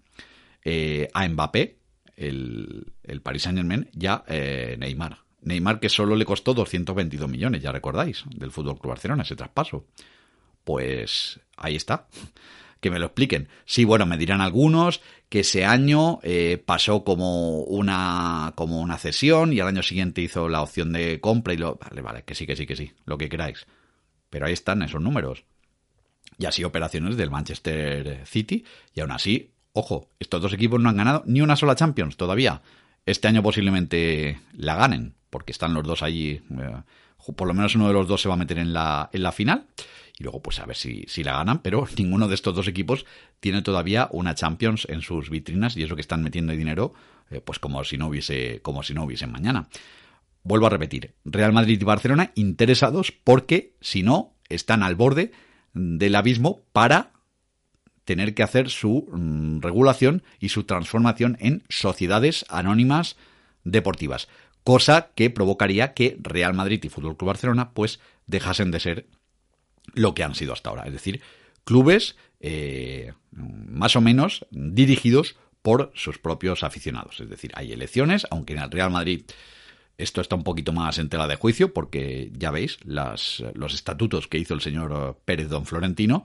eh, 0.64 1.08
a 1.14 1.28
Mbappé, 1.28 1.78
el, 2.16 2.92
el, 3.04 3.20
Paris 3.22 3.42
Saint 3.42 3.58
Germain, 3.58 3.88
ya 3.92 4.24
eh, 4.26 4.76
Neymar. 4.78 5.18
Neymar 5.42 5.80
que 5.80 5.88
solo 5.88 6.16
le 6.16 6.24
costó 6.24 6.54
222 6.54 7.28
millones, 7.28 7.62
ya 7.62 7.72
recordáis, 7.72 8.24
del 8.28 8.50
Fútbol 8.50 8.78
Club 8.78 8.90
Barcelona, 8.90 9.22
ese 9.22 9.36
traspaso. 9.36 9.86
Pues 10.64 11.40
ahí 11.56 11.76
está 11.76 12.08
que 12.80 12.90
me 12.90 12.98
lo 12.98 13.06
expliquen. 13.06 13.48
Sí, 13.64 13.84
bueno, 13.84 14.04
me 14.04 14.18
dirán 14.18 14.40
algunos 14.40 15.00
que 15.32 15.40
ese 15.40 15.64
año 15.64 16.20
eh, 16.22 16.62
pasó 16.62 17.04
como 17.04 17.60
una, 17.60 18.52
como 18.54 18.82
una 18.82 18.98
cesión 18.98 19.54
y 19.54 19.60
al 19.60 19.68
año 19.68 19.82
siguiente 19.82 20.20
hizo 20.20 20.46
la 20.46 20.60
opción 20.60 20.92
de 20.92 21.22
compra 21.22 21.54
y 21.54 21.56
lo... 21.56 21.76
Vale, 21.76 22.02
vale, 22.02 22.22
que 22.24 22.34
sí, 22.34 22.46
que 22.46 22.54
sí, 22.54 22.66
que 22.66 22.76
sí, 22.76 22.92
lo 23.06 23.16
que 23.16 23.30
queráis. 23.30 23.66
Pero 24.28 24.44
ahí 24.44 24.52
están 24.52 24.82
esos 24.82 25.00
números. 25.00 25.44
Y 26.36 26.44
así 26.44 26.64
operaciones 26.64 27.16
del 27.16 27.30
Manchester 27.30 28.26
City 28.26 28.66
y 28.92 29.00
aún 29.00 29.10
así, 29.10 29.54
ojo, 29.72 30.10
estos 30.20 30.42
dos 30.42 30.52
equipos 30.52 30.78
no 30.82 30.90
han 30.90 30.98
ganado 30.98 31.22
ni 31.24 31.40
una 31.40 31.56
sola 31.56 31.76
Champions 31.76 32.18
todavía. 32.18 32.60
Este 33.06 33.26
año 33.26 33.42
posiblemente 33.42 34.38
la 34.52 34.74
ganen, 34.74 35.14
porque 35.30 35.52
están 35.52 35.72
los 35.72 35.84
dos 35.84 36.02
allí. 36.02 36.42
Eh, 36.50 36.82
por 37.34 37.48
lo 37.48 37.54
menos 37.54 37.74
uno 37.74 37.88
de 37.88 37.94
los 37.94 38.06
dos 38.06 38.20
se 38.20 38.28
va 38.28 38.34
a 38.34 38.36
meter 38.36 38.58
en 38.58 38.74
la, 38.74 39.08
en 39.14 39.22
la 39.22 39.32
final 39.32 39.64
y 40.18 40.24
luego 40.24 40.42
pues 40.42 40.58
a 40.60 40.66
ver 40.66 40.76
si, 40.76 41.04
si 41.08 41.24
la 41.24 41.32
ganan, 41.32 41.62
pero 41.62 41.86
ninguno 41.96 42.28
de 42.28 42.34
estos 42.34 42.54
dos 42.54 42.68
equipos 42.68 43.06
tiene 43.40 43.62
todavía 43.62 44.08
una 44.12 44.34
Champions 44.34 44.86
en 44.88 45.02
sus 45.02 45.30
vitrinas 45.30 45.76
y 45.76 45.82
eso 45.82 45.94
que 45.94 46.00
están 46.00 46.22
metiendo 46.22 46.52
dinero 46.52 46.94
eh, 47.30 47.40
pues 47.40 47.58
como 47.58 47.82
si 47.84 47.96
no 47.96 48.08
hubiese 48.08 48.60
como 48.62 48.82
si 48.82 48.94
no 48.94 49.04
hubiese 49.04 49.26
mañana. 49.26 49.68
Vuelvo 50.44 50.66
a 50.66 50.70
repetir, 50.70 51.14
Real 51.24 51.52
Madrid 51.52 51.80
y 51.80 51.84
Barcelona 51.84 52.32
interesados 52.34 53.12
porque 53.12 53.76
si 53.80 54.02
no 54.02 54.34
están 54.48 54.82
al 54.82 54.96
borde 54.96 55.32
del 55.72 56.14
abismo 56.14 56.64
para 56.72 57.12
tener 58.04 58.34
que 58.34 58.42
hacer 58.42 58.68
su 58.68 59.08
mm, 59.12 59.60
regulación 59.60 60.22
y 60.40 60.48
su 60.48 60.64
transformación 60.64 61.36
en 61.40 61.62
sociedades 61.68 62.44
anónimas 62.48 63.16
deportivas, 63.64 64.28
cosa 64.64 65.10
que 65.14 65.30
provocaría 65.30 65.94
que 65.94 66.18
Real 66.20 66.54
Madrid 66.54 66.82
y 66.82 66.88
Fútbol 66.88 67.16
Club 67.16 67.28
Barcelona 67.28 67.70
pues 67.72 68.00
dejasen 68.26 68.72
de 68.72 68.80
ser 68.80 69.06
lo 69.94 70.14
que 70.14 70.24
han 70.24 70.34
sido 70.34 70.52
hasta 70.52 70.70
ahora. 70.70 70.84
Es 70.84 70.92
decir, 70.92 71.20
clubes 71.64 72.16
eh, 72.40 73.12
más 73.30 73.96
o 73.96 74.00
menos 74.00 74.46
dirigidos 74.50 75.36
por 75.62 75.92
sus 75.94 76.18
propios 76.18 76.64
aficionados. 76.64 77.20
Es 77.20 77.30
decir, 77.30 77.52
hay 77.54 77.72
elecciones, 77.72 78.26
aunque 78.30 78.54
en 78.54 78.58
el 78.60 78.70
Real 78.70 78.90
Madrid 78.90 79.22
esto 79.96 80.20
está 80.20 80.34
un 80.34 80.42
poquito 80.42 80.72
más 80.72 80.98
en 80.98 81.08
tela 81.08 81.28
de 81.28 81.36
juicio, 81.36 81.72
porque 81.72 82.32
ya 82.36 82.50
veis 82.50 82.78
los 82.84 83.74
estatutos 83.74 84.26
que 84.26 84.38
hizo 84.38 84.54
el 84.54 84.60
señor 84.60 85.18
Pérez 85.24 85.48
Don 85.48 85.66
Florentino 85.66 86.24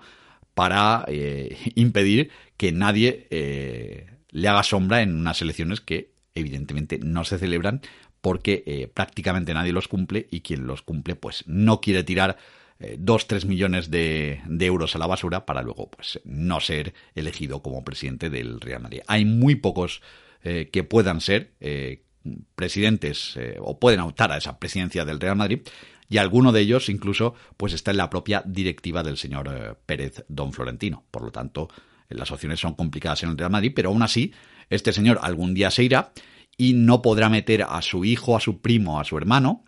para 0.56 1.06
eh, 1.08 1.56
impedir 1.76 2.32
que 2.58 2.72
nadie 2.72 3.28
eh, 3.30 4.08
le 4.32 4.48
haga 4.48 4.64
sombra 4.64 5.04
en 5.04 5.16
unas 5.16 5.42
elecciones 5.44 5.82
que 5.82 6.12
evidentemente 6.34 6.98
no 6.98 7.24
se 7.26 7.38
celebran 7.38 7.82
porque 8.22 8.92
prácticamente 8.94 9.54
nadie 9.54 9.72
los 9.72 9.88
cumple 9.88 10.28
y 10.32 10.42
quien 10.42 10.68
los 10.68 10.82
cumple 10.82 11.16
pues 11.16 11.44
no 11.48 11.80
quiere 11.80 12.04
tirar 12.04 12.38
eh, 12.80 12.96
dos, 13.00 13.28
tres 13.28 13.46
millones 13.46 13.90
de, 13.90 14.42
euros 14.60 14.96
a 14.96 15.00
la 15.00 15.08
basura 15.08 15.46
para 15.46 15.64
luego 15.64 15.90
pues, 15.90 16.20
no 16.26 16.60
ser 16.60 16.94
elegido 17.16 17.64
como 17.64 17.84
presidente 17.84 18.30
del 18.30 18.62
Real 18.62 18.82
Madrid. 18.82 19.02
Hay 19.08 19.26
muy 19.26 19.56
pocos 19.56 20.02
eh, 20.44 20.70
que 20.72 20.84
puedan 20.84 21.20
ser 21.20 21.54
eh, 21.60 22.04
presidentes 22.56 23.40
o 23.60 23.80
pueden 23.80 24.02
optar 24.02 24.32
a 24.34 24.38
esa 24.38 24.60
presidencia 24.60 25.06
del 25.06 25.20
Real 25.20 25.38
Madrid 25.38 25.62
y 26.10 26.18
alguno 26.18 26.52
de 26.52 26.60
ellos 26.60 26.90
incluso 26.90 27.36
pues 27.56 27.72
está 27.72 27.92
en 27.92 27.98
la 27.98 28.10
propia 28.10 28.44
directiva 28.46 29.02
del 29.02 29.18
señor 29.18 29.80
Pérez 29.86 30.26
Don 30.28 30.52
Florentino. 30.52 31.06
Por 31.10 31.24
lo 31.24 31.32
tanto, 31.32 31.70
las 32.10 32.30
opciones 32.32 32.60
son 32.60 32.74
complicadas 32.74 33.24
en 33.24 33.30
el 33.30 33.38
Real 33.38 33.52
Madrid, 33.52 33.72
pero 33.74 33.90
aún 33.90 34.04
así 34.04 34.34
este 34.70 34.92
señor 34.92 35.20
algún 35.22 35.54
día 35.54 35.72
se 35.72 35.84
irá 35.84 36.12
y 36.58 36.74
no 36.74 37.02
podrá 37.02 37.30
meter 37.30 37.64
a 37.64 37.82
su 37.82 38.04
hijo, 38.04 38.36
a 38.36 38.42
su 38.42 38.60
primo, 38.60 39.00
a 39.00 39.06
su 39.06 39.18
hermano 39.18 39.64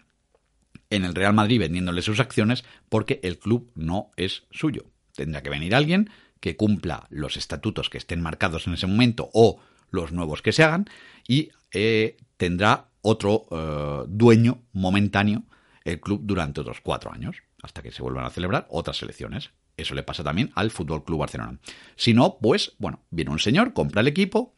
en 0.89 1.05
el 1.05 1.15
Real 1.15 1.33
Madrid 1.33 1.59
vendiéndole 1.59 2.01
sus 2.01 2.19
acciones 2.19 2.63
porque 2.89 3.19
el 3.23 3.39
club 3.39 3.71
no 3.75 4.11
es 4.17 4.43
suyo. 4.51 4.85
Tendrá 5.15 5.41
que 5.41 5.49
venir 5.49 5.75
alguien 5.75 6.09
que 6.39 6.55
cumpla 6.55 7.05
los 7.09 7.37
estatutos 7.37 7.89
que 7.89 7.97
estén 7.97 8.21
marcados 8.21 8.67
en 8.67 8.73
ese 8.73 8.87
momento 8.87 9.29
o 9.33 9.59
los 9.91 10.11
nuevos 10.11 10.41
que 10.41 10.53
se 10.53 10.63
hagan 10.63 10.85
y 11.27 11.49
eh, 11.73 12.17
tendrá 12.37 12.89
otro 13.01 13.47
eh, 13.51 14.05
dueño 14.07 14.61
momentáneo 14.73 15.43
el 15.83 15.99
club 15.99 16.21
durante 16.23 16.61
otros 16.61 16.81
cuatro 16.81 17.11
años 17.11 17.37
hasta 17.61 17.81
que 17.81 17.91
se 17.91 18.01
vuelvan 18.01 18.25
a 18.25 18.29
celebrar 18.29 18.67
otras 18.69 19.01
elecciones. 19.01 19.51
Eso 19.75 19.95
le 19.95 20.03
pasa 20.03 20.23
también 20.23 20.51
al 20.55 20.71
Fútbol 20.71 21.03
Club 21.03 21.19
Barcelona. 21.19 21.57
Si 21.95 22.13
no, 22.13 22.37
pues 22.41 22.73
bueno, 22.79 23.01
viene 23.09 23.31
un 23.31 23.39
señor, 23.39 23.73
compra 23.73 24.01
el 24.01 24.07
equipo. 24.07 24.53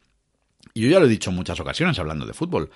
Y 0.74 0.82
yo 0.82 0.88
ya 0.88 0.98
lo 0.98 1.06
he 1.06 1.08
dicho 1.08 1.30
en 1.30 1.36
muchas 1.36 1.58
ocasiones 1.60 1.98
hablando 1.98 2.26
de 2.26 2.34
fútbol. 2.34 2.70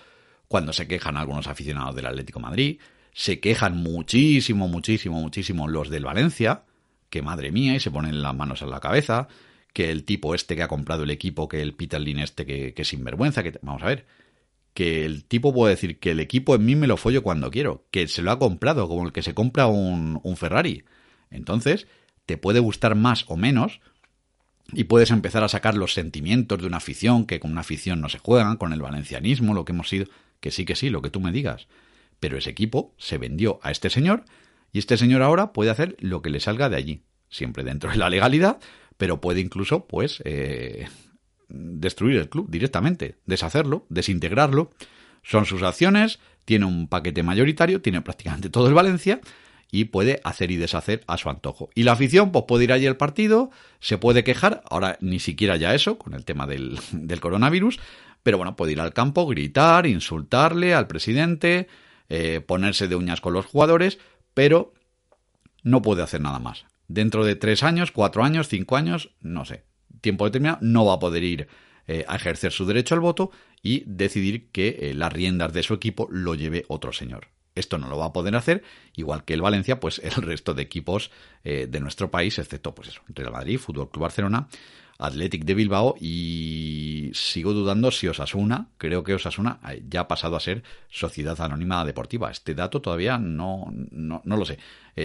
Cuando 0.48 0.72
se 0.72 0.86
quejan 0.86 1.16
algunos 1.16 1.48
aficionados 1.48 1.94
del 1.94 2.06
Atlético 2.06 2.38
Madrid, 2.38 2.80
se 3.16 3.40
quejan 3.40 3.79
muchísimo, 3.79 4.68
muchísimo, 4.68 5.18
muchísimo 5.18 5.68
los 5.68 5.88
del 5.88 6.05
Valencia, 6.05 6.64
que 7.09 7.22
madre 7.22 7.50
mía, 7.50 7.74
y 7.74 7.81
se 7.81 7.90
ponen 7.90 8.20
las 8.20 8.35
manos 8.35 8.61
en 8.61 8.68
la 8.68 8.79
cabeza, 8.79 9.26
que 9.72 9.90
el 9.90 10.05
tipo 10.05 10.35
este 10.35 10.55
que 10.55 10.62
ha 10.62 10.68
comprado 10.68 11.05
el 11.05 11.11
equipo, 11.11 11.48
que 11.48 11.62
el 11.62 11.72
Peter 11.72 11.98
Lin 11.98 12.18
este 12.18 12.44
que, 12.44 12.74
que 12.74 12.85
sinvergüenza, 12.85 13.42
que 13.42 13.59
vamos 13.62 13.83
a 13.83 13.87
ver, 13.87 14.05
que 14.74 15.07
el 15.07 15.24
tipo 15.24 15.55
puede 15.55 15.74
decir 15.74 15.98
que 15.98 16.11
el 16.11 16.20
equipo 16.20 16.55
en 16.55 16.66
mí 16.66 16.76
me 16.76 16.87
lo 16.87 16.98
follo 16.98 17.22
cuando 17.22 17.50
quiero, 17.50 17.87
que 17.90 18.07
se 18.07 18.20
lo 18.20 18.31
ha 18.33 18.38
comprado, 18.38 18.87
como 18.87 19.07
el 19.07 19.12
que 19.14 19.22
se 19.22 19.33
compra 19.33 19.66
un, 19.66 20.20
un 20.22 20.37
Ferrari. 20.37 20.84
Entonces, 21.30 21.86
te 22.26 22.36
puede 22.36 22.61
gustar 22.61 22.97
más 22.97 23.24
o 23.28 23.38
menos, 23.38 23.80
y 24.74 24.84
puedes 24.84 25.11
empezar 25.11 25.43
a 25.43 25.49
sacar 25.49 25.74
los 25.74 25.95
sentimientos 25.95 26.61
de 26.61 26.66
una 26.66 26.76
afición, 26.76 27.24
que 27.24 27.40
con 27.40 27.53
una 27.53 27.62
afición 27.62 28.03
no 28.03 28.11
se 28.11 28.18
juegan, 28.18 28.59
con 28.59 28.74
el 28.74 28.82
valencianismo, 28.82 29.55
lo 29.55 29.64
que 29.64 29.72
hemos 29.72 29.88
sido, 29.88 30.05
que 30.40 30.51
sí, 30.51 30.66
que 30.66 30.76
sí, 30.76 30.90
lo 30.90 31.01
que 31.01 31.09
tú 31.09 31.22
me 31.22 31.32
digas 31.32 31.66
pero 32.20 32.38
ese 32.38 32.50
equipo 32.50 32.94
se 32.98 33.18
vendió 33.18 33.58
a 33.62 33.70
este 33.70 33.90
señor 33.90 34.24
y 34.72 34.78
este 34.78 34.96
señor 34.96 35.22
ahora 35.22 35.52
puede 35.52 35.70
hacer 35.70 35.96
lo 36.00 36.22
que 36.22 36.30
le 36.30 36.40
salga 36.40 36.68
de 36.68 36.76
allí, 36.76 37.02
siempre 37.28 37.64
dentro 37.64 37.90
de 37.90 37.96
la 37.96 38.10
legalidad, 38.10 38.58
pero 38.96 39.20
puede 39.20 39.40
incluso, 39.40 39.86
pues, 39.86 40.22
eh, 40.24 40.88
destruir 41.48 42.16
el 42.16 42.28
club 42.28 42.50
directamente, 42.50 43.16
deshacerlo, 43.26 43.86
desintegrarlo. 43.88 44.72
Son 45.22 45.44
sus 45.44 45.62
acciones, 45.62 46.18
tiene 46.44 46.66
un 46.66 46.88
paquete 46.88 47.22
mayoritario, 47.22 47.80
tiene 47.80 48.02
prácticamente 48.02 48.50
todo 48.50 48.68
el 48.68 48.74
Valencia 48.74 49.20
y 49.70 49.86
puede 49.86 50.20
hacer 50.24 50.50
y 50.50 50.56
deshacer 50.56 51.02
a 51.06 51.16
su 51.16 51.28
antojo. 51.28 51.70
Y 51.74 51.82
la 51.82 51.92
afición, 51.92 52.30
pues 52.30 52.44
puede 52.46 52.64
ir 52.64 52.72
allí 52.72 52.86
al 52.86 52.96
partido, 52.96 53.50
se 53.80 53.98
puede 53.98 54.24
quejar, 54.24 54.62
ahora 54.70 54.96
ni 55.00 55.18
siquiera 55.18 55.56
ya 55.56 55.74
eso, 55.74 55.98
con 55.98 56.14
el 56.14 56.24
tema 56.24 56.46
del, 56.46 56.78
del 56.92 57.20
coronavirus, 57.20 57.80
pero 58.22 58.38
bueno, 58.38 58.56
puede 58.56 58.72
ir 58.72 58.80
al 58.80 58.92
campo, 58.92 59.26
gritar, 59.26 59.86
insultarle 59.86 60.74
al 60.74 60.86
presidente, 60.86 61.68
eh, 62.09 62.40
ponerse 62.40 62.88
de 62.88 62.96
uñas 62.96 63.20
con 63.20 63.32
los 63.32 63.46
jugadores, 63.46 63.98
pero 64.34 64.74
no 65.62 65.82
puede 65.82 66.02
hacer 66.02 66.20
nada 66.20 66.38
más. 66.38 66.66
dentro 66.88 67.24
de 67.24 67.34
tres 67.34 67.64
años, 67.64 67.90
cuatro 67.90 68.22
años, 68.22 68.48
cinco 68.48 68.76
años, 68.76 69.11
no 69.20 69.44
sé, 69.44 69.64
tiempo 70.00 70.24
determinado, 70.24 70.59
no 70.61 70.84
va 70.84 70.94
a 70.94 70.98
poder 71.00 71.24
ir 71.24 71.48
eh, 71.88 72.04
a 72.07 72.14
ejercer 72.14 72.52
su 72.52 72.64
derecho 72.64 72.94
al 72.94 73.00
voto 73.00 73.32
y 73.61 73.82
decidir 73.86 74.50
que 74.52 74.78
eh, 74.80 74.94
las 74.94 75.12
riendas 75.12 75.52
de 75.52 75.64
su 75.64 75.74
equipo 75.74 76.07
lo 76.12 76.36
lleve 76.36 76.64
otro 76.68 76.92
señor. 76.92 77.28
Esto 77.57 77.78
no 77.78 77.88
lo 77.88 77.98
va 77.98 78.07
a 78.07 78.12
poder 78.12 78.36
hacer, 78.36 78.62
igual 78.94 79.24
que 79.24 79.34
el 79.34 79.42
Valencia, 79.42 79.80
pues 79.80 79.98
el 80.04 80.12
resto 80.22 80.54
de 80.54 80.62
equipos 80.62 81.11
de 81.42 81.80
nuestro 81.80 82.11
país, 82.11 82.38
excepto 82.38 82.74
pues 82.74 82.88
eso, 82.88 83.00
Real 83.09 83.32
Madrid, 83.32 83.59
Fútbol 83.59 83.90
Club 83.90 84.02
Barcelona, 84.02 84.48
Athletic 84.99 85.44
de 85.44 85.55
Bilbao 85.55 85.94
y 86.01 87.11
sigo 87.12 87.53
dudando 87.53 87.90
si 87.90 88.09
Osasuna, 88.09 88.68
creo 88.78 89.05
que 89.05 89.14
Osasuna 89.14 89.61
ya 89.88 90.01
ha 90.01 90.09
pasado 90.09 90.36
a 90.36 90.40
ser 90.40 90.62
Sociedad 90.88 91.40
Anónima 91.40 91.84
Deportiva. 91.84 92.30
Este 92.30 92.55
dato 92.55 92.80
todavía 92.80 93.18
no, 93.18 93.66
no, 93.72 94.22
lo 94.24 94.44
sé. 94.44 94.59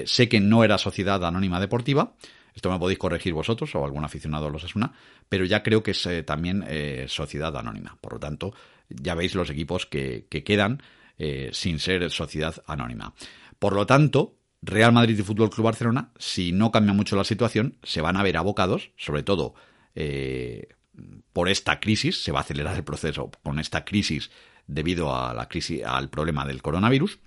sé 0.05 0.29
que 0.29 0.39
no 0.39 0.63
era 0.63 0.77
Sociedad 0.77 1.23
Anónima 1.25 1.59
Deportiva, 1.59 2.13
esto 2.53 2.69
me 2.69 2.79
podéis 2.79 2.99
corregir 2.99 3.33
vosotros 3.33 3.73
o 3.75 3.85
algún 3.85 4.03
aficionado 4.03 4.47
a 4.47 4.49
los 4.49 4.63
Asuna, 4.63 4.93
pero 5.29 5.45
ya 5.45 5.63
creo 5.63 5.83
que 5.83 5.91
es 5.91 6.05
eh, 6.05 6.23
también 6.23 6.63
eh, 6.67 7.05
sociedad 7.07 7.55
anónima. 7.55 7.97
Por 8.01 8.13
lo 8.13 8.19
tanto, 8.19 8.53
ya 8.89 9.15
veis 9.15 9.35
los 9.35 9.49
equipos 9.49 9.85
que, 9.85 10.27
quedan 10.29 10.81
eh, 11.17 11.49
sin 11.53 11.79
ser 11.79 12.09
sociedad 12.11 12.61
anónima. 12.67 13.13
Por 13.59 13.73
lo 13.73 13.85
tanto, 13.85 14.35
Real 14.61 14.91
Madrid 14.91 15.17
y 15.17 15.23
Fútbol 15.23 15.49
Club 15.49 15.65
Barcelona, 15.65 16.11
si 16.17 16.51
no 16.51 16.71
cambia 16.71 16.93
mucho 16.93 17.15
la 17.15 17.23
situación, 17.23 17.77
se 17.83 18.01
van 18.01 18.17
a 18.17 18.23
ver 18.23 18.37
abocados, 18.37 18.91
sobre 18.97 19.23
todo 19.23 19.53
por 21.33 21.49
esta 21.49 21.79
crisis, 21.79 22.23
se 22.23 22.31
va 22.31 22.39
a 22.39 22.41
acelerar 22.41 22.75
el 22.75 22.83
proceso 22.83 23.31
con 23.43 23.59
esta 23.59 23.85
crisis 23.85 24.31
debido 24.67 25.15
a 25.15 25.33
la 25.33 25.47
crisis, 25.47 25.83
al 25.85 26.09
problema 26.09 26.45
del 26.45 26.61
coronavirus, 26.61 27.19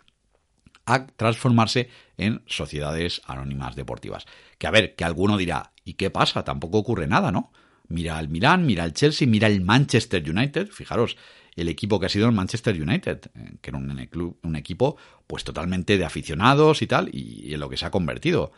a 0.87 1.07
transformarse 1.07 1.89
en 2.17 2.43
sociedades 2.47 3.23
anónimas 3.27 3.75
deportivas. 3.77 4.27
Que 4.59 4.67
a 4.67 4.71
ver, 4.71 4.95
que 4.95 5.05
alguno 5.05 5.37
dirá, 5.37 5.73
¿y 5.85 5.95
qué 5.95 6.11
pasa? 6.11 6.45
Tampoco 6.45 6.79
ocurre 6.79 7.07
nada, 7.07 7.33
¿no? 7.33 7.53
Mira 7.89 8.19
el 8.19 8.29
Milan, 8.29 8.67
mira 8.67 8.85
el 8.85 8.95
Chelsea, 8.95 9.29
mira 9.29 9.47
el 9.47 9.61
Manchester 9.61 10.29
United, 10.29 10.69
fijaros, 10.69 11.17
el 11.55 11.69
equipo 11.69 12.01
que 12.01 12.07
ha 12.07 12.09
sido 12.09 12.27
el 12.27 12.35
Manchester 12.35 12.81
United, 12.81 13.31
eh, 13.35 13.57
que 13.61 13.71
era 13.71 13.79
un, 13.79 14.39
un 14.43 14.57
equipo 14.57 14.97
pues 15.27 15.45
totalmente 15.45 15.99
de 15.99 16.05
aficionados 16.05 16.83
y 16.83 16.87
tal, 16.87 17.11
y 17.13 17.53
en 17.53 17.61
lo 17.61 17.69
que 17.69 17.77
se 17.77 17.87
ha 17.87 17.91
convertido. 17.91 18.53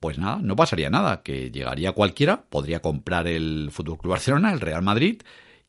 Pues 0.00 0.18
nada, 0.18 0.38
no 0.40 0.54
pasaría 0.54 0.90
nada, 0.90 1.22
que 1.22 1.50
llegaría 1.50 1.92
cualquiera, 1.92 2.42
podría 2.42 2.80
comprar 2.80 3.26
el 3.26 3.70
Fútbol 3.72 3.98
Club 3.98 4.12
Barcelona, 4.12 4.52
el 4.52 4.60
Real 4.60 4.82
Madrid, 4.82 5.22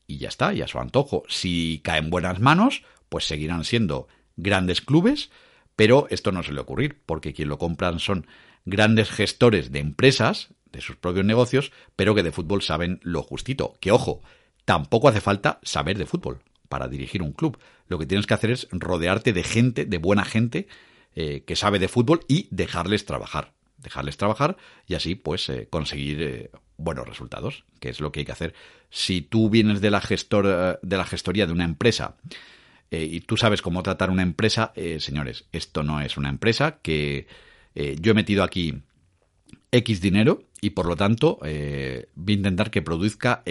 y 0.06 0.18
ya 0.18 0.28
está, 0.28 0.54
y 0.54 0.62
a 0.62 0.68
su 0.68 0.78
antojo. 0.78 1.24
Si 1.28 1.80
caen 1.82 2.10
buenas 2.10 2.38
manos, 2.38 2.84
pues 3.08 3.24
seguirán 3.24 3.64
siendo 3.64 4.06
grandes 4.36 4.80
clubes, 4.80 5.30
pero 5.76 6.06
esto 6.10 6.30
no 6.30 6.42
se 6.42 6.52
le 6.52 6.60
ocurrir, 6.60 7.00
porque 7.06 7.32
quien 7.32 7.48
lo 7.48 7.58
compran 7.58 7.98
son 7.98 8.26
grandes 8.64 9.10
gestores 9.10 9.72
de 9.72 9.80
empresas, 9.80 10.48
de 10.72 10.80
sus 10.80 10.96
propios 10.96 11.24
negocios, 11.24 11.72
pero 11.96 12.14
que 12.14 12.22
de 12.22 12.32
fútbol 12.32 12.62
saben 12.62 13.00
lo 13.02 13.22
justito. 13.22 13.74
Que 13.80 13.90
ojo, 13.90 14.22
tampoco 14.64 15.08
hace 15.08 15.20
falta 15.20 15.58
saber 15.62 15.98
de 15.98 16.06
fútbol 16.06 16.40
para 16.68 16.86
dirigir 16.86 17.22
un 17.22 17.32
club. 17.32 17.58
Lo 17.88 17.98
que 17.98 18.06
tienes 18.06 18.26
que 18.26 18.34
hacer 18.34 18.50
es 18.52 18.68
rodearte 18.70 19.32
de 19.32 19.42
gente, 19.42 19.84
de 19.84 19.98
buena 19.98 20.24
gente, 20.24 20.68
eh, 21.14 21.42
que 21.44 21.56
sabe 21.56 21.78
de 21.80 21.88
fútbol 21.88 22.20
y 22.28 22.46
dejarles 22.52 23.04
trabajar. 23.04 23.52
Dejarles 23.82 24.16
trabajar 24.16 24.56
y 24.86 24.94
así, 24.94 25.14
pues, 25.14 25.48
eh, 25.48 25.66
conseguir 25.70 26.22
eh, 26.22 26.50
buenos 26.76 27.06
resultados, 27.06 27.64
que 27.78 27.90
es 27.90 28.00
lo 28.00 28.12
que 28.12 28.20
hay 28.20 28.26
que 28.26 28.32
hacer. 28.32 28.54
Si 28.90 29.22
tú 29.22 29.50
vienes 29.50 29.80
de 29.80 29.90
la, 29.90 30.00
gestor, 30.00 30.80
de 30.82 30.96
la 30.96 31.04
gestoría 31.04 31.46
de 31.46 31.52
una 31.52 31.64
empresa 31.64 32.16
eh, 32.90 33.08
y 33.10 33.20
tú 33.20 33.36
sabes 33.36 33.62
cómo 33.62 33.82
tratar 33.82 34.10
una 34.10 34.22
empresa, 34.22 34.72
eh, 34.74 34.98
señores, 35.00 35.44
esto 35.52 35.82
no 35.82 36.00
es 36.00 36.16
una 36.16 36.28
empresa 36.28 36.78
que 36.82 37.26
eh, 37.74 37.96
yo 38.00 38.12
he 38.12 38.14
metido 38.14 38.42
aquí 38.42 38.82
X 39.70 40.00
dinero 40.00 40.42
y 40.60 40.70
por 40.70 40.86
lo 40.86 40.96
tanto 40.96 41.38
voy 41.40 41.48
a 41.48 42.36
intentar 42.36 42.70
que 42.70 42.82
produzca 42.82 43.42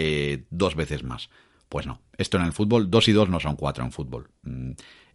dos 0.50 0.76
veces 0.76 1.02
más. 1.02 1.30
Pues 1.70 1.86
no, 1.86 2.00
esto 2.18 2.36
en 2.36 2.44
el 2.44 2.52
fútbol, 2.52 2.90
dos 2.90 3.08
y 3.08 3.12
dos 3.12 3.28
no 3.28 3.40
son 3.40 3.56
cuatro 3.56 3.84
en 3.84 3.92
fútbol. 3.92 4.28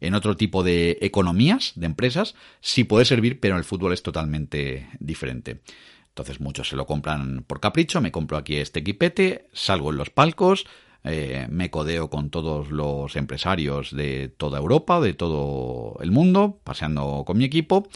En 0.06 0.14
otro 0.14 0.38
tipo 0.38 0.64
de 0.64 1.00
economías, 1.02 1.74
de 1.76 1.88
empresas, 1.88 2.36
sí 2.62 2.84
puede 2.84 3.06
servir, 3.06 3.40
pero 3.40 3.56
en 3.56 3.60
el 3.60 3.64
fútbol 3.66 3.92
es 3.92 4.04
totalmente 4.04 4.88
diferente. 5.00 5.62
Entonces 6.10 6.40
muchos 6.40 6.70
se 6.70 6.76
lo 6.76 6.86
compran 6.86 7.44
por 7.48 7.60
capricho, 7.60 8.02
me 8.02 8.12
compro 8.12 8.38
aquí 8.38 8.58
este 8.58 8.82
equipete, 8.82 9.50
salgo 9.52 9.90
en 9.90 9.98
los 9.98 10.12
palcos, 10.12 10.68
eh, 11.04 11.48
me 11.50 11.72
codeo 11.72 12.12
con 12.12 12.30
todos 12.30 12.70
los 12.70 13.16
empresarios 13.16 13.96
de 13.96 14.30
toda 14.30 14.60
Europa, 14.60 15.02
de 15.02 15.16
todo 15.16 15.98
el 16.02 16.12
mundo, 16.12 16.60
paseando 16.64 17.24
con 17.26 17.38
mi 17.38 17.44
equipo, 17.44 17.88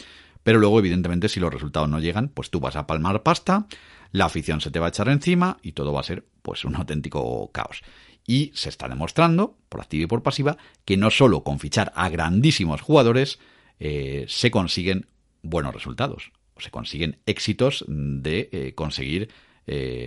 pero 0.42 0.58
luego 0.58 0.80
evidentemente 0.80 1.28
si 1.28 1.38
los 1.38 1.52
resultados 1.52 1.88
no 1.88 2.00
llegan, 2.00 2.28
pues 2.28 2.50
tú 2.50 2.58
vas 2.58 2.74
a 2.74 2.88
palmar 2.88 3.22
pasta, 3.22 3.68
la 4.10 4.24
afición 4.24 4.60
se 4.60 4.72
te 4.72 4.80
va 4.80 4.86
a 4.86 4.88
echar 4.90 5.08
encima 5.08 5.58
y 5.62 5.72
todo 5.72 5.92
va 5.92 6.00
a 6.00 6.04
ser 6.04 6.24
pues 6.42 6.64
un 6.64 6.74
auténtico 6.74 7.50
caos. 7.52 7.82
Y 8.30 8.52
se 8.54 8.68
está 8.68 8.88
demostrando, 8.88 9.56
por 9.68 9.80
activa 9.80 10.04
y 10.04 10.06
por 10.06 10.22
pasiva, 10.22 10.56
que 10.84 10.96
no 10.96 11.10
solo 11.10 11.42
con 11.42 11.58
fichar 11.58 11.92
a 11.96 12.08
grandísimos 12.08 12.80
jugadores 12.80 13.40
eh, 13.80 14.26
se 14.28 14.50
consiguen 14.50 15.06
buenos 15.42 15.74
resultados, 15.74 16.30
o 16.54 16.60
se 16.60 16.70
consiguen 16.70 17.18
éxitos 17.26 17.84
de 17.88 18.48
eh, 18.52 18.72
conseguir 18.74 19.30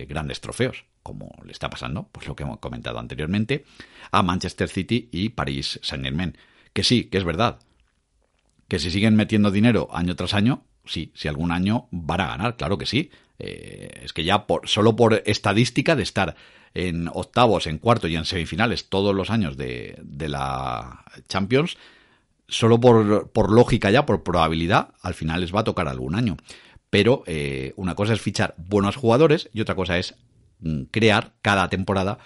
grandes 0.08 0.42
trofeos 0.42 0.84
como 1.04 1.30
le 1.44 1.52
está 1.52 1.70
pasando, 1.70 2.08
pues 2.10 2.26
lo 2.26 2.34
que 2.34 2.42
hemos 2.42 2.58
comentado 2.58 2.98
anteriormente, 2.98 3.64
a 4.10 4.22
Manchester 4.22 4.68
City 4.68 5.10
y 5.12 5.28
París 5.28 5.78
Saint-Germain. 5.82 6.36
Que 6.72 6.82
sí, 6.82 7.04
que 7.04 7.18
es 7.18 7.24
verdad. 7.24 7.60
Que 8.66 8.78
si 8.78 8.90
siguen 8.90 9.14
metiendo 9.14 9.50
dinero 9.50 9.88
año 9.92 10.16
tras 10.16 10.34
año, 10.34 10.64
sí, 10.86 11.12
si 11.14 11.28
algún 11.28 11.52
año 11.52 11.88
van 11.90 12.22
a 12.22 12.26
ganar, 12.28 12.56
claro 12.56 12.78
que 12.78 12.86
sí. 12.86 13.10
Eh, 13.38 14.00
es 14.02 14.12
que 14.12 14.24
ya 14.24 14.46
por, 14.46 14.66
solo 14.66 14.96
por 14.96 15.22
estadística 15.26 15.94
de 15.94 16.02
estar 16.02 16.36
en 16.74 17.08
octavos, 17.08 17.66
en 17.66 17.78
cuartos 17.78 18.10
y 18.10 18.16
en 18.16 18.24
semifinales 18.24 18.88
todos 18.88 19.14
los 19.14 19.30
años 19.30 19.56
de, 19.56 20.02
la 20.28 21.04
Champions, 21.28 21.76
solo 22.48 22.80
por, 22.80 23.30
por, 23.30 23.52
lógica 23.52 23.90
ya, 23.90 24.04
por 24.04 24.22
probabilidad, 24.22 24.88
al 25.02 25.14
final 25.14 25.40
les 25.40 25.54
va 25.54 25.60
a 25.60 25.64
tocar 25.64 25.88
algún 25.88 26.14
año. 26.14 26.36
Pero 26.90 27.24
eh, 27.26 27.72
una 27.76 27.94
cosa 27.94 28.12
es 28.12 28.20
fichar 28.20 28.54
buenos 28.56 28.96
jugadores 28.96 29.48
y 29.52 29.60
otra 29.60 29.74
cosa 29.74 29.98
es 29.98 30.14
Mm, 30.64 30.84
crear 30.84 31.34
cada 31.42 31.68
temporada 31.68 32.18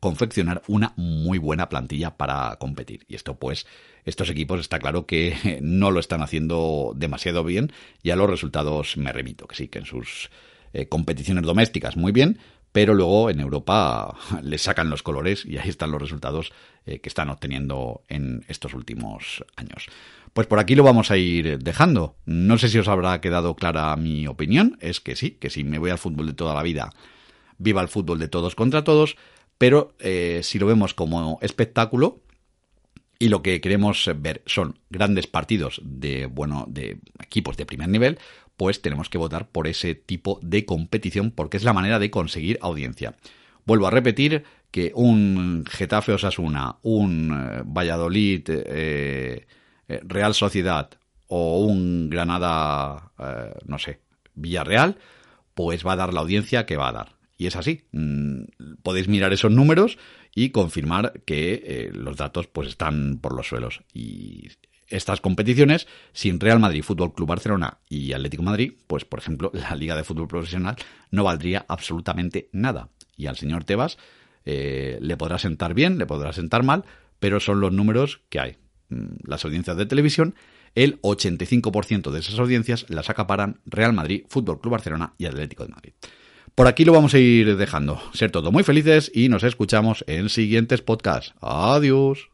confeccionar 0.00 0.62
una 0.68 0.92
muy 0.96 1.38
buena 1.38 1.68
plantilla 1.68 2.16
para 2.16 2.56
competir. 2.56 3.06
Y 3.08 3.14
esto 3.14 3.36
pues, 3.38 3.66
estos 4.04 4.28
equipos 4.28 4.60
está 4.60 4.78
claro 4.78 5.06
que 5.06 5.58
no 5.62 5.90
lo 5.90 6.00
están 6.00 6.22
haciendo 6.22 6.92
demasiado 6.96 7.44
bien 7.44 7.72
y 8.02 8.10
a 8.10 8.16
los 8.16 8.28
resultados 8.28 8.96
me 8.96 9.12
remito, 9.12 9.46
que 9.46 9.56
sí, 9.56 9.68
que 9.68 9.78
en 9.78 9.86
sus 9.86 10.30
eh, 10.72 10.88
competiciones 10.88 11.44
domésticas 11.44 11.96
muy 11.96 12.12
bien, 12.12 12.38
pero 12.74 12.92
luego 12.92 13.30
en 13.30 13.38
Europa 13.38 14.16
les 14.42 14.62
sacan 14.62 14.90
los 14.90 15.04
colores 15.04 15.46
y 15.46 15.58
ahí 15.58 15.68
están 15.68 15.92
los 15.92 16.02
resultados 16.02 16.52
eh, 16.86 16.98
que 16.98 17.08
están 17.08 17.30
obteniendo 17.30 18.02
en 18.08 18.44
estos 18.48 18.74
últimos 18.74 19.44
años. 19.54 19.86
Pues 20.32 20.48
por 20.48 20.58
aquí 20.58 20.74
lo 20.74 20.82
vamos 20.82 21.12
a 21.12 21.16
ir 21.16 21.60
dejando. 21.60 22.16
No 22.26 22.58
sé 22.58 22.68
si 22.68 22.80
os 22.80 22.88
habrá 22.88 23.20
quedado 23.20 23.54
clara 23.54 23.94
mi 23.94 24.26
opinión, 24.26 24.76
es 24.80 25.00
que 25.00 25.14
sí, 25.14 25.30
que 25.30 25.50
si 25.50 25.62
me 25.62 25.78
voy 25.78 25.90
al 25.90 25.98
fútbol 25.98 26.26
de 26.26 26.32
toda 26.32 26.52
la 26.52 26.64
vida 26.64 26.90
viva 27.58 27.80
el 27.80 27.86
fútbol 27.86 28.18
de 28.18 28.26
todos 28.26 28.56
contra 28.56 28.82
todos, 28.82 29.16
pero 29.56 29.94
eh, 30.00 30.40
si 30.42 30.58
lo 30.58 30.66
vemos 30.66 30.94
como 30.94 31.38
espectáculo 31.42 32.22
y 33.20 33.28
lo 33.28 33.40
que 33.40 33.60
queremos 33.60 34.10
ver 34.16 34.42
son 34.46 34.80
grandes 34.90 35.28
partidos 35.28 35.80
de 35.84 36.26
bueno 36.26 36.64
de 36.68 36.98
equipos 37.22 37.56
de 37.56 37.66
primer 37.66 37.88
nivel, 37.88 38.18
pues 38.56 38.82
tenemos 38.82 39.08
que 39.08 39.18
votar 39.18 39.48
por 39.48 39.66
ese 39.66 39.94
tipo 39.94 40.38
de 40.42 40.64
competición 40.64 41.30
porque 41.30 41.56
es 41.56 41.64
la 41.64 41.72
manera 41.72 41.98
de 41.98 42.10
conseguir 42.10 42.58
audiencia. 42.60 43.16
Vuelvo 43.64 43.86
a 43.86 43.90
repetir 43.90 44.44
que 44.70 44.92
un 44.94 45.64
Getafe 45.68 46.12
Osasuna, 46.12 46.76
un 46.82 47.32
eh, 47.32 47.62
Valladolid 47.64 48.42
eh, 48.48 49.46
Real 49.86 50.34
Sociedad 50.34 50.90
o 51.28 51.60
un 51.64 52.10
Granada, 52.10 53.12
no 53.66 53.78
sé, 53.78 54.00
Villarreal, 54.34 54.98
pues 55.54 55.86
va 55.86 55.92
a 55.92 55.96
dar 55.96 56.12
la 56.12 56.20
audiencia 56.20 56.66
que 56.66 56.76
va 56.76 56.88
a 56.88 56.92
dar. 56.92 57.16
Y 57.36 57.46
es 57.46 57.56
así. 57.56 57.82
Mm, 57.92 58.44
podéis 58.82 59.08
mirar 59.08 59.32
esos 59.32 59.50
números 59.50 59.98
y 60.34 60.50
confirmar 60.50 61.20
que 61.24 61.62
eh, 61.64 61.90
los 61.92 62.16
datos 62.16 62.46
pues 62.46 62.68
están 62.68 63.18
por 63.18 63.34
los 63.34 63.48
suelos. 63.48 63.82
Y 63.92 64.48
estas 64.88 65.20
competiciones, 65.20 65.86
sin 66.12 66.40
Real 66.40 66.58
Madrid, 66.58 66.82
Fútbol 66.82 67.14
Club 67.14 67.28
Barcelona 67.28 67.78
y 67.88 68.12
Atlético 68.12 68.42
Madrid, 68.42 68.72
pues 68.86 69.04
por 69.04 69.18
ejemplo, 69.18 69.50
la 69.52 69.74
Liga 69.76 69.96
de 69.96 70.04
Fútbol 70.04 70.28
Profesional 70.28 70.76
no 71.10 71.24
valdría 71.24 71.64
absolutamente 71.68 72.48
nada. 72.52 72.88
Y 73.16 73.26
al 73.26 73.36
señor 73.36 73.64
Tebas 73.64 73.98
eh, 74.44 74.98
le 75.00 75.16
podrá 75.16 75.38
sentar 75.38 75.74
bien, 75.74 75.98
le 75.98 76.06
podrá 76.06 76.32
sentar 76.32 76.62
mal, 76.62 76.84
pero 77.18 77.40
son 77.40 77.60
los 77.60 77.72
números 77.72 78.20
que 78.28 78.40
hay. 78.40 78.56
Mm, 78.88 79.26
las 79.26 79.44
audiencias 79.44 79.76
de 79.76 79.86
televisión, 79.86 80.34
el 80.74 81.00
85% 81.02 82.10
de 82.10 82.20
esas 82.20 82.38
audiencias 82.38 82.86
las 82.88 83.10
acaparan 83.10 83.60
Real 83.64 83.92
Madrid, 83.92 84.24
Fútbol 84.28 84.60
Club 84.60 84.72
Barcelona 84.72 85.14
y 85.18 85.26
Atlético 85.26 85.64
de 85.64 85.70
Madrid. 85.70 85.92
Por 86.54 86.68
aquí 86.68 86.84
lo 86.84 86.92
vamos 86.92 87.14
a 87.14 87.18
ir 87.18 87.56
dejando. 87.56 88.00
Ser 88.12 88.30
todo 88.30 88.52
muy 88.52 88.62
felices 88.62 89.10
y 89.12 89.28
nos 89.28 89.42
escuchamos 89.42 90.04
en 90.06 90.28
siguientes 90.28 90.82
podcasts. 90.82 91.34
Adiós. 91.40 92.33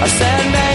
I 0.00 0.06
said, 0.06 0.67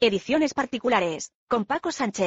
Ediciones 0.00 0.52
particulares. 0.52 1.32
Con 1.48 1.64
Paco 1.64 1.90
Sánchez. 1.90 2.26